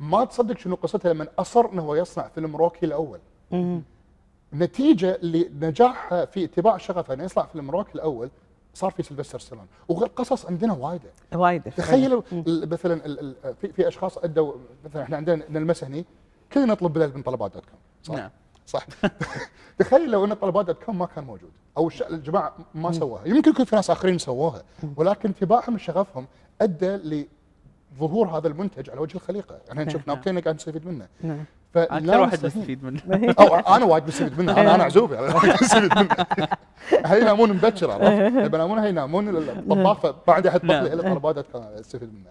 ما 0.00 0.24
تصدق 0.24 0.58
شنو 0.58 0.74
قصته 0.74 1.08
لما 1.08 1.28
أصر 1.38 1.72
إنه 1.72 1.82
هو 1.82 1.94
يصنع 1.94 2.28
فيلم 2.28 2.56
روكي 2.56 2.86
الأول. 2.86 3.20
نتيجة 4.54 5.18
لنجاحه 5.22 6.24
في 6.24 6.44
اتباع 6.44 6.76
شغفه 6.76 7.14
انه 7.14 7.24
يصنع 7.24 7.46
فيلم 7.46 7.70
روكي 7.70 7.94
الأول 7.94 8.30
صار 8.74 8.90
في 8.90 9.02
سيلفستر 9.02 9.38
ستالون 9.38 9.66
وقصص 9.88 10.46
عندنا 10.46 10.72
وايدة. 10.72 11.10
وايد 11.34 11.62
تخيلوا 11.62 12.22
مثلا 12.46 13.34
في, 13.60 13.72
في 13.72 13.88
أشخاص 13.88 14.18
ادوا 14.18 14.54
مثلا 14.84 15.02
إحنا 15.02 15.16
عندنا 15.16 15.44
نلمس 15.50 15.84
هني 15.84 16.04
كلنا 16.52 16.66
نطلب 16.66 16.92
بدل 16.92 17.16
من 17.16 17.22
طلبات 17.22 17.52
dot 17.54 17.64
com. 17.64 17.78
صح؟ 18.02 18.14
نعم. 18.14 18.30
صح. 18.66 18.86
تخيل 19.78 20.10
لو 20.10 20.24
إن 20.24 20.34
طلبات 20.34 20.66
dot 20.66 20.82
com 20.82 20.98
ما 20.98 21.06
كان 21.06 21.24
موجود 21.24 21.50
أو 21.76 21.90
الجماعة 22.10 22.56
ما 22.74 22.92
سووها. 22.92 23.28
يمكن 23.28 23.50
يكون 23.50 23.64
في 23.64 23.76
ناس 23.76 23.90
آخرين 23.90 24.18
سووها 24.18 24.62
ولكن 24.96 25.30
اتباعهم 25.30 25.76
لشغفهم 25.76 26.26
أدى 26.60 27.26
لظهور 27.96 28.28
هذا 28.28 28.48
المنتج 28.48 28.90
على 28.90 29.00
وجه 29.00 29.14
الخليقة. 29.14 29.60
إحنا 29.70 29.88
شفنا 29.88 30.14
نعم. 30.14 30.18
وكلنا 30.18 30.40
قاعد 30.40 30.54
نستفيد 30.54 30.86
منه. 30.86 31.08
نعم. 31.22 31.44
أكثر 31.76 32.20
واحد. 32.20 32.46
مستفيد 32.46 32.84
منه. 32.84 33.00
أو 33.40 33.54
أنا 33.56 33.84
وايد 33.84 34.06
بستفيد 34.06 34.38
منه. 34.38 34.52
أنا 34.60 34.74
أنا 34.74 34.84
عزوبي. 34.84 35.14
وايد 35.14 35.52
بستفيد 35.60 35.98
منه. 35.98 36.08
هي 37.06 37.20
ينامون 37.20 37.50
مبكر 37.52 37.90
عرفت؟ 37.90 38.44
ينامون 38.54 38.78
هي 38.78 38.88
ينامون 38.88 39.28
الطباخ 39.36 40.00
فما 40.00 40.34
عندي 40.34 40.48
أحد 40.48 40.60
طبخ 40.60 40.70
لي 40.70 40.92
الا 40.92 41.02
طلبات 41.02 41.46
استفيد 41.56 42.14
منه. 42.14 42.30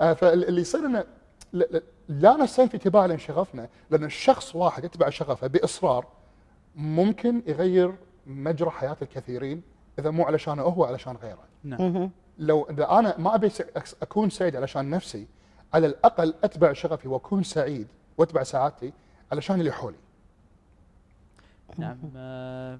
آه، 0.00 0.12
فاللي 0.12 0.60
يصير 0.60 0.86
إنه 0.86 1.04
لا- 1.52 1.66
لا- 1.70 1.82
لا 2.08 2.36
نستهين 2.36 2.68
في 2.68 2.76
اتباع 2.76 3.06
لأن 3.06 3.18
شغفنا 3.18 3.68
لأن 3.90 4.04
الشخص 4.04 4.56
واحد 4.56 4.84
يتبع 4.84 5.10
شغفه 5.10 5.46
بإصرار 5.46 6.06
ممكن 6.76 7.42
يغير 7.46 7.94
مجرى 8.26 8.70
حياة 8.70 8.96
الكثيرين 9.02 9.62
إذا 9.98 10.10
مو 10.10 10.24
علشانه 10.24 10.62
هو 10.62 10.84
علشان 10.84 11.16
غيره. 11.22 11.38
نعم. 11.64 12.10
لو 12.38 12.66
إذا 12.70 12.90
أنا 12.90 13.14
ما 13.18 13.34
أبي 13.34 13.50
أكون 14.02 14.30
سعيد 14.30 14.56
علشان 14.56 14.90
نفسي 14.90 15.26
على 15.74 15.86
الأقل 15.86 16.34
أتبع 16.44 16.72
شغفي 16.72 17.08
وأكون 17.08 17.42
سعيد. 17.42 17.86
واتبع 18.18 18.42
سعادتي 18.42 18.92
علشان 19.32 19.60
اللي 19.60 19.72
حولي. 19.72 19.96
نعم 21.78 21.98
آه، 22.16 22.78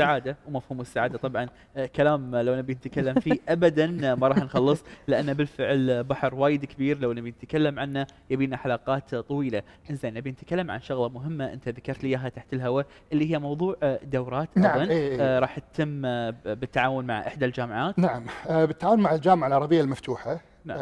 آه، 0.00 0.36
ومفهوم 0.48 0.80
السعادة 0.80 1.18
طبعا 1.18 1.48
آه، 1.76 1.86
كلام 1.86 2.36
لو 2.36 2.54
نبي 2.54 2.72
نتكلم 2.72 3.14
فيه 3.14 3.38
ابدا 3.48 4.12
آه، 4.12 4.14
ما 4.14 4.28
راح 4.28 4.38
نخلص 4.38 4.84
لأنه 5.08 5.32
بالفعل 5.32 6.04
بحر 6.04 6.34
وايد 6.34 6.64
كبير 6.64 6.98
لو 6.98 7.12
نبي 7.12 7.30
نتكلم 7.30 7.78
عنه 7.78 8.06
يبي 8.30 8.46
لنا 8.46 8.56
حلقات 8.56 9.14
طويلة. 9.14 9.62
إنزين 9.90 10.14
نبي 10.14 10.30
نتكلم 10.30 10.70
عن 10.70 10.80
شغلة 10.80 11.08
مهمة 11.08 11.52
أنت 11.52 11.68
ذكرت 11.68 12.04
لي 12.04 12.08
إياها 12.08 12.28
تحت 12.28 12.52
الهواء 12.52 12.86
اللي 13.12 13.30
هي 13.30 13.38
موضوع 13.38 13.76
دورات 14.02 14.48
نعم، 14.56 14.80
اظن 14.80 14.90
إيه، 14.90 15.20
إيه. 15.20 15.38
راح 15.38 15.58
تتم 15.58 16.02
بالتعاون 16.44 17.04
مع 17.04 17.26
إحدى 17.26 17.44
الجامعات. 17.44 17.98
نعم 17.98 18.24
بالتعاون 18.48 19.00
مع 19.00 19.14
الجامعة 19.14 19.48
العربية 19.48 19.80
المفتوحة. 19.80 20.40
نعم. 20.64 20.78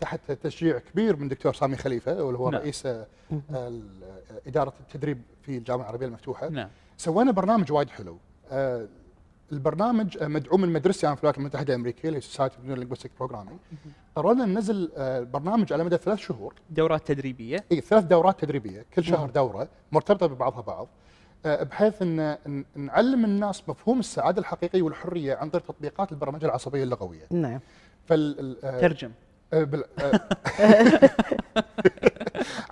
تحت 0.00 0.32
تشجيع 0.32 0.78
كبير 0.78 1.16
من 1.16 1.28
دكتور 1.28 1.54
سامي 1.54 1.76
خليفة 1.76 2.22
واللي 2.22 2.38
هو 2.38 2.50
نعم. 2.50 2.60
رئيس 2.60 2.86
آه، 2.86 3.06
إدارة 4.46 4.72
التدريب 4.80 5.22
في 5.42 5.56
الجامعة 5.58 5.82
العربية 5.84 6.06
المفتوحة. 6.06 6.48
نعم. 6.48 6.68
سوينا 6.96 7.30
برنامج 7.32 7.72
وايد 7.72 7.90
حلو. 7.90 8.18
آه، 8.50 8.86
البرنامج 9.52 10.18
آه، 10.18 10.26
مدعوم 10.28 10.60
من 10.60 10.68
مدرستي 10.72 11.06
أنا 11.06 11.14
في 11.14 11.20
الولايات 11.22 11.38
المتحدة 11.38 11.74
الأمريكية 11.74 12.08
اللي 12.08 12.20
Society 12.20 12.56
of 12.56 12.66
Linguistic 12.78 13.12
Programming 13.18 13.58
قررنا 14.16 14.44
ننزل 14.46 14.90
برنامج 15.32 15.72
على 15.72 15.84
مدى 15.84 15.96
ثلاث 15.96 16.18
شهور. 16.18 16.54
دورات 16.70 17.06
تدريبية. 17.08 17.64
إي 17.72 17.80
ثلاث 17.80 18.04
دورات 18.04 18.40
تدريبية. 18.40 18.86
كل 18.94 19.04
شهر 19.04 19.30
دورة 19.30 19.68
مرتبطة 19.92 20.26
ببعضها 20.26 20.60
بعض. 20.60 20.88
بحيث 21.44 22.02
إن 22.02 22.36
نعلم 22.74 23.24
الناس 23.24 23.68
مفهوم 23.68 23.98
السعادة 24.00 24.40
الحقيقية 24.40 24.82
والحرية 24.82 25.34
عن 25.34 25.50
طريق 25.50 25.64
تطبيقات 25.66 26.12
البرمجة 26.12 26.46
العصبية 26.46 26.82
اللغوية. 26.82 27.26
نعم. 27.30 27.60
فال 28.06 28.40
ال- 28.64 28.80
ترجم. 28.80 29.10
بال- 29.52 29.84
آه، 30.00 30.20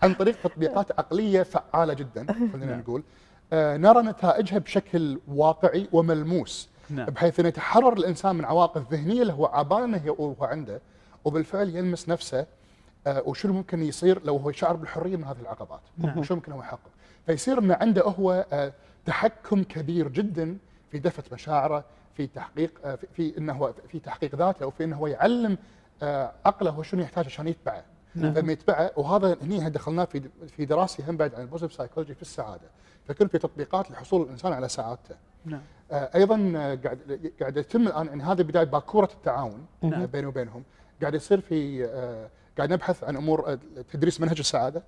عن 0.02 0.14
طريق 0.14 0.36
تطبيقات 0.44 0.98
عقلية 0.98 1.42
فعالة 1.42 1.94
جدا 1.94 2.26
خلينا 2.52 2.66
نعم. 2.66 2.78
نقول. 2.80 3.02
آه، 3.52 3.76
نرى 3.76 4.02
نتائجها 4.02 4.58
بشكل 4.58 5.20
واقعي 5.28 5.88
وملموس 5.92 6.68
نعم. 6.90 7.06
بحيث 7.06 7.40
انه 7.40 7.48
يتحرر 7.48 7.92
الإنسان 7.92 8.36
من 8.36 8.44
عواقب 8.44 8.84
ذهنية 8.92 9.22
اللي 9.22 9.32
هو 9.32 9.46
عبالنا 9.46 9.96
هي 10.04 10.08
هو 10.10 10.34
عنده 10.40 10.80
وبالفعل 11.24 11.68
يلمس 11.68 12.08
نفسه 12.08 12.46
وشنو 13.06 13.52
ممكن 13.52 13.82
يصير 13.82 14.20
لو 14.24 14.36
هو 14.36 14.50
يشعر 14.50 14.76
بالحرية 14.76 15.16
من 15.16 15.24
هذه 15.24 15.40
العقبات؟ 15.40 15.80
نعم. 15.98 16.22
شو 16.22 16.34
ممكن 16.34 16.52
هو 16.52 16.60
يحقق؟ 16.60 16.80
فيصير 17.26 17.58
انه 17.58 17.74
عنده 17.80 18.02
هو 18.02 18.44
تحكم 19.06 19.62
كبير 19.62 20.08
جدا 20.08 20.56
في 20.90 20.98
دفة 20.98 21.22
مشاعره 21.32 21.84
في 22.16 22.26
تحقيق 22.26 22.96
في- 23.16 23.38
إنه 23.38 23.52
هو 23.52 23.72
في 23.88 23.98
تحقيق 23.98 24.34
ذاته 24.34 24.66
وفي 24.66 24.84
إنه 24.84 24.96
هو 24.96 25.06
يعلم 25.06 25.58
عقله 26.46 26.70
هو 26.70 26.82
شنو 26.82 27.02
يحتاج 27.02 27.26
عشان 27.26 27.48
يتبعه 27.48 27.84
نعم. 28.14 28.50
يتبعه 28.50 28.90
وهذا 28.96 29.36
هني 29.42 29.70
دخلناه 29.70 30.04
في 30.04 30.22
في 30.56 30.64
دراسة 30.64 31.10
هم 31.10 31.16
بعد 31.16 31.34
عن 31.34 31.42
ال 31.42 31.46
positive 31.46 31.76
psychology 31.76 32.14
في 32.14 32.22
السعادة. 32.22 32.68
فكل 33.08 33.28
في 33.28 33.38
تطبيقات 33.38 33.90
لحصول 33.90 34.22
الإنسان 34.22 34.52
على 34.52 34.68
سعادته. 34.68 35.14
نعم. 35.44 35.60
آه، 35.92 36.10
أيضا 36.14 36.52
آه، 36.56 36.74
قاعد 36.74 37.30
قاعد 37.40 37.56
يتم 37.56 37.86
الآن 37.86 38.06
يعني 38.06 38.22
هذه 38.22 38.42
بداية 38.42 38.64
باكورة 38.64 39.08
التعاون 39.14 39.66
نعم. 39.82 40.00
آه، 40.02 40.06
بيني 40.06 40.26
وبينهم. 40.26 40.62
قاعد 41.00 41.14
يصير 41.14 41.40
في 41.40 41.84
آه، 41.84 42.30
قاعد 42.58 42.72
نبحث 42.72 43.04
عن 43.04 43.16
أمور 43.16 43.52
آه، 43.52 43.58
تدريس 43.92 44.20
منهج 44.20 44.38
السعادة. 44.38 44.82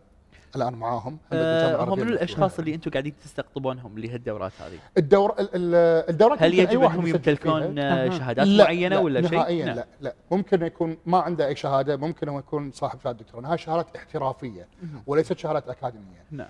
الآن 0.57 0.75
معاهم 0.75 1.19
آه، 1.33 1.85
هم 1.85 1.99
من 1.99 2.09
الأشخاص 2.09 2.59
اللي 2.59 2.75
أنتم 2.75 2.91
قاعدين 2.91 3.15
تستقطبونهم 3.25 3.99
لهالدورات 3.99 4.53
هذه 4.61 4.79
الدور 4.99 5.31
ال- 5.39 5.49
ال- 5.55 6.09
الدورات 6.11 6.43
هل 6.43 6.55
يجب 6.55 6.83
أنهم 6.83 7.07
يمتلكون. 7.07 7.79
آه،. 7.79 8.11
شهادات 8.11 8.47
لا 8.47 8.65
معينة 8.65 8.97
لا 8.97 9.03
ولا 9.03 9.23
شيء؟ 9.23 9.39
نهائيا 9.39 9.67
نعم. 9.67 9.77
لا 9.77 9.87
لا 10.01 10.15
ممكن 10.31 10.63
يكون 10.63 10.97
ما 11.07 11.19
عنده 11.19 11.47
أي 11.47 11.57
شهادة 11.57 11.97
ممكن 11.97 12.29
هو 12.29 12.39
يكون 12.39 12.71
صاحب 12.73 13.01
شهادة 13.01 13.19
دكتوراه 13.19 13.49
هاي 13.53 13.59
شهادات 13.59 13.97
احترافية. 13.97 14.69
وليست 15.07 15.39
شهادات 15.39 15.69
أكاديمية 15.69 16.25
نعم 16.31 16.49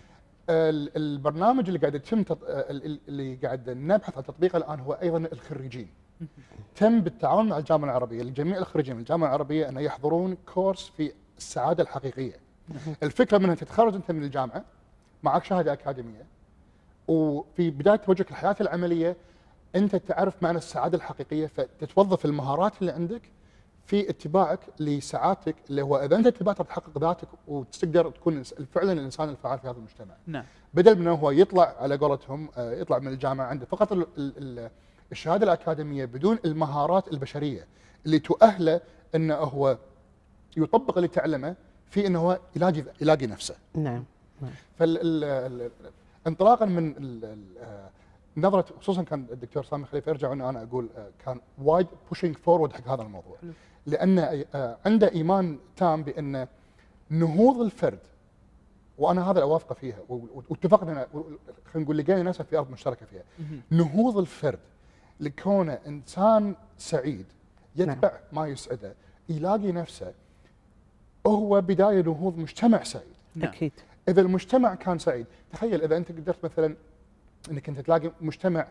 ال- 0.50 0.96
البرنامج 0.96 1.66
اللي 1.66 1.78
قاعد 1.78 1.94
يتم 1.94 2.22
تط... 2.22 2.38
ال- 2.44 2.86
ال- 2.86 3.00
اللي 3.08 3.34
قاعد 3.34 3.70
نبحث 3.70 4.16
عن 4.16 4.24
تطبيقه 4.24 4.56
الآن 4.56 4.80
هو 4.80 4.92
أيضا 4.92 5.18
الخريجين. 5.18 5.88
تم 6.76 7.00
بالتعاون 7.00 7.48
مع 7.48 7.58
الجامعة 7.58 7.88
العربية 7.88 8.22
لجميع 8.22 8.58
الخريجين 8.58 8.94
من 8.94 9.00
الجامعة 9.00 9.26
العربية 9.28 9.68
أن 9.68 9.78
يحضرون 9.78 10.36
كورس 10.54 10.92
في 10.96 11.12
السعادة 11.38 11.82
الحقيقية. 11.82 12.34
الفكرة 13.02 13.38
من 13.38 13.50
أن 13.50 13.56
تتخرج 13.56 13.94
أنت 13.94 14.10
من 14.10 14.22
الجامعة 14.22 14.64
معك 15.22 15.44
شهادة 15.44 15.72
أكاديمية 15.72 16.26
وفي 17.08 17.70
بداية 17.70 17.96
توجهك 17.96 18.30
الحياة 18.30 18.56
العملية 18.60 19.16
أنت 19.76 19.96
تعرف 19.96 20.42
معنى 20.42 20.58
السعادة 20.58 20.96
الحقيقية 20.96 21.46
فتتوظف 21.46 22.24
المهارات 22.24 22.72
اللي 22.80 22.92
عندك 22.92 23.22
في 23.86 24.10
اتباعك 24.10 24.60
لسعادتك 24.80 25.56
اللي 25.70 25.82
هو 25.82 25.96
إذا 25.96 26.16
أنت 26.16 26.28
تبغى 26.28 26.54
تحقق 26.54 26.98
ذاتك 26.98 27.28
وتقدر 27.48 28.10
تكون 28.10 28.42
فعلا 28.42 28.92
الإنسان 28.92 29.28
الفعال 29.28 29.58
في 29.58 29.68
هذا 29.68 29.76
المجتمع. 29.76 30.14
نعم 30.26 30.44
بدل 30.74 30.98
من 30.98 31.06
هو 31.08 31.30
يطلع 31.30 31.74
على 31.80 31.96
قولتهم 31.96 32.48
آه، 32.56 32.72
يطلع 32.72 32.98
من 32.98 33.08
الجامعة 33.08 33.46
عنده 33.46 33.66
فقط 33.66 33.92
ال- 33.92 34.06
ال- 34.18 34.32
ال- 34.38 34.70
الشهادة 35.12 35.44
الأكاديمية 35.44 36.04
بدون 36.04 36.38
المهارات 36.44 37.08
البشرية 37.12 37.66
اللي 38.06 38.18
تؤهله 38.18 38.80
إنه 39.14 39.34
هو 39.34 39.78
يطبق 40.56 40.96
اللي 40.98 41.08
تعلمه 41.08 41.56
في 41.90 42.06
إنه 42.06 42.18
هو 42.20 42.38
يلاقي 42.56 42.84
يلاقي 43.00 43.26
نفسه. 43.26 43.54
نعم 43.74 44.04
فانطلاقا 46.24 46.66
من 46.66 46.88
ال- 46.96 47.24
ال- 47.24 47.58
آه، 47.58 47.90
نظرة 48.36 48.64
خصوصا 48.80 49.02
كان 49.02 49.26
الدكتور 49.32 49.64
سامي 49.64 49.84
خليفة 49.84 50.10
يرجع 50.10 50.32
انه 50.32 50.48
أنا 50.48 50.62
أقول 50.62 50.88
آه، 50.96 51.10
كان 51.24 51.40
وايد 51.58 51.86
pushing 52.08 52.36
forward 52.36 52.72
حق 52.72 52.88
هذا 52.88 53.02
الموضوع. 53.02 53.36
لأن 53.86 54.18
آه، 54.54 54.76
عنده 54.86 55.12
إيمان 55.12 55.58
تام 55.76 56.02
بأن 56.02 56.46
نهوض 57.10 57.60
الفرد 57.60 57.98
وأنا 58.98 59.30
هذا 59.30 59.42
أوافقه 59.42 59.74
فيها 59.74 59.98
واتفقنا 60.08 61.06
خلينا 61.72 61.84
نقول 61.84 61.98
لقينا 61.98 62.22
نفسنا 62.22 62.46
في 62.46 62.58
أرض 62.58 62.70
مشتركة 62.70 63.06
فيها. 63.06 63.22
نهوض 63.70 64.18
الفرد 64.18 64.58
لكونه 65.20 65.78
إنسان 65.86 66.54
سعيد 66.78 67.26
يتبع 67.76 68.12
ما 68.32 68.46
يسعده 68.46 68.94
يلاقي 69.28 69.72
نفسه 69.72 70.12
هو 71.26 71.60
بداية 71.60 72.02
نهوض 72.02 72.38
مجتمع 72.38 72.82
سعيد 72.82 73.06
نعم. 73.34 73.48
أكيد 73.48 73.72
إذا 74.08 74.20
المجتمع 74.20 74.74
كان 74.74 74.98
سعيد 74.98 75.26
تخيل 75.52 75.82
إذا 75.82 75.96
أنت 75.96 76.12
قدرت 76.12 76.44
مثلا 76.44 76.76
إنك 77.50 77.68
أنت 77.68 77.80
تلاقي 77.80 78.12
مجتمع 78.20 78.66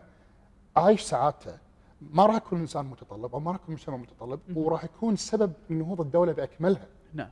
عايش 0.76 1.00
سعادته 1.02 1.58
ما 2.00 2.26
راح 2.26 2.36
يكون 2.36 2.60
إنسان 2.60 2.84
متطلب 2.84 3.32
أو 3.34 3.40
ما 3.40 3.50
راح 3.52 3.60
يكون 3.62 3.74
مجتمع 3.74 3.96
متطلب. 3.96 4.40
وراح 4.56 4.84
يكون 4.84 5.16
سبب 5.16 5.52
نهوض 5.68 6.00
الدولة 6.00 6.32
بأكملها 6.32 6.86
نعم 7.14 7.30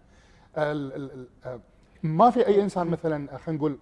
ال 0.59 0.93
ال 0.93 1.13
ال 1.13 1.27
آه، 1.45 1.61
ما 2.03 2.31
في 2.31 2.47
أي 2.47 2.63
إنسان 2.63 2.87
مثلا 2.87 3.35
آه، 3.35 3.37
خلينا 3.37 3.59
نقول 3.59 3.79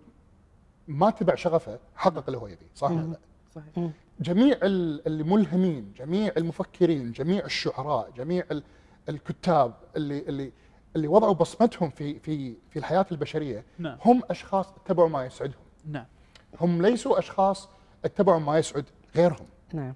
ما 0.89 1.11
تبع 1.11 1.35
شغفه 1.35 1.79
حقق 1.97 2.25
اللي 2.27 2.39
هو 2.39 2.47
يبيه 2.47 2.67
صح 2.75 2.91
ولا. 2.91 3.01
لا؟ 3.01 3.19
صحيح 3.55 3.91
جميع 4.21 4.57
ال- 4.63 5.07
الملهمين 5.07 5.93
جميع 5.99 6.33
المفكرين 6.37 7.13
جميع 7.13 7.45
الشعراء 7.45 8.11
جميع 8.17 8.45
ال- 8.51 8.63
الكتاب 9.09 9.75
اللي 9.97 10.19
اللي 10.19 10.53
اللي 10.97 11.09
وضعوا 11.09 11.35
بصمتهم 11.35 11.91
في 11.91 12.19
في 12.19 12.55
في 12.71 12.79
الحياة 12.79 13.07
البشرية 13.13 13.65
نعم. 13.79 13.99
هم 14.05 14.23
أشخاص 14.31 14.67
اتبعوا 14.77 15.09
ما 15.09 15.25
يسعدهم. 15.25 15.63
نعم. 15.87 16.05
هم 16.61 16.83
ليسوا 16.83 17.19
أشخاص 17.19 17.69
اتبعوا 18.05 18.41
ما 18.41 18.59
يسعد 18.59 18.85
غيرهم. 19.17 19.47
نعم. 19.73 19.95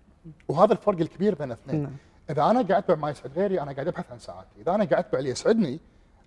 وهذا 0.48 0.72
الفرق 0.72 1.00
الكبير 1.00 1.34
بين 1.34 1.46
الاثنين 1.46 1.82
نعم. 1.82 1.92
إذا 2.30 2.42
أنا 2.42 2.62
قاعد 2.62 2.72
أتبع 2.72 2.94
ما 2.94 3.10
يسعد 3.10 3.38
غيري 3.38 3.60
أنا 3.60 3.72
قاعد 3.72 3.88
أبحث 3.88 4.12
عن 4.12 4.18
سعادتي. 4.18 4.60
إذا 4.60 4.74
أنا 4.74 4.84
قاعد 4.84 5.04
أتبع 5.04 5.18
اللي 5.18 5.30
يسعدني 5.30 5.80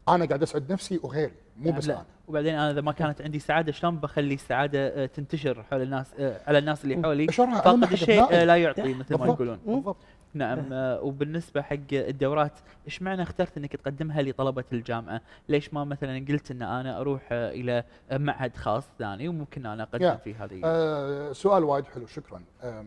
أنا 0.09 0.25
قاعد 0.25 0.43
أسعد 0.43 0.71
نفسي 0.71 0.99
وغيري 1.03 1.33
مو 1.57 1.69
نعم، 1.69 1.77
بس 1.77 1.87
لا. 1.87 1.93
أنا. 1.93 2.05
وبعدين 2.27 2.55
أنا 2.55 2.71
إذا 2.71 2.81
ما 2.81 2.91
كانت 2.91 3.21
عندي 3.21 3.39
سعادة 3.39 3.71
شلون 3.71 3.97
بخلي 3.97 4.33
السعادة 4.33 4.79
آه، 4.79 5.05
تنتشر 5.05 5.63
حول 5.63 5.81
الناس 5.81 6.07
آه، 6.19 6.41
على 6.47 6.57
الناس 6.57 6.83
اللي 6.83 7.03
حولي؟ 7.03 7.27
فاقد 7.27 7.85
حق 7.85 7.91
الشيء. 7.91 8.33
آه، 8.33 8.43
لا 8.43 8.57
يعطي 8.57 8.93
مثل 8.93 9.15
ما 9.15 9.17
بالضبط. 9.17 9.35
يقولون. 9.35 9.59
بالضبط. 9.65 9.97
نعم 10.33 10.73
آه، 10.73 11.01
وبالنسبة 11.01 11.61
حق 11.61 11.77
الدورات 11.93 12.59
إيش 12.85 13.01
معنى 13.01 13.21
اخترت 13.21 13.57
إنك 13.57 13.75
تقدمها 13.75 14.21
لطلبة 14.21 14.63
الجامعة؟ 14.73 15.21
ليش 15.49 15.73
ما 15.73 15.83
مثلا 15.83 16.25
قلت 16.29 16.51
إن 16.51 16.61
أنا 16.61 16.99
أروح 16.99 17.21
آه، 17.31 17.51
إلى 17.51 17.83
معهد 18.11 18.55
خاص 18.55 18.83
ثاني 18.99 19.27
وممكن 19.27 19.65
أنا 19.65 19.83
أقدم. 19.83 20.17
في 20.17 20.33
هذه؟ 20.35 20.61
آه 20.63 21.31
سؤال 21.31 21.63
وايد 21.63 21.85
حلو 21.85 22.05
شكرا. 22.05 22.43
آه 22.61 22.85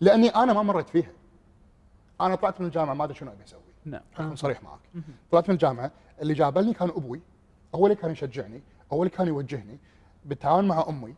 لأني 0.00 0.28
أنا 0.28 0.52
ما 0.52 0.62
مريت 0.62 0.88
فيها. 0.88 1.10
أنا 2.20 2.34
طلعت 2.34 2.60
من 2.60 2.66
الجامعة 2.66 2.94
ما 2.94 3.04
أدري 3.04 3.14
شنو 3.14 3.32
أبي 3.32 3.44
أسوي. 3.44 3.60
نعم. 3.84 4.00
أكون 4.14 4.36
صريح 4.36 4.62
معك. 4.62 4.80
طلعت 5.30 5.48
من 5.48 5.54
الجامعة 5.54 5.90
اللي 6.22 6.34
جابلني 6.34 6.74
كان 6.74 6.88
أبوي 6.88 7.20
هو 7.74 7.86
اللي 7.86 7.96
كان 7.96 8.10
يشجعني 8.10 8.62
هو 8.92 9.02
اللي 9.02 9.10
كان 9.16 9.26
يوجهني. 9.26 9.78
بالتعاون 10.24 10.68
مع 10.68 10.84
أمي 10.88 11.14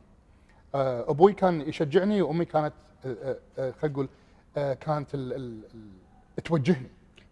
آه، 0.74 1.10
أبوي 1.10 1.32
كان 1.32 1.60
يشجعني 1.60 2.22
وأمي 2.22 2.44
كانت 2.44 2.72
خلينا 3.02 3.72
نقول 3.84 4.08
كانت 4.80 5.14
ال 5.14 5.32
ال 5.32 5.60
ال 6.38 6.42
توجهني 6.44 6.90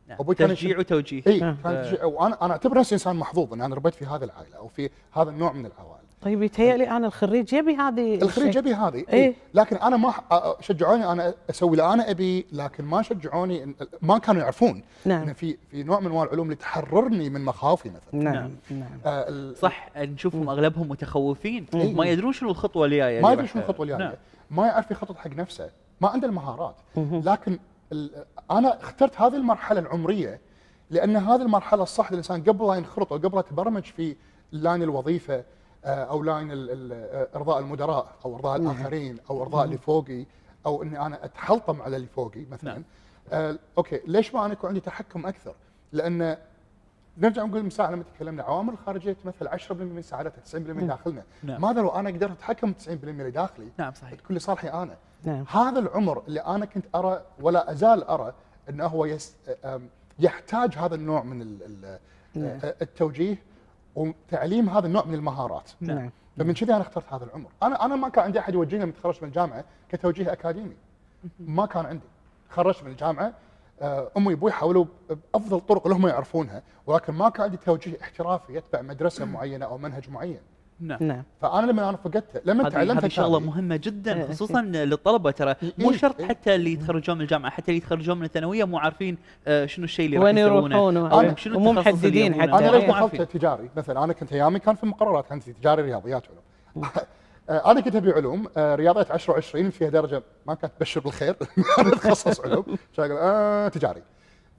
نعم. 0.09 0.18
أبوي 0.20 0.35
كان 0.35 0.49
تشجيع 0.49 0.79
وتوجيه 0.79 1.22
اي 1.27 1.43
آه. 1.45 1.57
كانت 1.64 1.85
تشجع- 1.87 2.05
وأنا 2.05 2.45
أنا 2.45 2.53
اعتبر 2.53 2.79
نفسي 2.79 2.95
إنسان 2.95 3.16
محظوظ 3.16 3.53
ان 3.53 3.61
أنا 3.62 3.74
ربيت 3.74 3.95
في 3.95 4.05
هذه 4.07 4.24
العائلة 4.24 4.57
أو 4.57 4.68
في 4.68 4.91
هذا 5.12 5.31
النوع 5.31 5.53
من 5.53 5.66
العوائل 5.66 6.01
طيب 6.22 6.43
يتهيألي 6.43 6.91
أنا 6.91 7.07
الخريج 7.07 7.53
يبي 7.53 7.74
هذه 7.77 8.14
الخريج. 8.22 8.57
يبي 8.57 8.74
هذه 8.74 8.95
إيه. 8.97 9.05
إيه؟ 9.12 9.35
لكن 9.55 9.77
أنا 9.77 9.97
ما 9.97 10.14
شجعوني 10.61 11.12
أنا 11.12 11.35
أسوي 11.51 11.70
اللي 11.70 11.93
أنا 11.93 12.11
أبي 12.11 12.47
لكن 12.53 12.85
ما 12.85 13.03
شجعوني 13.03 13.74
ما 14.03 14.18
كانوا 14.18 14.43
يعرفون 14.43 14.70
إن 14.70 14.83
نعم 15.05 15.33
في 15.35 15.57
في 15.70 15.83
نوع 15.83 16.01
من 16.01 16.07
أنواع 16.07 16.24
العلوم 16.24 16.45
اللي 16.47 16.57
تحررني 16.57 17.31
من 17.31 17.45
مخاوفي 17.45 17.89
مثلا 17.89 18.22
نعم 18.22 18.51
نعم 18.70 18.89
آه، 19.07 19.29
ال- 19.29 19.57
صح 19.57 19.91
نشوفهم 19.97 20.49
أغلبهم 20.49 20.89
متخوفين 20.89 21.66
إيه. 21.74 21.95
ما 21.95 22.05
يدرون 22.07 22.33
شنو 22.33 22.51
الخطوة 22.51 22.87
الجاية 22.87 23.20
ما 23.20 23.35
راح- 23.35 23.53
شنو 23.53 23.62
الخطوة 23.62 23.85
الجاية 23.85 23.99
نعم. 23.99 24.12
ما 24.51 24.66
يعرف 24.66 24.91
يخطط 24.91 25.16
حق 25.16 25.31
نفسه 25.31 25.70
ما 26.01 26.09
عنده 26.09 26.28
المهارات. 26.28 26.76
لكن 26.97 27.59
أنا 28.51 28.80
اخترت 28.80 29.20
هذه 29.20 29.36
المرحلة 29.36 29.80
العمرية 29.80 30.40
لأن 30.90 31.16
هذه 31.16 31.42
المرحلة 31.42 31.82
الصح 31.82 32.11
للإنسان 32.12 32.42
قبل 32.42 32.66
لا 32.66 32.74
ينخرط 32.74 33.12
أو 33.12 33.18
قبل 33.18 33.34
لا 33.34 33.40
يتبرمج 33.40 33.82
في 33.82 34.16
لاين 34.53 34.82
الوظيفة 34.82 35.44
آه، 35.84 36.05
أو 36.05 36.22
لأن 36.22 36.51
آه، 36.53 37.28
إرضاء 37.36 37.59
المدراء 37.59 38.12
أو 38.24 38.36
إرضاء. 38.36 38.57
الآخرين 38.57 39.18
أو 39.30 39.42
إرضاء 39.42 39.64
اللي 39.64 39.78
فوقي 39.78 40.26
أو 40.66 40.82
إني 40.82 41.01
أنا 41.01 41.24
أتحلطم 41.24 41.82
على 41.82 41.97
اللي 41.97 42.09
فوقي 42.09 42.44
مثلا 42.51 42.72
نعم. 42.72 42.84
آه، 43.32 43.59
okay 43.78 44.01
ليش 44.07 44.34
ما 44.34 44.44
أنا 44.44 44.53
يكون 44.53 44.68
عندي 44.68 44.80
تحكم 44.80 45.26
أكثر؟ 45.26 45.55
لأن 45.92 46.36
نرجع 47.18 47.44
نقول 47.44 47.62
مثال 47.62 47.92
لما 47.92 48.05
تكلمنا 48.16 48.42
عوامل 48.42 48.72
الخارجيه 48.72 49.12
تمثل 49.12 49.49
10% 49.49 49.72
من 49.72 50.03
سعادتنا 50.03 50.42
90% 50.44 50.55
من 50.55 50.86
داخلنا 50.86 51.22
نعم. 51.42 51.61
ماذا 51.61 51.80
لو 51.80 51.88
أنا 51.88 52.11
قدرت 52.11 52.30
أتحكم 52.30 52.72
90% 52.72 52.88
اللي 52.88 53.30
داخلي 53.30 53.68
نعم 53.78 53.92
صحيح 53.92 54.14
تكون 54.14 54.36
لصالحي 54.36 54.68
أنا 54.68 54.97
نعم. 55.25 55.45
هذا 55.51 55.79
العمر 55.79 56.23
اللي 56.29 56.41
أنا 56.41 56.67
كنت 56.67 56.85
أرى 56.95 57.23
ولا 57.41 57.71
أزال 57.73 58.05
أرى 58.05 58.33
إنه 58.69 58.87
هو 58.87 59.05
بس 59.05 59.37
يحتاج 60.19 60.75
هذا 60.75 60.95
النوع 60.95 61.23
من 61.23 61.43
ال- 61.43 61.99
نعم. 62.35 62.59
التوجيه 62.83 63.37
وتعليم 63.97 64.69
هذا 64.71 64.87
النوع 64.87 65.05
من 65.05 65.14
المهارات. 65.14 65.71
نعم. 65.81 65.99
نعم. 65.99 66.11
فمن 66.39 66.55
كذي 66.55 66.73
أنا 66.75 66.81
اخترت 66.83 67.12
هذا 67.12 67.25
العمر. 67.25 67.49
أنا 67.62 67.85
أنا 67.85 67.97
ما 67.97 68.09
كان 68.09 68.25
عندي 68.25 68.39
أحد 68.39 68.55
يوجهني 68.55 68.83
لما 68.83 68.93
تخرجت 68.93 69.23
من 69.23 69.29
الجامعة 69.29 69.64
كتوجيه 69.89 70.33
أكاديمي. 70.33 70.77
ما 71.41 71.67
كان 71.67 71.87
عندي. 71.87 72.05
تخرجت 72.51 72.83
من 72.85 72.91
الجامعة 72.91 73.33
امي 74.17 74.27
وأبوي 74.35 74.53
حاولوا 74.53 74.85
بأفضل 75.35 75.57
الطرق 75.57 75.83
اللي 75.87 75.97
هم 75.99 76.07
يعرفونها 76.07 76.62
ولكن 76.87 77.12
ما 77.14 77.29
كان 77.29 77.45
عندي 77.45 77.57
توجيه 77.57 77.97
احترافي 78.03 78.57
يتبع 78.57 78.83
مدرسة 78.83 79.25
معينة 79.35 79.67
أو 79.67 79.79
منهج 79.79 80.11
معين. 80.11 80.41
نعم 80.81 80.99
نعم 81.01 81.22
فأنا 81.41 81.66
لما 81.66 81.89
أنا 81.89 81.97
فقدته 81.97 82.41
لما 82.45 82.68
تعلمت 82.68 83.05
هذه 83.05 83.11
شغلة 83.11 83.41
مهمة 83.41 83.74
إيه، 83.74 83.81
جدا 83.81 84.29
خصوصا 84.29 84.62
للطلبة 84.62 85.31
ترى 85.31 85.55
مو 85.79 85.91
إيه، 85.91 85.97
شرط 85.97 86.20
إيه. 86.20 86.29
حتى 86.29 86.55
اللي 86.55 86.72
يتخرجون 86.72 87.16
من 87.16 87.22
الجامعة 87.22 87.51
حتى 87.51 87.68
اللي 87.68 87.77
يتخرجون 87.77 88.18
من 88.18 88.24
الثانوية 88.24 88.64
مو 88.64 88.79
عارفين 88.79 89.18
آه، 89.47 89.66
شنو 89.66 89.85
الشيء 89.85 90.07
اللي 90.07 90.18
وين 90.18 90.39
يروحون؟ 90.39 91.37
شنو 91.37 91.59
اللي 91.59 91.72
محددين. 91.72 92.35
حتى. 92.35 92.53
أنا 92.53 92.70
ليش 92.70 92.74
إيه. 92.74 92.87
مو 92.87 92.93
دخلت 92.93 92.95
عارفين. 92.95 93.29
تجاري 93.29 93.70
مثلا 93.77 94.05
أنا 94.05 94.12
كنت 94.12 94.33
أيامي 94.33 94.59
كان 94.59 94.74
في 94.74 94.85
المقررات 94.85 95.33
عندي 95.33 95.53
تجاري 95.53 95.83
رياضيات 95.83 96.22
علوم 96.27 96.87
آه، 97.51 97.70
أنا 97.70 97.81
كنت 97.81 97.97
أبي 97.97 98.12
علوم 98.12 98.49
رياضيات 98.59 99.11
10 99.11 99.41
و20 99.41 99.70
فيها 99.70 99.89
درجة 99.89 100.22
ما 100.47 100.55
كانت 100.55 100.72
تبشر 100.79 101.01
بالخير 101.01 101.37
أنا 101.79 101.89
أتخصص 101.89 102.41
علوم 102.41 102.64
شغل 102.97 103.12
آه 103.12 103.68
تجاري 103.68 104.03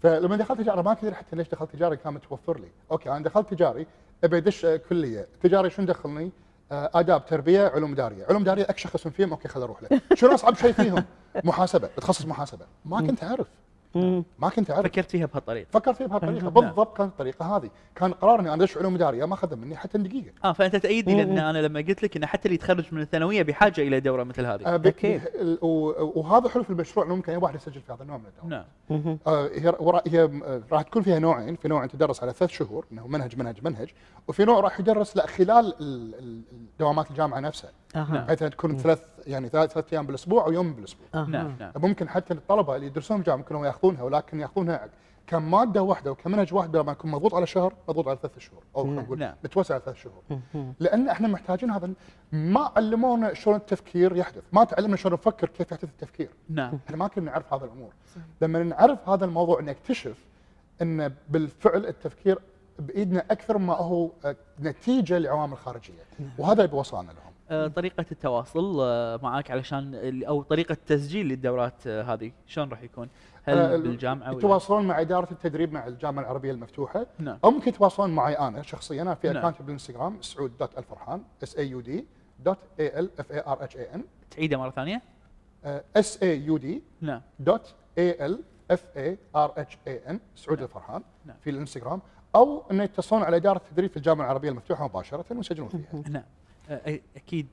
فلما 0.04 0.36
دخلت 0.36 0.62
تجارة 0.62 0.82
ما 0.82 0.94
كنت 0.94 1.14
حتى 1.14 1.36
ليش 1.36 1.48
دخلت 1.50 1.72
تجاري 1.72 1.98
كان 1.98 2.14
متوفر 2.14 2.60
لي. 2.60 2.68
okay 2.92 3.12
أنا 3.12 3.24
دخلت 3.24 3.54
تجاري 3.54 3.88
أبي 4.24 4.38
أدش 4.38 4.66
كلية. 4.90 5.28
تجاري 5.44 5.70
شنو 5.70 5.86
دخلني 5.86 6.32
آه، 6.72 6.90
آداب 6.94 7.26
تربية 7.26 7.68
علوم 7.68 7.92
إدارية. 7.92 8.26
علوم 8.30 8.42
إدارية 8.42 8.64
أكشخ 8.64 8.96
اسم 8.96 9.10
فيهم 9.10 9.32
okay 9.32 9.48
خل 9.48 9.62
أروح 9.62 9.84
له 9.84 10.02
شنو 10.14 10.34
اصعب 10.34 10.56
شيء 10.56 10.72
فيهم؟ 10.72 11.04
محاسبة 11.44 11.90
تخصص 11.98 12.26
محاسبة. 12.26 12.66
ما 12.86 13.02
كنت 13.08 13.24
أعرف. 13.24 13.48
ما 14.40 14.50
كنت 14.56 14.72
أعرف. 14.72 14.86
فكرت 14.88 15.12
فيها 15.12 15.26
بهالطريقة. 15.26 15.68
فكرت 15.72 15.96
فيه 15.98 16.06
بهالطريقة. 16.06 16.44
نعم. 16.44 16.50
بالضبط 16.54 16.98
كانت 16.98 17.12
الطريقة 17.12 17.58
هذه. 17.58 17.70
كان 17.96 18.12
قرار 18.14 18.40
إني 18.40 18.54
أنا 18.54 18.64
أدش 18.64 18.78
علوم 18.78 18.96
إدارية 18.96 19.26
ما 19.26 19.34
اخذ 19.34 19.56
مني 19.56 19.76
حتى 19.76 19.98
دقيقة. 19.98 20.32
آه 20.44 20.54
فأنت 20.54 20.76
تأيدني. 20.76 21.16
لأن 21.24 21.38
أنا 21.38 21.58
لما 21.58 21.80
قلت 21.80 22.04
لك 22.04 22.18
إن 22.18 22.26
حتى 22.26 22.46
اللي 22.46 22.56
يتخرج 22.56 22.86
من 22.92 23.02
الثانوية 23.02 23.44
بحاجة 23.44 23.82
إلى 23.82 24.00
دورة 24.00 24.24
مثل 24.24 24.46
هذه. 24.46 24.66
آه، 24.66 24.78
و- 25.62 26.20
وهذا 26.20 26.50
حلو 26.50 26.64
في 26.64 26.70
المشروع 26.70 27.06
إنه 27.06 27.16
ممكن 27.16 27.32
أي 27.32 27.38
واحد 27.38 27.56
يسجل 27.56 27.82
في 27.82 27.94
هذا 27.94 28.02
النوع 28.04 28.18
من 28.18 28.26
الدورات. 28.26 28.66
نعم. 28.92 29.18
آه، 29.28 29.48
هي 29.48 29.74
هي 30.08 30.24
آه، 30.24 30.62
راح 30.72 30.82
تكون 30.82 31.02
فيها 31.02 31.20
نوعين، 31.20 31.56
في 31.56 31.68
نوع 31.68 31.86
تدرس 31.86 32.24
على 32.24 32.34
ثلاث 32.34 32.52
شهور 32.52 32.86
إنه 32.92 33.08
منهج 33.08 33.38
منهج 33.40 33.58
منهج، 33.64 33.90
وفي 34.28 34.46
نوع 34.46 34.60
راح 34.60 34.80
يدرس 34.80 35.18
لا 35.18 35.28
خلال 35.28 35.74
ال- 35.82 36.16
ال- 36.20 36.42
دوامات 36.80 37.10
الجامعة 37.12 37.40
نفسها. 37.40 37.72
بحيث 37.96 38.42
انها 38.42 38.52
تكون 38.52 38.78
ثلاث 38.78 39.02
يعني 39.28 39.50
ثلاث 39.50 39.72
ثلاث 39.72 39.94
أيام 39.94 40.06
بالأسبوع 40.06 40.46
أو 40.46 40.52
يوم 40.52 40.74
بالأسبوع. 40.74 41.08
نعم 41.14 41.56
نعم. 41.60 41.72
ممكن 41.76 42.10
حتى 42.10 42.34
الطلبه 42.34 42.76
اللي 42.76 42.88
يدرسون 42.88 43.18
بالجامعة 43.18 43.38
ممكن 43.38 43.56
ياخذونها 43.56 44.04
ولكن 44.04 44.40
ياخذونها 44.40 44.90
كمادة 45.28 45.82
واحدة 45.84 46.12
وكمنهج 46.12 46.54
واحد 46.54 46.70
بدل 46.70 46.80
ما 46.80 46.92
يكون 46.92 47.12
مضغوط 47.12 47.34
على 47.34 47.48
شهر 47.48 47.74
مضغوط 47.90 48.08
على 48.08 48.18
ثلاث 48.22 48.40
شهور 48.40 48.64
أو 48.76 48.84
خلينا 48.84 49.02
نقول 49.02 49.20
نعم. 49.20 49.36
متوسع 49.44 49.74
على 49.74 49.84
ثلاث 49.86 49.98
شهور. 49.98 50.40
لأن 50.80 51.10
إحنا 51.10 51.28
محتاجين 51.28 51.72
هذا 51.72 51.90
ما 52.32 52.72
علمونا 52.76 53.34
شلون 53.34 53.56
التفكير 53.56 54.16
يحدث 54.16 54.44
ما 54.52 54.64
تعلمنا 54.64 54.96
شلون 54.96 55.14
نفكر 55.14 55.50
كيف 55.50 55.72
يحدث 55.72 55.84
التفكير. 55.84 56.30
نعم. 56.50 56.80
إحنا 56.86 56.98
ما 56.98 57.08
كنا 57.08 57.32
نعرف 57.32 57.54
هذه 57.54 57.64
الأمور. 57.64 57.92
لما 58.42 58.64
نعرف 58.64 59.10
هذا 59.10 59.26
الموضوع 59.26 59.62
نكتشف 59.62 60.26
ان 60.82 61.14
بالفعل 61.30 61.86
التفكير 61.86 62.40
بإيدنا 62.80 63.26
أكثر 63.32 63.58
ما 63.58 63.74
هو 63.74 64.12
آه، 64.26 64.36
نتيجة 64.60 65.18
لعوامل 65.18 65.58
خارجية. 65.58 66.04
وهذا 66.38 66.64
اللي 66.64 66.68
بوصلنا 66.68 67.12
لهم. 67.12 67.34
آه، 67.50 67.68
طريقة 67.68 68.06
التواصل 68.12 68.78
آه، 68.82 69.20
معك 69.24 69.52
علشان 69.52 70.24
أو 70.24 70.42
طريقة 70.42 70.78
تسجيل 70.86 71.28
للدورات 71.28 71.88
آه، 71.88 72.04
هذه 72.04 72.32
شلون 72.46 72.70
راح 72.70 72.84
يكون؟ 72.84 73.10
هل 73.44 73.82
بالجامعة 73.82 74.30
ولا؟ 74.30 74.38
يتواصلون 74.38 74.88
مع 74.88 75.02
إدارة 75.02 75.32
التدريب 75.32 75.74
مع 75.74 75.88
الجامعة 75.88 76.24
العربية 76.24 76.52
المفتوحة 76.52 77.08
نعم 77.20 77.40
أو 77.44 77.52
ممكن 77.52 77.70
يتواصلون 77.70 78.10
معي 78.10 78.34
أنا 78.34 78.62
شخصيا 78.62 79.02
أنا 79.02 79.16
في 79.16 79.28
نعم. 79.28 79.38
account 79.38 79.62
بالإنستغرام 79.62 80.22
سعود 80.22 80.58
dot 80.58 80.78
الفرحان 80.78 81.24
S 81.44 81.58
A 81.58 81.70
U 81.70 81.82
D 81.82 82.06
dot 82.40 82.58
A 82.80 83.00
L 83.00 83.10
F 83.20 83.32
A 83.32 83.40
R 83.40 83.64
H 83.64 83.78
A 83.78 83.96
N 83.96 84.04
تعيده 84.32 84.58
مرة 84.58 84.70
ثانية؟ 84.70 85.02
S 85.96 86.24
A 86.24 86.42
U 86.42 86.58
D 86.58 86.84
نعم 87.02 87.22
dot 87.40 87.76
A 87.98 88.26
L 88.26 88.44
F 88.72 88.86
A 88.98 89.18
R 89.36 89.54
H 89.58 89.78
A 89.88 90.10
N 90.10 90.20
سعود 90.36 90.62
الفرحان 90.62 91.04
نعم. 91.26 91.38
في 91.42 91.50
الإنستغرام 91.50 92.02
أو 92.36 92.64
إنه 92.72 92.84
يتصلون 92.84 93.24
على 93.24 93.38
إدارة 93.38 93.58
التدريب 93.58 93.90
في 93.90 93.98
الجامعة 93.98 94.26
العربية 94.26 94.50
المفتوحة 94.50 94.86
مباشرة 94.86 95.26
ويسجلون 95.32 95.70
فيها 95.70 96.04
نعم 96.10 96.24
أكيد 97.16 97.48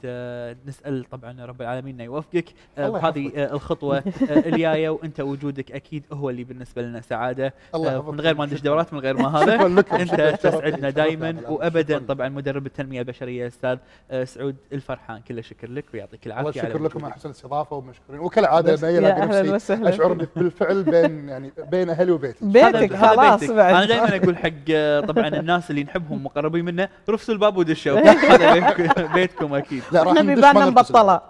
نسأل 0.67 1.05
طبعا 1.11 1.45
رب 1.45 1.63
العالمين 1.63 1.95
إنه 1.95 2.05
يوفقك 2.05 2.45
الله 2.79 2.99
بهذه 3.01 3.31
الخطوة 3.53 4.03
الجاية 4.23 4.89
وأنت 4.89 5.21
وجودك 5.21 5.73
أكيد 5.73 6.03
هو 6.13 6.31
اللي 6.31 6.45
بالنسبة 6.45 6.83
لنا 6.83 7.01
سعادة 7.01 7.55
الله. 7.75 8.13
من 8.13 8.21
غير 8.21 8.35
ما 8.35 8.47
ندش 8.47 8.61
دورات 8.61 8.93
من 8.93 8.99
غير 9.01 9.17
ما 9.17 9.29
هذا. 9.43 9.67
أنت. 9.67 10.39
تسعدنا. 10.43 10.91
دائما. 10.91 11.37
وابدا. 11.49 11.99
طبعا 11.99 12.29
مدرب 12.29 12.67
التنمية 12.67 13.01
البشرية 13.01 13.47
أستاذ 13.47 13.79
سعود 14.25 14.57
الفرحان 14.73 15.21
كل 15.29 15.39
الشكر 15.39 15.71
لك 15.71 15.85
ويعطيك 15.95 16.27
الله 16.27 16.41
العافية 16.41 16.61
على 16.63 16.71
شكر 16.71 16.83
لكم. 16.83 17.05
على 17.05 17.15
حسن 17.15 17.29
الاستضافة 17.29 17.77
ومشكورين 17.77 18.21
وكالعادة 18.21 18.79
ما 18.83 18.91
يلاقي 18.91 19.27
نفسي 19.27 19.51
وسهلاً. 19.51 19.89
اشعر 19.89 20.13
بالفعل 20.37 20.83
بين 20.83 21.29
يعني 21.29 21.53
بين 21.71 21.91
أهلي 21.91 22.13
وبيتي 22.13 22.45
بيتك 22.45 22.97
خلاص. 22.97 23.45
بعد 23.51 23.75
أنا 23.75 23.85
دائما 23.87 24.17
أقول 24.17 24.37
حق 24.37 25.07
طبعا 25.09 25.29
الناس 25.29 25.71
اللي 25.71 25.85
نحبهم 25.85 26.25
مقربين 26.25 26.65
منا 26.65 26.89
رفسوا 27.11 27.35
الباب 27.35 27.57
ودشوا 27.57 27.99
هذا 28.05 29.04
بيتكم 29.13 29.55
أكيد. 29.55 29.83
لا 29.93 30.03
راح 30.03 30.17
إحنا 30.17 30.35
بيباننا 30.35 30.67
مبطله 30.71 31.21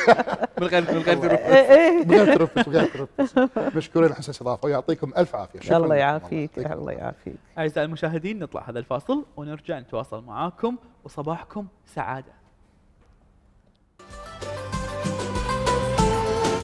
من 0.60 0.66
غير 0.66 0.82
من 0.94 0.98
غير 1.02 1.16
ترفس. 1.16 1.42
إيه، 1.42 1.74
إيه. 1.76 2.04
من 2.04 2.14
غير 2.14 2.36
ترفس 2.36 2.68
من 2.68 2.74
غير 2.76 2.86
ترفس. 2.86 3.34
مشكورين 3.76 4.14
حسن 4.14 4.30
استضافه 4.30 4.66
ويعطيكم 4.66 5.12
ألف 5.16 5.34
عافية. 5.36 5.60
شكرا 5.60 5.76
الله 5.76 5.94
يعافيك 5.94 6.58
الله 6.58 6.92
يعافيك. 6.92 7.36
أعزائي 7.58 7.86
المشاهدين 7.86 8.38
نطلع 8.38 8.62
هذا 8.70 8.78
الفاصل 8.78 9.24
ونرجع 9.36 9.78
نتواصل 9.78 10.24
معاكم 10.24 10.76
وصباحكم 11.04 11.66
سعادة. 11.94 12.32